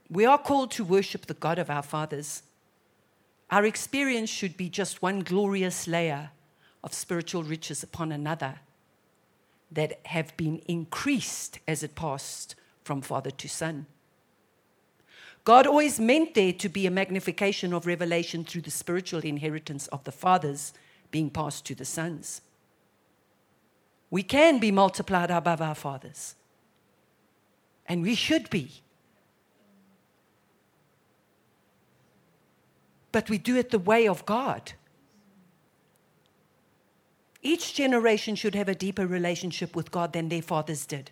We 0.08 0.24
are 0.24 0.38
called 0.38 0.70
to 0.72 0.84
worship 0.84 1.26
the 1.26 1.34
God 1.34 1.58
of 1.58 1.68
our 1.68 1.82
fathers. 1.82 2.42
Our 3.50 3.64
experience 3.64 4.30
should 4.30 4.56
be 4.56 4.68
just 4.68 5.02
one 5.02 5.20
glorious 5.20 5.88
layer 5.88 6.30
of 6.84 6.94
spiritual 6.94 7.42
riches 7.42 7.82
upon 7.82 8.12
another 8.12 8.60
that 9.72 10.00
have 10.06 10.36
been 10.36 10.62
increased 10.66 11.58
as 11.66 11.82
it 11.82 11.94
passed 11.96 12.54
from 12.84 13.00
father 13.02 13.30
to 13.32 13.48
son. 13.48 13.86
God 15.50 15.66
always 15.66 15.98
meant 15.98 16.34
there 16.34 16.52
to 16.52 16.68
be 16.68 16.86
a 16.86 16.92
magnification 16.92 17.72
of 17.72 17.84
revelation 17.84 18.44
through 18.44 18.60
the 18.60 18.70
spiritual 18.70 19.22
inheritance 19.22 19.88
of 19.88 20.04
the 20.04 20.12
fathers 20.12 20.72
being 21.10 21.28
passed 21.28 21.66
to 21.66 21.74
the 21.74 21.84
sons. 21.84 22.40
We 24.10 24.22
can 24.22 24.60
be 24.60 24.70
multiplied 24.70 25.28
above 25.28 25.60
our 25.60 25.74
fathers, 25.74 26.36
and 27.84 28.00
we 28.00 28.14
should 28.14 28.48
be. 28.48 28.70
But 33.10 33.28
we 33.28 33.36
do 33.36 33.56
it 33.56 33.70
the 33.70 33.80
way 33.80 34.06
of 34.06 34.24
God. 34.24 34.74
Each 37.42 37.74
generation 37.74 38.36
should 38.36 38.54
have 38.54 38.68
a 38.68 38.74
deeper 38.76 39.04
relationship 39.04 39.74
with 39.74 39.90
God 39.90 40.12
than 40.12 40.28
their 40.28 40.42
fathers 40.42 40.86
did. 40.86 41.10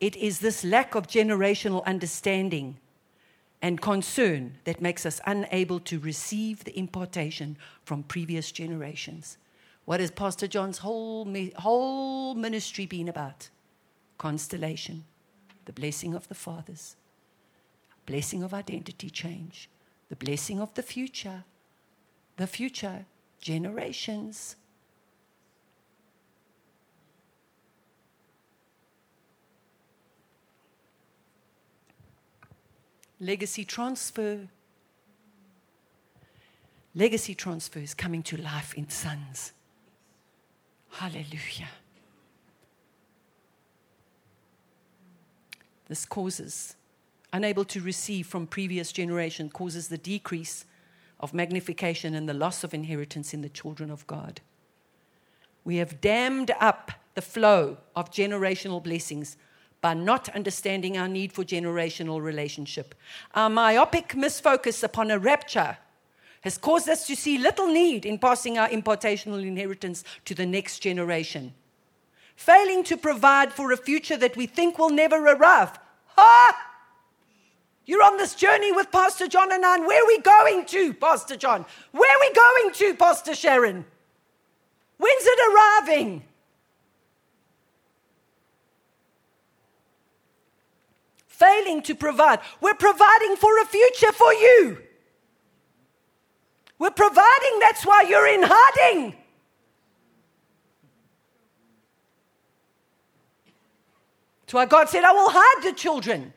It 0.00 0.16
is 0.16 0.40
this 0.40 0.62
lack 0.62 0.94
of 0.94 1.06
generational 1.06 1.82
understanding 1.86 2.76
and 3.62 3.80
concern 3.80 4.58
that 4.64 4.82
makes 4.82 5.06
us 5.06 5.20
unable 5.24 5.78
to 5.78 6.00
receive 6.00 6.64
the 6.64 6.76
impartation 6.76 7.56
from 7.84 8.02
previous 8.02 8.50
generations. 8.50 9.38
What 9.84 10.00
has 10.00 10.10
Pastor 10.10 10.48
John's 10.48 10.78
whole, 10.78 11.32
whole 11.56 12.34
ministry 12.34 12.86
been 12.86 13.08
about? 13.08 13.48
Constellation, 14.18 15.04
the 15.64 15.72
blessing 15.72 16.12
of 16.12 16.28
the 16.28 16.34
fathers, 16.34 16.96
blessing 18.04 18.42
of 18.42 18.52
identity 18.52 19.10
change, 19.10 19.70
the 20.08 20.16
blessing 20.16 20.60
of 20.60 20.74
the 20.74 20.82
future, 20.82 21.44
the 22.36 22.46
future 22.46 23.06
generations. 23.40 24.56
Legacy 33.22 33.64
transfer. 33.64 34.48
Legacy 36.94 37.34
transfer 37.34 37.78
is 37.78 37.94
coming 37.94 38.22
to 38.24 38.36
life 38.36 38.74
in 38.74 38.90
sons. 38.90 39.52
Hallelujah. 40.90 41.70
This 45.88 46.04
causes, 46.04 46.74
unable 47.32 47.64
to 47.66 47.80
receive 47.80 48.26
from 48.26 48.46
previous 48.46 48.92
generation, 48.92 49.48
causes 49.48 49.88
the 49.88 49.98
decrease 49.98 50.64
of 51.20 51.32
magnification 51.32 52.14
and 52.14 52.28
the 52.28 52.34
loss 52.34 52.64
of 52.64 52.74
inheritance 52.74 53.32
in 53.32 53.42
the 53.42 53.48
children 53.48 53.90
of 53.90 54.06
God. 54.06 54.40
We 55.64 55.76
have 55.76 56.00
dammed 56.00 56.50
up 56.60 56.90
the 57.14 57.22
flow 57.22 57.78
of 57.94 58.10
generational 58.10 58.82
blessings 58.82 59.36
by 59.82 59.92
not 59.92 60.28
understanding 60.30 60.96
our 60.96 61.08
need 61.08 61.32
for 61.32 61.44
generational 61.44 62.22
relationship. 62.22 62.94
Our 63.34 63.50
myopic 63.50 64.10
misfocus 64.10 64.82
upon 64.82 65.10
a 65.10 65.18
rapture 65.18 65.76
has 66.42 66.56
caused 66.56 66.88
us 66.88 67.06
to 67.08 67.16
see 67.16 67.36
little 67.36 67.66
need 67.66 68.06
in 68.06 68.18
passing 68.18 68.56
our 68.56 68.68
impartational 68.68 69.44
inheritance 69.44 70.04
to 70.24 70.34
the 70.34 70.46
next 70.46 70.78
generation. 70.78 71.52
Failing 72.36 72.84
to 72.84 72.96
provide 72.96 73.52
for 73.52 73.72
a 73.72 73.76
future 73.76 74.16
that 74.16 74.36
we 74.36 74.46
think 74.46 74.78
will 74.78 74.90
never 74.90 75.16
arrive. 75.26 75.78
Ha! 76.16 76.68
You're 77.84 78.02
on 78.02 78.16
this 78.16 78.36
journey 78.36 78.70
with 78.72 78.92
Pastor 78.92 79.26
John 79.26 79.52
and 79.52 79.64
I. 79.64 79.76
And 79.76 79.86
where 79.86 80.02
are 80.02 80.06
we 80.06 80.20
going 80.20 80.64
to, 80.66 80.94
Pastor 80.94 81.36
John? 81.36 81.66
Where 81.90 82.16
are 82.16 82.20
we 82.20 82.32
going 82.32 82.72
to, 82.74 82.94
Pastor 82.94 83.34
Sharon? 83.34 83.84
When's 84.98 85.24
it 85.24 85.38
arriving? 85.52 86.24
Failing 91.42 91.82
to 91.82 91.94
provide. 91.94 92.38
We're 92.60 92.74
providing 92.74 93.36
for 93.36 93.58
a 93.60 93.64
future 93.64 94.12
for 94.12 94.32
you. 94.32 94.78
We're 96.78 96.90
providing, 96.90 97.58
that's 97.60 97.84
why 97.84 98.02
you're 98.08 98.28
in 98.28 98.42
hiding. 98.44 99.16
That's 104.40 104.54
why 104.54 104.66
God 104.66 104.88
said, 104.88 105.04
I 105.04 105.12
will 105.12 105.30
hide 105.30 105.62
the 105.64 105.72
children. 105.72 106.32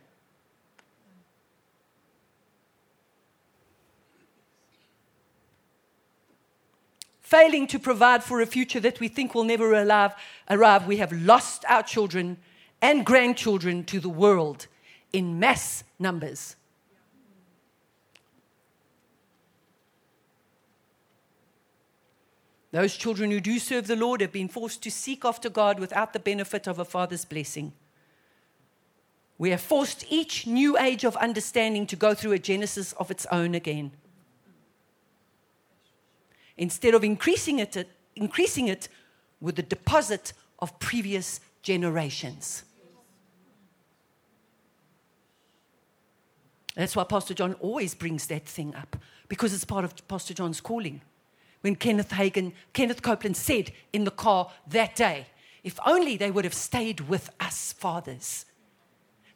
Failing 7.19 7.67
to 7.67 7.79
provide 7.79 8.23
for 8.23 8.39
a 8.39 8.45
future 8.45 8.79
that 8.79 8.99
we 8.99 9.07
think 9.07 9.33
will 9.33 9.43
never 9.43 9.73
arrive, 9.73 10.13
arrive, 10.49 10.87
we 10.87 10.97
have 10.97 11.11
lost 11.11 11.65
our 11.67 11.81
children 11.81 12.37
and 12.81 13.05
grandchildren 13.05 13.83
to 13.85 13.99
the 13.99 14.09
world 14.09 14.67
in 15.15 15.39
mass 15.39 15.85
numbers. 15.97 16.57
Those 22.71 22.97
children 22.97 23.31
who 23.31 23.39
do 23.39 23.57
serve 23.57 23.87
the 23.87 23.95
Lord 23.95 24.19
have 24.19 24.33
been 24.33 24.49
forced 24.49 24.83
to 24.83 24.91
seek 24.91 25.23
after 25.23 25.49
God 25.49 25.79
without 25.79 26.11
the 26.11 26.19
benefit 26.19 26.67
of 26.67 26.79
a 26.79 26.83
father's 26.83 27.23
blessing. 27.23 27.71
We 29.37 29.51
have 29.51 29.61
forced 29.61 30.05
each 30.09 30.45
new 30.45 30.77
age 30.77 31.05
of 31.05 31.15
understanding 31.15 31.87
to 31.87 31.95
go 31.95 32.13
through 32.13 32.33
a 32.33 32.39
genesis 32.39 32.91
of 32.93 33.09
its 33.09 33.25
own 33.31 33.55
again. 33.55 33.93
Instead 36.57 36.93
of 36.93 37.05
increasing 37.05 37.59
it, 37.59 37.87
increasing 38.17 38.67
it 38.67 38.89
with 39.39 39.55
the 39.55 39.63
deposit 39.63 40.33
of 40.59 40.77
previous 40.79 41.39
generations. 41.61 42.63
That's 46.75 46.95
why 46.95 47.05
Pastor 47.05 47.33
John 47.33 47.53
always 47.55 47.95
brings 47.95 48.27
that 48.27 48.45
thing 48.45 48.75
up, 48.75 48.97
because 49.29 49.53
it's 49.53 49.65
part 49.65 49.85
of 49.85 50.07
Pastor 50.07 50.33
John's 50.33 50.61
calling. 50.61 51.01
When 51.61 51.75
Kenneth 51.75 52.11
Hagin, 52.11 52.53
Kenneth 52.73 53.01
Copeland 53.01 53.37
said 53.37 53.71
in 53.91 54.03
the 54.03 54.11
car 54.11 54.51
that 54.67 54.95
day, 54.95 55.27
if 55.63 55.79
only 55.85 56.15
they 56.15 56.29
would 56.29 56.45
have 56.45 56.53
stayed 56.53 57.01
with 57.01 57.31
us 57.39 57.73
fathers, 57.73 58.45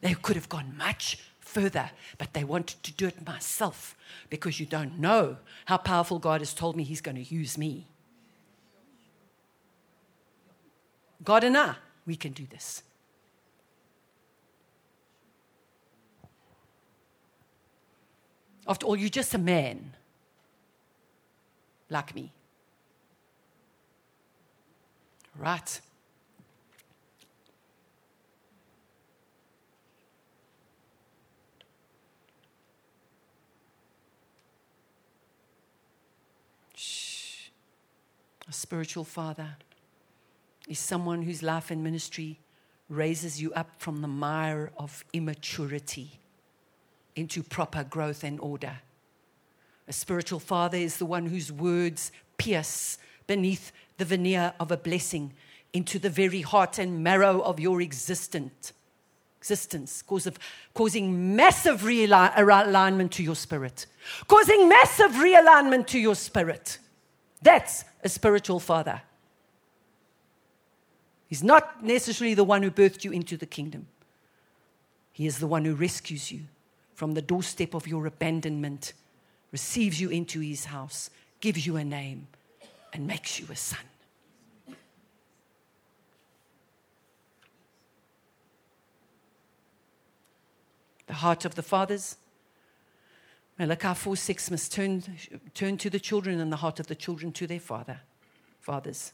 they 0.02 0.14
could 0.14 0.36
have 0.36 0.50
gone 0.50 0.76
much 0.78 1.18
further, 1.40 1.90
but 2.18 2.34
they 2.34 2.44
wanted 2.44 2.84
to 2.84 2.92
do 2.94 3.08
it 3.08 3.26
myself 3.26 3.96
because 4.30 4.60
you 4.60 4.66
don't 4.66 5.00
know 5.00 5.38
how 5.66 5.78
powerful 5.78 6.20
God 6.20 6.42
has 6.42 6.54
told 6.54 6.76
me 6.76 6.84
He's 6.84 7.02
going 7.02 7.16
to 7.16 7.36
use 7.36 7.58
me. 7.58 7.88
God 11.24 11.44
and 11.44 11.58
I, 11.58 11.76
we 12.06 12.16
can 12.16 12.32
do 12.32 12.46
this. 12.46 12.84
After 18.70 18.86
all, 18.86 18.96
you're 18.96 19.10
just 19.10 19.34
a 19.34 19.40
man 19.40 19.96
like 21.90 22.14
me. 22.14 22.32
Right. 25.36 25.82
Shh. 36.76 37.50
A 38.48 38.54
spiritual 38.54 39.04
father 39.04 39.56
is 40.68 40.78
someone 40.78 41.24
whose 41.24 41.42
life 41.42 41.72
and 41.72 41.84
ministry 41.84 42.40
raises 42.88 43.42
you 43.42 43.52
up 43.54 43.72
from 43.80 44.02
the 44.02 44.08
mire 44.08 44.72
of 44.78 45.04
immaturity 45.12 46.19
into 47.20 47.44
proper 47.44 47.84
growth 47.84 48.24
and 48.24 48.40
order. 48.40 48.80
A 49.88 49.94
spiritual 49.94 50.40
father 50.40 50.78
is 50.78 50.98
the 50.98 51.06
one 51.06 51.26
whose 51.26 51.52
words 51.52 52.12
pierce 52.38 52.98
beneath 53.28 53.72
the 53.98 54.06
veneer 54.06 54.54
of 54.60 54.72
a 54.72 54.78
blessing 54.78 55.34
into 55.74 56.00
the 56.00 56.10
very 56.10 56.42
heart 56.42 56.80
and 56.80 57.04
marrow 57.04 57.42
of 57.42 57.60
your 57.60 57.82
existence, 57.82 58.74
existence, 59.40 60.02
cause 60.02 60.26
of, 60.26 60.40
causing 60.74 61.36
massive 61.36 61.82
realignment 61.82 63.12
to 63.12 63.24
your 63.24 63.36
spirit, 63.36 63.86
causing 64.28 64.70
massive 64.70 65.12
realignment 65.12 65.86
to 65.88 66.00
your 66.00 66.16
spirit. 66.16 66.80
That's 67.42 67.84
a 68.04 68.10
spiritual 68.10 68.60
father. 68.60 69.02
He's 71.28 71.44
not 71.44 71.84
necessarily 71.84 72.34
the 72.34 72.44
one 72.44 72.64
who 72.64 72.72
birthed 72.72 73.04
you 73.04 73.12
into 73.12 73.38
the 73.38 73.46
kingdom. 73.46 73.88
He 75.12 75.28
is 75.28 75.38
the 75.38 75.48
one 75.48 75.66
who 75.66 75.76
rescues 75.76 76.32
you 76.32 76.42
from 77.00 77.14
the 77.14 77.22
doorstep 77.22 77.74
of 77.74 77.88
your 77.88 78.06
abandonment, 78.08 78.91
receives 79.54 80.02
you 80.02 80.10
into 80.10 80.41
his 80.41 80.66
house, 80.66 81.10
gives 81.39 81.66
you 81.66 81.78
a 81.78 81.84
name, 81.86 82.28
and 82.91 83.08
makes 83.08 83.39
you 83.39 83.47
a 83.50 83.56
son. 83.56 83.80
The 91.08 91.14
heart 91.14 91.45
of 91.45 91.56
the 91.56 91.64
fathers. 91.64 92.18
Malachi 93.58 93.93
4 93.93 94.18
6 94.18 94.52
must 94.52 94.74
turn, 94.74 95.02
turn 95.54 95.78
to 95.78 95.89
the 95.89 96.02
children 96.02 96.41
and 96.41 96.52
the 96.52 96.58
heart 96.58 96.82
of 96.82 96.88
the 96.88 96.95
children 96.95 97.32
to 97.32 97.47
their 97.47 97.62
father, 97.62 98.02
fathers. 98.60 99.14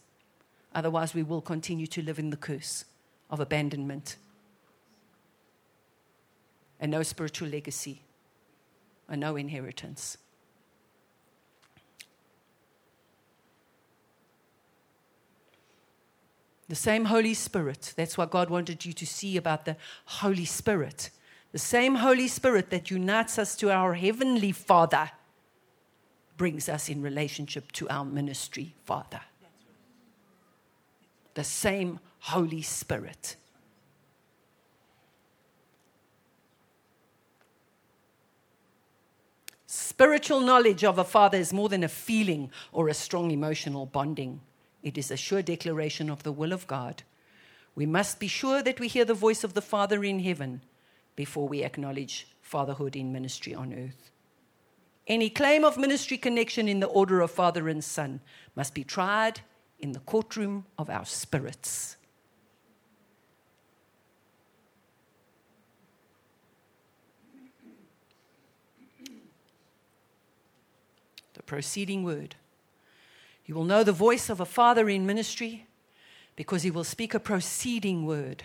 Otherwise, 0.74 1.14
we 1.14 1.22
will 1.22 1.40
continue 1.40 1.86
to 1.86 2.02
live 2.02 2.18
in 2.18 2.32
the 2.32 2.38
curse 2.38 2.86
of 3.30 3.40
abandonment 3.40 4.16
and 6.86 6.92
no 6.92 7.02
spiritual 7.02 7.48
legacy 7.48 8.04
and 9.10 9.20
no 9.20 9.36
inheritance. 9.38 10.20
The 16.70 16.76
same 16.76 17.06
Holy 17.06 17.34
Spirit, 17.34 17.96
that's 17.98 18.20
what 18.20 18.30
God 18.30 18.52
wanted 18.52 18.86
you 18.86 18.94
to 18.94 19.06
see 19.08 19.36
about 19.36 19.66
the 19.66 19.78
Holy 20.06 20.46
Spirit. 20.46 21.10
The 21.54 21.58
same 21.58 21.96
Holy 21.96 22.28
Spirit 22.28 22.70
that 22.70 22.92
unites 22.92 23.40
us 23.40 23.56
to 23.56 23.72
our 23.72 23.96
Heavenly 23.96 24.52
Father 24.52 25.10
brings 26.38 26.70
us 26.70 26.88
in 26.88 27.02
relationship 27.02 27.72
to 27.72 27.90
our 27.90 28.06
ministry 28.06 28.76
Father 28.84 29.22
the 31.34 31.44
same 31.44 32.00
Holy 32.20 32.62
Spirit. 32.62 33.38
Spiritual 39.96 40.42
knowledge 40.42 40.84
of 40.84 41.00
a 41.00 41.06
father 41.06 41.38
is 41.38 41.54
more 41.54 41.70
than 41.70 41.82
a 41.82 41.88
feeling 41.88 42.52
or 42.74 42.90
a 42.90 42.94
strong 42.94 43.32
emotional 43.32 43.86
bonding. 43.86 44.42
It 44.84 44.98
is 44.98 45.10
a 45.10 45.16
sure 45.16 45.42
declaration 45.42 46.10
of 46.10 46.24
the 46.24 46.34
will 46.34 46.52
of 46.52 46.68
God. 46.68 47.04
We 47.76 47.86
must 47.86 48.20
be 48.20 48.28
sure 48.28 48.62
that 48.62 48.78
we 48.78 48.90
hear 48.90 49.06
the 49.06 49.14
voice 49.14 49.46
of 49.46 49.54
the 49.54 49.62
Father 49.62 50.04
in 50.04 50.20
heaven 50.20 50.64
before 51.16 51.48
we 51.48 51.64
acknowledge 51.64 52.28
fatherhood 52.42 52.98
in 52.98 53.14
ministry 53.14 53.56
on 53.56 53.74
earth. 53.74 54.12
Any 55.08 55.30
claim 55.30 55.64
of 55.64 55.78
ministry 55.78 56.18
connection 56.18 56.68
in 56.68 56.82
the 56.82 56.88
order 56.88 57.22
of 57.22 57.32
father 57.32 57.70
and 57.70 57.82
son 57.82 58.20
must 58.54 58.74
be 58.74 58.84
tried 58.84 59.40
in 59.80 59.94
the 59.94 60.00
courtroom 60.02 60.66
of 60.78 60.90
our 60.90 61.06
spirits. 61.06 61.96
Proceeding 71.46 72.04
word. 72.04 72.36
You 73.46 73.56
will 73.56 73.64
know 73.64 73.84
the 73.84 73.92
voice 73.92 74.30
of 74.30 74.40
a 74.40 74.46
father 74.46 74.90
in 74.90 75.06
ministry 75.06 75.68
because 76.36 76.64
he 76.64 76.72
will 76.72 76.84
speak 76.84 77.14
a 77.14 77.20
proceeding 77.20 78.06
word. 78.06 78.44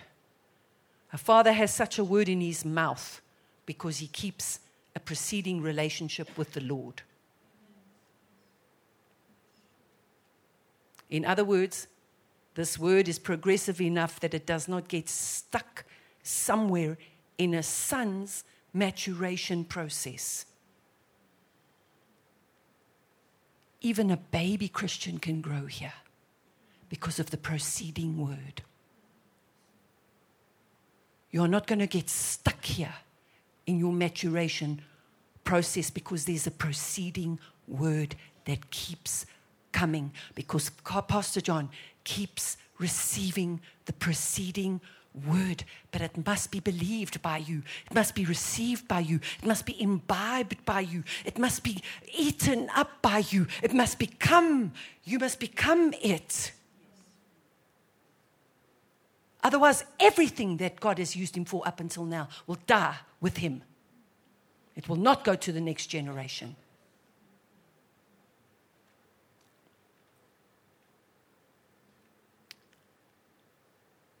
A 1.13 1.17
father 1.17 1.51
has 1.51 1.73
such 1.73 1.97
a 1.97 2.03
word 2.03 2.29
in 2.29 2.39
his 2.39 2.63
mouth 2.63 3.21
because 3.65 3.97
he 3.97 4.07
keeps 4.07 4.59
a 4.95 4.99
proceeding 4.99 5.61
relationship 5.61 6.37
with 6.37 6.53
the 6.53 6.61
Lord. 6.61 7.01
In 11.09 11.25
other 11.25 11.43
words, 11.43 11.87
this 12.55 12.77
word 12.77 13.07
is 13.07 13.19
progressive 13.19 13.81
enough 13.81 14.19
that 14.19 14.33
it 14.33 14.45
does 14.45 14.67
not 14.67 14.87
get 14.87 15.09
stuck 15.09 15.83
somewhere 16.23 16.97
in 17.37 17.53
a 17.53 17.63
son's 17.63 18.43
maturation 18.73 19.65
process. 19.65 20.45
Even 23.81 24.11
a 24.11 24.17
baby 24.17 24.67
Christian 24.67 25.17
can 25.17 25.41
grow 25.41 25.65
here 25.65 25.93
because 26.89 27.19
of 27.19 27.31
the 27.31 27.37
proceeding 27.37 28.17
word. 28.17 28.61
You 31.31 31.41
are 31.41 31.47
not 31.47 31.65
going 31.65 31.79
to 31.79 31.87
get 31.87 32.09
stuck 32.09 32.63
here 32.63 32.93
in 33.65 33.79
your 33.79 33.93
maturation 33.93 34.81
process 35.43 35.89
because 35.89 36.25
there's 36.25 36.45
a 36.45 36.51
proceeding 36.51 37.39
word 37.67 38.15
that 38.45 38.69
keeps 38.69 39.25
coming 39.71 40.11
because 40.35 40.69
Pastor 41.07 41.41
John 41.41 41.69
keeps 42.03 42.57
receiving 42.77 43.61
the 43.85 43.93
proceeding 43.93 44.81
word, 45.27 45.63
but 45.91 46.01
it 46.01 46.25
must 46.25 46.51
be 46.51 46.59
believed 46.59 47.21
by 47.21 47.37
you. 47.37 47.63
It 47.85 47.93
must 47.93 48.15
be 48.15 48.25
received 48.25 48.87
by 48.87 49.01
you. 49.01 49.19
It 49.39 49.45
must 49.45 49.65
be 49.65 49.81
imbibed 49.81 50.63
by 50.65 50.81
you. 50.81 51.03
It 51.25 51.37
must 51.37 51.63
be 51.63 51.81
eaten 52.13 52.69
up 52.75 53.01
by 53.01 53.19
you. 53.29 53.47
It 53.61 53.73
must 53.73 53.99
become, 53.99 54.71
you 55.03 55.19
must 55.19 55.39
become 55.39 55.93
it. 56.01 56.53
Otherwise, 59.43 59.83
everything 59.99 60.57
that 60.57 60.79
God 60.79 60.99
has 60.99 61.15
used 61.15 61.35
him 61.35 61.45
for 61.45 61.67
up 61.67 61.79
until 61.79 62.05
now 62.05 62.29
will 62.45 62.59
die 62.67 62.95
with 63.19 63.37
him. 63.37 63.63
It 64.75 64.87
will 64.87 64.97
not 64.97 65.23
go 65.23 65.35
to 65.35 65.51
the 65.51 65.61
next 65.61 65.87
generation. 65.87 66.55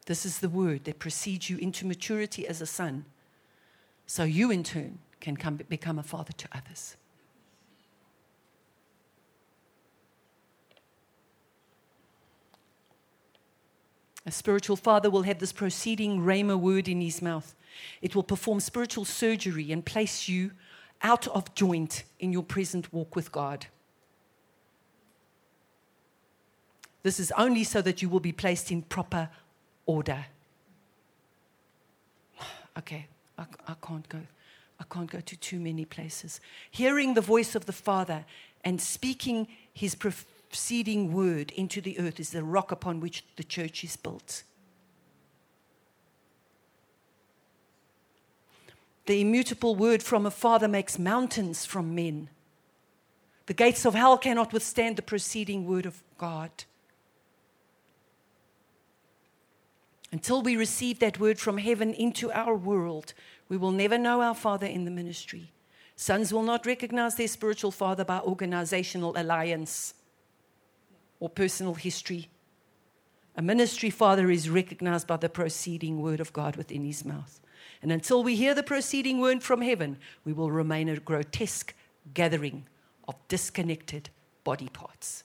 This 0.05 0.25
is 0.25 0.39
the 0.39 0.49
word 0.49 0.85
that 0.85 0.99
precedes 0.99 1.49
you 1.49 1.57
into 1.57 1.85
maturity 1.85 2.47
as 2.47 2.61
a 2.61 2.65
son, 2.65 3.05
so 4.05 4.23
you 4.23 4.51
in 4.51 4.63
turn 4.63 4.99
can 5.19 5.37
come, 5.37 5.57
become 5.69 5.99
a 5.99 6.03
father 6.03 6.33
to 6.33 6.47
others. 6.51 6.95
A 14.25 14.31
spiritual 14.31 14.75
father 14.75 15.09
will 15.09 15.23
have 15.23 15.39
this 15.39 15.51
proceeding 15.51 16.19
Rhema 16.21 16.59
word 16.59 16.87
in 16.87 17.01
his 17.01 17.21
mouth. 17.21 17.55
It 18.01 18.15
will 18.15 18.23
perform 18.23 18.59
spiritual 18.59 19.05
surgery 19.05 19.71
and 19.71 19.83
place 19.83 20.29
you 20.29 20.51
out 21.01 21.27
of 21.27 21.53
joint 21.55 22.03
in 22.19 22.31
your 22.31 22.43
present 22.43 22.93
walk 22.93 23.15
with 23.15 23.31
God. 23.31 23.65
This 27.03 27.19
is 27.19 27.31
only 27.35 27.63
so 27.63 27.81
that 27.81 28.03
you 28.03 28.09
will 28.09 28.19
be 28.19 28.31
placed 28.31 28.71
in 28.71 28.83
proper 28.83 29.29
order. 29.85 30.25
Okay, 32.77 33.05
I, 33.37 33.45
I 33.67 33.75
can't 33.85 34.07
go. 34.07 34.21
I 34.79 34.85
can't 34.89 35.11
go 35.11 35.19
to 35.19 35.35
too 35.35 35.59
many 35.59 35.83
places. 35.83 36.39
Hearing 36.71 37.13
the 37.13 37.21
voice 37.21 37.53
of 37.53 37.65
the 37.65 37.73
Father 37.73 38.23
and 38.63 38.81
speaking 38.81 39.47
his 39.73 39.93
proceeding 39.93 41.13
word 41.13 41.51
into 41.51 41.81
the 41.81 41.99
earth 41.99 42.19
is 42.19 42.29
the 42.29 42.43
rock 42.43 42.71
upon 42.71 42.99
which 42.99 43.25
the 43.35 43.43
church 43.43 43.83
is 43.83 43.95
built. 43.97 44.43
The 49.05 49.21
immutable 49.21 49.75
word 49.75 50.03
from 50.03 50.25
a 50.25 50.31
father 50.31 50.67
makes 50.67 50.99
mountains 50.99 51.65
from 51.65 51.95
men. 51.95 52.29
The 53.47 53.53
gates 53.53 53.85
of 53.85 53.95
hell 53.95 54.17
cannot 54.17 54.53
withstand 54.53 54.95
the 54.95 55.01
proceeding 55.01 55.65
word 55.65 55.85
of 55.85 56.01
God. 56.17 56.51
Until 60.11 60.41
we 60.41 60.57
receive 60.57 60.99
that 60.99 61.19
word 61.19 61.39
from 61.39 61.57
heaven 61.57 61.93
into 61.93 62.31
our 62.31 62.55
world, 62.55 63.13
we 63.47 63.57
will 63.57 63.71
never 63.71 63.97
know 63.97 64.21
our 64.21 64.35
Father 64.35 64.67
in 64.67 64.85
the 64.85 64.91
ministry. 64.91 65.51
Sons 65.95 66.33
will 66.33 66.43
not 66.43 66.65
recognize 66.65 67.15
their 67.15 67.27
spiritual 67.27 67.71
father 67.71 68.03
by 68.03 68.19
organizational 68.19 69.13
alliance 69.15 69.93
or 71.19 71.29
personal 71.29 71.75
history. 71.75 72.29
A 73.35 73.41
ministry 73.41 73.89
father 73.89 74.29
is 74.29 74.49
recognized 74.49 75.07
by 75.07 75.17
the 75.17 75.29
proceeding 75.29 76.01
word 76.01 76.19
of 76.19 76.33
God 76.33 76.55
within 76.55 76.83
his 76.83 77.05
mouth. 77.05 77.39
And 77.81 77.91
until 77.91 78.23
we 78.23 78.35
hear 78.35 78.53
the 78.53 78.63
proceeding 78.63 79.19
word 79.19 79.41
from 79.41 79.61
heaven, 79.61 79.97
we 80.25 80.33
will 80.33 80.51
remain 80.51 80.89
a 80.89 80.99
grotesque 80.99 81.73
gathering 82.13 82.67
of 83.07 83.15
disconnected 83.27 84.09
body 84.43 84.69
parts. 84.69 85.23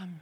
Um, 0.00 0.20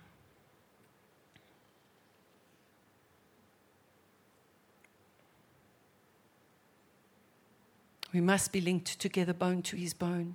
we 8.13 8.21
must 8.21 8.53
be 8.53 8.61
linked 8.61 8.99
together, 8.99 9.33
bone 9.33 9.63
to 9.63 9.77
his 9.77 9.95
bone, 9.95 10.35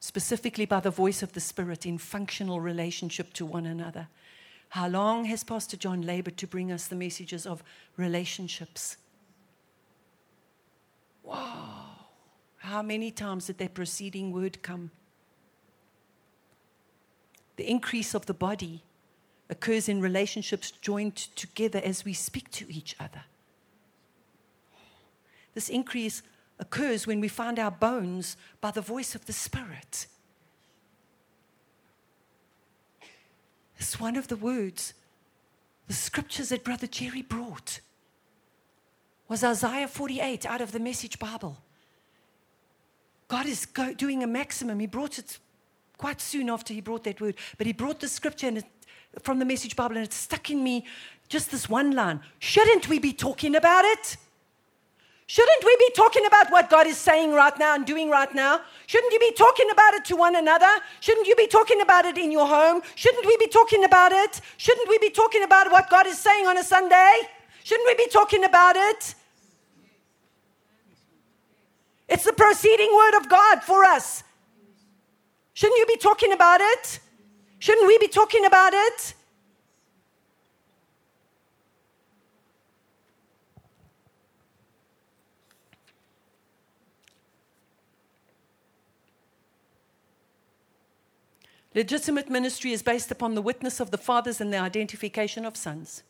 specifically 0.00 0.66
by 0.66 0.80
the 0.80 0.90
voice 0.90 1.22
of 1.22 1.32
the 1.32 1.40
Spirit 1.40 1.86
in 1.86 1.98
functional 1.98 2.60
relationship 2.60 3.32
to 3.34 3.46
one 3.46 3.66
another. 3.66 4.08
How 4.70 4.88
long 4.88 5.26
has 5.26 5.44
Pastor 5.44 5.76
John 5.76 6.02
labored 6.02 6.36
to 6.38 6.46
bring 6.46 6.72
us 6.72 6.88
the 6.88 6.96
messages 6.96 7.46
of 7.46 7.62
relationships? 7.96 8.96
Wow. 11.22 11.90
How 12.56 12.82
many 12.82 13.10
times 13.10 13.46
did 13.46 13.58
that 13.58 13.74
proceeding 13.74 14.32
word 14.32 14.62
come? 14.62 14.90
The 17.56 17.68
increase 17.68 18.14
of 18.14 18.26
the 18.26 18.34
body 18.34 18.82
occurs 19.50 19.88
in 19.88 20.00
relationships 20.00 20.70
joined 20.70 21.16
together 21.16 21.80
as 21.84 22.04
we 22.04 22.14
speak 22.14 22.50
to 22.52 22.66
each 22.72 22.96
other. 22.98 23.24
This 25.54 25.68
increase 25.68 26.22
occurs 26.58 27.06
when 27.06 27.20
we 27.20 27.28
find 27.28 27.58
our 27.58 27.70
bones 27.70 28.36
by 28.60 28.70
the 28.70 28.80
voice 28.80 29.14
of 29.14 29.26
the 29.26 29.32
Spirit. 29.32 30.06
It's 33.76 34.00
one 34.00 34.16
of 34.16 34.28
the 34.28 34.36
words, 34.36 34.94
the 35.88 35.92
scriptures 35.92 36.50
that 36.50 36.64
Brother 36.64 36.86
Jerry 36.86 37.22
brought 37.22 37.80
was 39.28 39.42
Isaiah 39.42 39.88
48 39.88 40.46
out 40.46 40.60
of 40.60 40.72
the 40.72 40.78
Message 40.78 41.18
Bible. 41.18 41.58
God 43.28 43.46
is 43.46 43.66
go, 43.66 43.92
doing 43.94 44.22
a 44.22 44.26
maximum. 44.26 44.78
He 44.78 44.86
brought 44.86 45.18
it 45.18 45.38
quite 46.02 46.20
soon 46.20 46.50
after 46.50 46.74
he 46.74 46.80
brought 46.80 47.04
that 47.04 47.20
word, 47.20 47.36
but 47.58 47.64
he 47.64 47.72
brought 47.72 48.00
the 48.00 48.08
scripture 48.08 48.48
and 48.48 48.58
it, 48.58 48.64
from 49.22 49.38
the 49.38 49.44
Message 49.44 49.76
Bible 49.76 49.96
and 49.96 50.04
it 50.04 50.12
stuck 50.12 50.50
in 50.50 50.60
me 50.60 50.84
just 51.28 51.52
this 51.52 51.68
one 51.68 51.92
line. 51.92 52.18
Shouldn't 52.40 52.88
we 52.88 52.98
be 52.98 53.12
talking 53.12 53.54
about 53.54 53.84
it? 53.84 54.16
Shouldn't 55.28 55.64
we 55.64 55.76
be 55.78 55.90
talking 55.94 56.26
about 56.26 56.50
what 56.50 56.68
God 56.68 56.88
is 56.88 56.96
saying 56.96 57.32
right 57.32 57.56
now 57.56 57.76
and 57.76 57.86
doing 57.86 58.10
right 58.10 58.34
now? 58.34 58.62
Shouldn't 58.88 59.12
you 59.12 59.20
be 59.20 59.30
talking 59.30 59.70
about 59.70 59.94
it 59.94 60.04
to 60.06 60.16
one 60.16 60.34
another? 60.34 60.72
Shouldn't 60.98 61.28
you 61.28 61.36
be 61.36 61.46
talking 61.46 61.80
about 61.82 62.04
it 62.04 62.18
in 62.18 62.32
your 62.32 62.48
home? 62.48 62.82
Shouldn't 62.96 63.24
we 63.24 63.36
be 63.36 63.46
talking 63.46 63.84
about 63.84 64.10
it? 64.10 64.40
Shouldn't 64.56 64.88
we 64.88 64.98
be 64.98 65.10
talking 65.10 65.44
about 65.44 65.70
what 65.70 65.88
God 65.88 66.08
is 66.08 66.18
saying 66.18 66.48
on 66.48 66.58
a 66.58 66.64
Sunday? 66.64 67.14
Shouldn't 67.62 67.86
we 67.86 67.94
be 67.94 68.10
talking 68.10 68.42
about 68.42 68.74
it? 68.74 69.14
It's 72.08 72.24
the 72.24 72.32
proceeding 72.32 72.90
word 72.92 73.18
of 73.18 73.28
God 73.28 73.62
for 73.62 73.84
us. 73.84 74.24
Shouldn't 75.62 75.78
you 75.78 75.86
be 75.86 75.96
talking 75.96 76.32
about 76.32 76.60
it? 76.60 76.98
Shouldn't 77.60 77.86
we 77.86 77.96
be 77.98 78.08
talking 78.08 78.44
about 78.44 78.72
it? 78.74 79.14
Legitimate 91.76 92.28
ministry 92.28 92.72
is 92.72 92.82
based 92.82 93.12
upon 93.12 93.36
the 93.36 93.40
witness 93.40 93.78
of 93.78 93.92
the 93.92 93.98
fathers 93.98 94.40
and 94.40 94.52
the 94.52 94.58
identification 94.58 95.46
of 95.46 95.56
sons. 95.56 96.02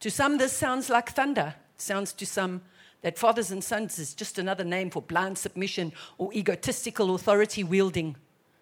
To 0.00 0.10
some, 0.10 0.38
this 0.38 0.52
sounds 0.52 0.90
like 0.90 1.10
thunder. 1.10 1.54
It 1.76 1.80
sounds 1.80 2.12
to 2.14 2.26
some 2.26 2.62
that 3.02 3.20
fathers 3.20 3.52
and 3.52 3.62
sons 3.62 4.00
is 4.00 4.14
just 4.14 4.36
another 4.36 4.64
name 4.64 4.90
for 4.90 5.00
blind 5.00 5.38
submission 5.38 5.92
or 6.18 6.34
egotistical 6.34 7.14
authority 7.14 7.62
wielding. 7.62 8.16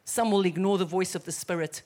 Some 0.08 0.30
will 0.30 0.46
ignore 0.46 0.78
the 0.78 0.86
voice 0.86 1.14
of 1.14 1.24
the 1.24 1.32
Spirit 1.32 1.82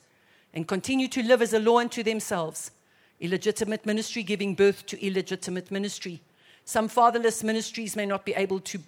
and 0.53 0.65
continue 0.65 1.09
to 1.09 1.21
live 1.21 1.41
as 1.41 1.51
a 1.51 1.59
law 1.59 1.79
unto 1.79 2.03
themselves. 2.03 2.71
Illegitimate 3.19 3.85
ministry 3.85 4.23
giving 4.23 4.55
birth 4.55 4.85
to 4.85 5.05
illegitimate 5.05 5.69
ministry. 5.69 6.21
Some 6.63 6.87
fatherless 6.87 7.43
ministries 7.43 7.97
may 7.97 8.05
not 8.05 8.23
be 8.23 8.33
able 8.33 8.61
to, 8.61 8.79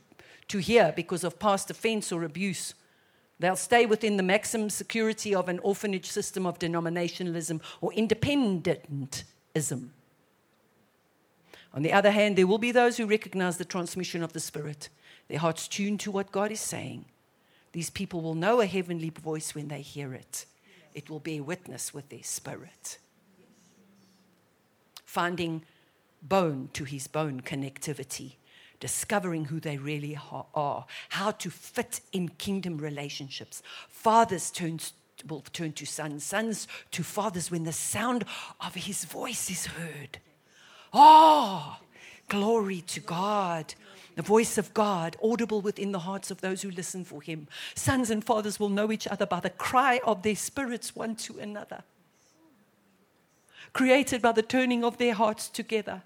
to 0.47 0.57
hear 0.59 0.93
because 0.95 1.25
of 1.25 1.37
past 1.37 1.69
offense 1.69 2.13
or 2.13 2.23
abuse. 2.23 2.75
They'll 3.37 3.57
stay 3.57 3.85
within 3.85 4.15
the 4.15 4.23
maximum 4.23 4.69
security 4.69 5.35
of 5.35 5.49
an 5.49 5.59
orphanage 5.59 6.05
system 6.05 6.45
of 6.45 6.57
denominationalism 6.57 7.59
or 7.81 7.91
independentism. 7.91 9.89
On 11.73 11.81
the 11.81 11.91
other 11.91 12.11
hand, 12.11 12.37
there 12.37 12.47
will 12.47 12.57
be 12.57 12.71
those 12.71 12.95
who 12.95 13.05
recognize 13.05 13.57
the 13.57 13.65
transmission 13.65 14.23
of 14.23 14.31
the 14.31 14.39
Spirit, 14.39 14.87
their 15.27 15.39
hearts 15.39 15.67
tuned 15.67 15.99
to 15.99 16.11
what 16.11 16.31
God 16.31 16.53
is 16.53 16.61
saying. 16.61 17.03
These 17.75 17.89
people 17.89 18.21
will 18.21 18.35
know 18.35 18.61
a 18.61 18.65
heavenly 18.65 19.09
voice 19.09 19.53
when 19.53 19.67
they 19.67 19.81
hear 19.81 20.13
it, 20.13 20.45
it 20.93 21.09
will 21.09 21.19
bear 21.19 21.43
witness 21.43 21.93
with 21.93 22.07
their 22.07 22.23
spirit. 22.23 22.99
Finding 25.03 25.61
bone 26.21 26.69
to 26.71 26.85
his 26.85 27.07
bone 27.07 27.41
connectivity 27.41 28.35
discovering 28.79 29.45
who 29.45 29.59
they 29.59 29.77
really 29.77 30.17
are, 30.53 30.85
how 31.09 31.31
to 31.31 31.49
fit 31.49 31.99
in 32.13 32.29
kingdom 32.29 32.77
relationships. 32.77 33.61
Fathers 33.89 34.51
turn, 34.51 34.79
will 35.27 35.43
turn 35.51 35.73
to 35.73 35.85
sons, 35.85 36.23
sons 36.23 36.69
to 36.91 37.03
fathers 37.03 37.51
when 37.51 37.65
the 37.65 37.73
sound 37.73 38.23
of 38.61 38.75
his 38.75 39.03
voice 39.03 39.49
is 39.49 39.65
heard. 39.65 40.19
Oh, 40.93 41.77
glory 42.29 42.79
to 42.87 43.01
God. 43.01 43.75
The 44.15 44.21
voice 44.21 44.57
of 44.57 44.73
God, 44.73 45.17
audible 45.21 45.61
within 45.61 45.91
the 45.91 45.99
hearts 45.99 46.31
of 46.31 46.39
those 46.39 46.61
who 46.61 46.71
listen 46.71 47.03
for 47.03 47.21
him. 47.21 47.47
Sons 47.75 48.09
and 48.09 48.23
fathers 48.23 48.59
will 48.59 48.69
know 48.69 48.91
each 48.91 49.07
other 49.07 49.25
by 49.25 49.41
the 49.41 49.49
cry 49.49 49.99
of 50.05 50.23
their 50.23 50.35
spirits 50.35 50.95
one 50.95 51.15
to 51.17 51.37
another, 51.39 51.83
created 53.73 54.21
by 54.21 54.31
the 54.31 54.41
turning 54.41 54.85
of 54.85 54.97
their 54.97 55.13
hearts 55.13 55.49
together. 55.49 56.03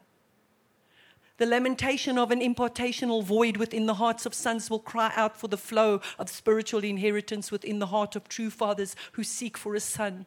The 1.37 1.45
lamentation 1.45 2.17
of 2.17 2.31
an 2.31 2.41
impartational 2.41 3.23
void 3.23 3.57
within 3.57 3.85
the 3.85 3.93
hearts 3.93 4.25
of 4.25 4.33
sons 4.33 4.69
will 4.69 4.79
cry 4.79 5.13
out 5.15 5.37
for 5.37 5.47
the 5.47 5.55
flow 5.55 6.01
of 6.17 6.29
spiritual 6.29 6.83
inheritance 6.83 7.51
within 7.51 7.79
the 7.79 7.87
heart 7.87 8.15
of 8.15 8.27
true 8.27 8.49
fathers 8.49 8.95
who 9.13 9.23
seek 9.23 9.55
for 9.57 9.73
a 9.75 9.79
son. 9.79 10.25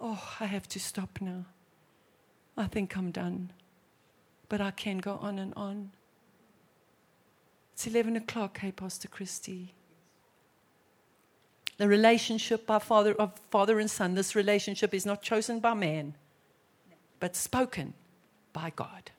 Oh, 0.00 0.36
I 0.40 0.46
have 0.46 0.68
to 0.70 0.80
stop 0.80 1.20
now. 1.20 1.44
I 2.56 2.66
think 2.66 2.96
I'm 2.96 3.10
done. 3.10 3.52
But 4.48 4.60
I 4.60 4.70
can 4.70 4.98
go 4.98 5.18
on 5.20 5.38
and 5.38 5.52
on. 5.54 5.90
It's 7.74 7.86
11 7.86 8.16
o'clock, 8.16 8.58
hey, 8.58 8.72
Pastor 8.72 9.08
Christie. 9.08 9.74
The 11.78 11.88
relationship 11.88 12.66
by 12.66 12.78
father, 12.78 13.12
of 13.14 13.38
father 13.50 13.78
and 13.78 13.90
son, 13.90 14.14
this 14.14 14.34
relationship 14.34 14.94
is 14.94 15.04
not 15.04 15.20
chosen 15.20 15.60
by 15.60 15.74
man 15.74 16.14
but 17.20 17.36
spoken 17.36 17.94
by 18.52 18.72
God. 18.74 19.10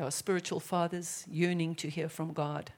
Are 0.00 0.10
spiritual 0.10 0.60
fathers 0.60 1.26
yearning 1.30 1.74
to 1.74 1.90
hear 1.90 2.08
from 2.08 2.32
God, 2.32 2.72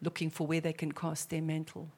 looking 0.00 0.30
for 0.30 0.46
where 0.46 0.60
they 0.60 0.72
can 0.72 0.92
cast 0.92 1.30
their 1.30 1.42
mantle. 1.42 1.90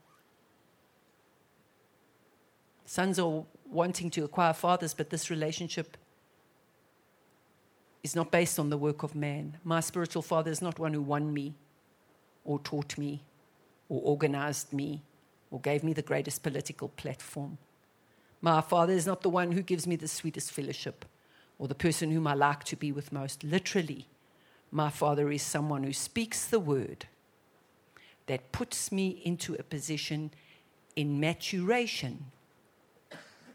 Sons 2.86 3.18
are 3.18 3.44
wanting 3.70 4.08
to 4.12 4.24
acquire 4.24 4.54
fathers, 4.54 4.94
but 4.94 5.10
this 5.10 5.28
relationship 5.28 5.98
is 8.02 8.16
not 8.16 8.30
based 8.30 8.58
on 8.58 8.70
the 8.70 8.78
work 8.78 9.02
of 9.02 9.14
man. 9.14 9.58
My 9.62 9.80
spiritual 9.80 10.22
father 10.22 10.50
is 10.50 10.62
not 10.62 10.78
one 10.78 10.94
who 10.94 11.02
won 11.02 11.34
me 11.34 11.54
or 12.46 12.58
taught 12.60 12.96
me 12.96 13.22
or 13.90 14.00
organized 14.04 14.72
me 14.72 15.02
or 15.50 15.60
gave 15.60 15.84
me 15.84 15.92
the 15.92 16.00
greatest 16.00 16.42
political 16.42 16.88
platform. 16.88 17.58
My 18.40 18.62
father 18.62 18.94
is 18.94 19.06
not 19.06 19.20
the 19.20 19.28
one 19.28 19.52
who 19.52 19.60
gives 19.60 19.86
me 19.86 19.96
the 19.96 20.08
sweetest 20.08 20.50
fellowship 20.50 21.04
or 21.58 21.68
the 21.68 21.74
person 21.74 22.10
whom 22.10 22.26
I 22.26 22.34
like 22.34 22.64
to 22.64 22.76
be 22.76 22.92
with 22.92 23.12
most. 23.12 23.42
Literally, 23.42 24.06
my 24.70 24.90
father 24.90 25.30
is 25.30 25.42
someone 25.42 25.84
who 25.84 25.92
speaks 25.92 26.44
the 26.44 26.60
word 26.60 27.06
that 28.26 28.52
puts 28.52 28.92
me 28.92 29.20
into 29.24 29.54
a 29.54 29.62
position 29.62 30.30
in 30.94 31.18
maturation 31.18 32.26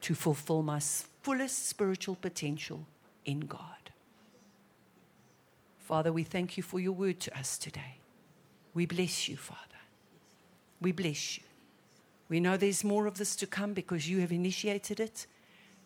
to 0.02 0.16
fulfill 0.16 0.64
my 0.64 0.80
fullest 0.80 1.68
spiritual 1.70 2.16
potential 2.16 2.86
in 3.26 3.42
God. 3.42 3.92
Father, 5.80 6.12
we 6.12 6.24
thank 6.24 6.58
you 6.58 6.64
for 6.64 6.80
your 6.80 6.94
word 6.94 7.20
to 7.22 7.38
us 7.38 7.58
today. 7.58 7.98
We 8.74 8.86
bless 8.86 9.30
you, 9.30 9.38
Father. 9.38 9.60
We 10.82 10.92
bless 10.92 11.38
you. 11.38 11.44
We 12.30 12.40
know 12.40 12.58
there's 12.58 12.84
more 12.84 13.06
of 13.06 13.18
this 13.18 13.36
to 13.38 13.48
come 13.48 13.74
because 13.74 14.10
you 14.10 14.20
have 14.22 14.32
initiated 14.32 15.00
it, 15.00 15.28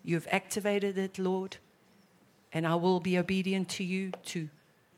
you 0.04 0.16
have 0.16 0.28
activated 0.32 0.98
it, 0.98 1.20
Lord, 1.20 1.58
and 2.54 2.66
I 2.66 2.76
will 2.76 3.00
be 3.00 3.18
obedient 3.18 3.70
to 3.70 3.84
you 3.84 4.12
to, 4.26 4.50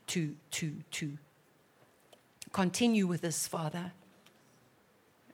to, 0.08 0.36
to, 0.52 0.74
to 0.92 1.18
continue 2.52 3.08
with 3.08 3.22
this, 3.22 3.48
Father. 3.48 3.92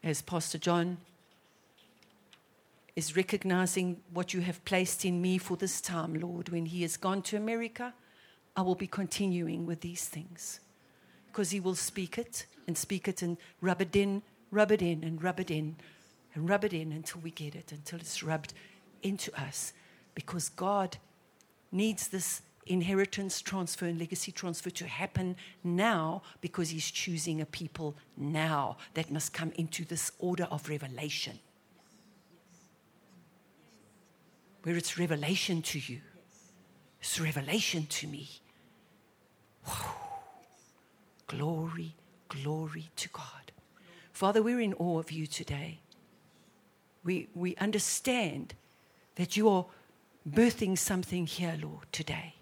as 0.03 0.21
Pastor 0.21 0.57
John 0.59 0.97
is 2.95 3.17
recognizing 3.17 3.97
what 4.13 4.33
you 4.33 4.41
have 4.41 4.63
placed 4.63 5.03
in 5.03 5.21
me 5.21 5.37
for 5.37 5.57
this 5.57 5.81
time, 5.81 6.13
Lord. 6.13 6.49
When 6.49 6.67
he 6.67 6.83
has 6.83 6.95
gone 6.95 7.21
to 7.23 7.37
America, 7.37 7.93
I 8.55 8.61
will 8.61 8.75
be 8.75 8.87
continuing 8.87 9.65
with 9.65 9.81
these 9.81 10.05
things 10.05 10.61
because 11.27 11.51
he 11.51 11.59
will 11.59 11.75
speak 11.75 12.17
it 12.17 12.45
and 12.67 12.77
speak 12.77 13.07
it 13.07 13.21
and 13.21 13.37
rub 13.59 13.81
it 13.81 13.95
in, 13.95 14.21
rub 14.51 14.71
it 14.71 14.81
in, 14.81 15.03
and 15.03 15.21
rub 15.21 15.39
it 15.39 15.51
in, 15.51 15.75
and 16.33 16.47
rub 16.49 16.63
it 16.63 16.71
in 16.71 16.91
until 16.93 17.19
we 17.21 17.31
get 17.31 17.55
it, 17.55 17.71
until 17.71 17.99
it's 17.99 18.23
rubbed 18.23 18.53
into 19.03 19.33
us. 19.41 19.73
Because 20.13 20.47
God 20.49 20.97
needs 21.71 22.07
this 22.07 22.41
inheritance 22.65 23.41
transfer 23.41 23.85
and 23.85 23.99
legacy 23.99 24.31
transfer 24.31 24.69
to 24.71 24.87
happen 24.87 25.35
now 25.63 26.21
because 26.41 26.69
He's 26.69 26.89
choosing 26.89 27.41
a 27.41 27.45
people 27.45 27.95
now 28.17 28.77
that 28.93 29.11
must 29.11 29.33
come 29.33 29.51
into 29.55 29.85
this 29.85 30.11
order 30.19 30.47
of 30.49 30.67
revelation. 30.69 31.39
Where 34.63 34.75
it's 34.75 34.97
revelation 34.97 35.61
to 35.61 35.79
you, 35.79 36.01
it's 36.99 37.19
revelation 37.19 37.85
to 37.87 38.07
me. 38.07 38.29
Whew. 39.65 39.91
Glory, 41.27 41.95
glory 42.29 42.89
to 42.95 43.09
God. 43.09 43.51
Father, 44.11 44.41
we're 44.41 44.61
in 44.61 44.73
awe 44.75 44.99
of 44.99 45.11
you 45.11 45.27
today. 45.27 45.79
We, 47.03 47.27
we 47.35 47.55
understand 47.57 48.55
that 49.15 49.37
you 49.37 49.49
are 49.49 49.65
birthing 50.27 50.77
something 50.77 51.25
here, 51.25 51.57
Lord, 51.61 51.85
today. 51.91 52.35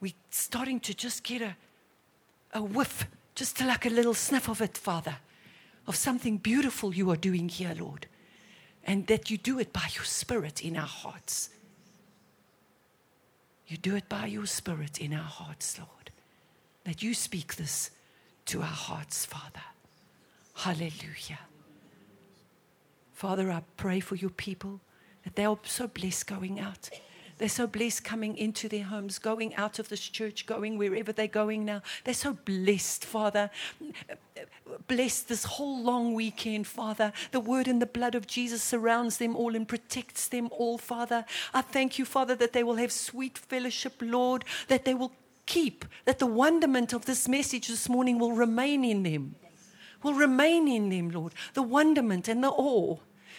We're 0.00 0.12
starting 0.30 0.80
to 0.80 0.94
just 0.94 1.22
get 1.24 1.42
a, 1.42 1.56
a 2.52 2.62
whiff, 2.62 3.06
just 3.34 3.60
like 3.60 3.86
a 3.86 3.90
little 3.90 4.14
sniff 4.14 4.48
of 4.48 4.60
it, 4.60 4.76
Father, 4.76 5.16
of 5.86 5.96
something 5.96 6.38
beautiful 6.38 6.94
you 6.94 7.10
are 7.10 7.16
doing 7.16 7.48
here, 7.48 7.74
Lord. 7.78 8.06
And 8.84 9.06
that 9.08 9.30
you 9.30 9.36
do 9.36 9.58
it 9.58 9.72
by 9.72 9.88
your 9.94 10.04
Spirit 10.04 10.64
in 10.64 10.76
our 10.76 10.86
hearts. 10.86 11.50
You 13.66 13.76
do 13.76 13.96
it 13.96 14.08
by 14.08 14.26
your 14.26 14.46
Spirit 14.46 14.98
in 14.98 15.12
our 15.12 15.18
hearts, 15.18 15.78
Lord 15.78 15.98
that 16.88 17.02
you 17.02 17.12
speak 17.12 17.56
this 17.56 17.90
to 18.46 18.60
our 18.60 18.66
hearts, 18.66 19.26
Father. 19.26 19.60
Hallelujah. 20.54 21.40
Father, 23.12 23.50
I 23.50 23.62
pray 23.76 24.00
for 24.00 24.16
your 24.16 24.30
people 24.30 24.80
that 25.28 25.36
they 25.36 25.44
are 25.44 25.58
so 25.64 25.86
blessed 25.86 26.26
going 26.26 26.58
out. 26.58 26.88
They're 27.36 27.50
so 27.50 27.66
blessed 27.66 28.02
coming 28.02 28.36
into 28.36 28.66
their 28.66 28.84
homes, 28.84 29.18
going 29.18 29.54
out 29.56 29.78
of 29.78 29.90
this 29.90 30.00
church, 30.00 30.46
going 30.46 30.78
wherever 30.78 31.12
they're 31.12 31.28
going 31.28 31.66
now. 31.66 31.82
They're 32.04 32.14
so 32.14 32.32
blessed, 32.32 33.04
Father. 33.04 33.50
Blessed 34.88 35.28
this 35.28 35.44
whole 35.44 35.82
long 35.82 36.14
weekend, 36.14 36.66
Father. 36.66 37.12
The 37.30 37.40
word 37.40 37.68
and 37.68 37.80
the 37.80 37.86
blood 37.86 38.14
of 38.14 38.26
Jesus 38.26 38.62
surrounds 38.62 39.18
them 39.18 39.36
all 39.36 39.54
and 39.54 39.68
protects 39.68 40.28
them 40.28 40.48
all, 40.50 40.78
Father. 40.78 41.26
I 41.52 41.60
thank 41.60 41.98
you, 41.98 42.06
Father, 42.06 42.34
that 42.36 42.54
they 42.54 42.64
will 42.64 42.76
have 42.76 42.90
sweet 42.90 43.36
fellowship, 43.36 43.94
Lord, 44.00 44.46
that 44.68 44.86
they 44.86 44.94
will 44.94 45.12
keep, 45.44 45.84
that 46.06 46.18
the 46.18 46.26
wonderment 46.26 46.94
of 46.94 47.04
this 47.04 47.28
message 47.28 47.68
this 47.68 47.88
morning 47.88 48.18
will 48.18 48.32
remain 48.32 48.82
in 48.82 49.02
them. 49.02 49.34
Will 50.02 50.14
remain 50.14 50.66
in 50.66 50.88
them, 50.88 51.10
Lord. 51.10 51.34
The 51.54 51.62
wonderment 51.62 52.28
and 52.28 52.42
the 52.42 52.50
awe 52.50 52.98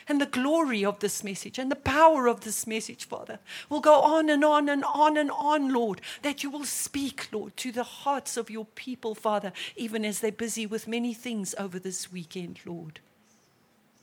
and 0.10 0.20
the 0.20 0.26
glory 0.26 0.84
of 0.84 1.00
this 1.00 1.24
message 1.24 1.58
and 1.58 1.72
the 1.72 1.76
power 1.76 2.28
of 2.28 2.42
this 2.42 2.68
message, 2.68 3.06
Father, 3.06 3.40
will 3.70 3.80
go 3.80 4.02
on 4.02 4.30
and 4.30 4.44
on 4.44 4.68
and 4.68 4.84
on 4.84 5.16
and 5.16 5.32
on, 5.32 5.72
Lord, 5.72 6.02
that 6.24 6.44
you 6.44 6.50
will 6.50 6.66
speak, 6.66 7.30
Lord, 7.32 7.56
to 7.58 7.72
the 7.72 7.84
hearts 7.84 8.36
of 8.36 8.50
your 8.50 8.66
people, 8.66 9.16
Father, 9.16 9.54
even 9.78 10.04
as 10.04 10.20
they're 10.20 10.32
busy 10.32 10.66
with 10.66 10.88
many 10.88 11.14
things 11.14 11.56
over 11.58 11.80
this 11.80 12.12
weekend, 12.12 12.60
Lord. 12.66 13.00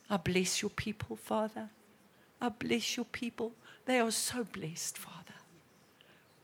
I 0.09 0.17
bless 0.17 0.61
your 0.61 0.71
people, 0.71 1.17
Father. 1.17 1.69
I 2.41 2.49
bless 2.49 2.97
your 2.97 3.05
people. 3.05 3.51
They 3.85 3.99
are 3.99 4.11
so 4.11 4.43
blessed, 4.43 4.97
Father. 4.97 5.33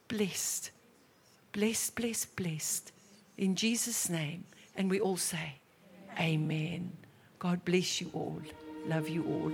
Blessed 0.08 0.72
blessed, 1.54 1.96
blessed, 1.96 2.36
blessed. 2.36 2.92
In 3.38 3.56
Jesus' 3.56 4.10
name. 4.10 4.44
And 4.76 4.90
we 4.90 5.00
all 5.00 5.18
say, 5.18 5.56
Amen. 6.20 6.92
God 7.40 7.64
bless 7.64 8.02
you 8.02 8.10
all. 8.14 8.42
Love 8.86 9.08
you 9.08 9.24
all. 9.24 9.52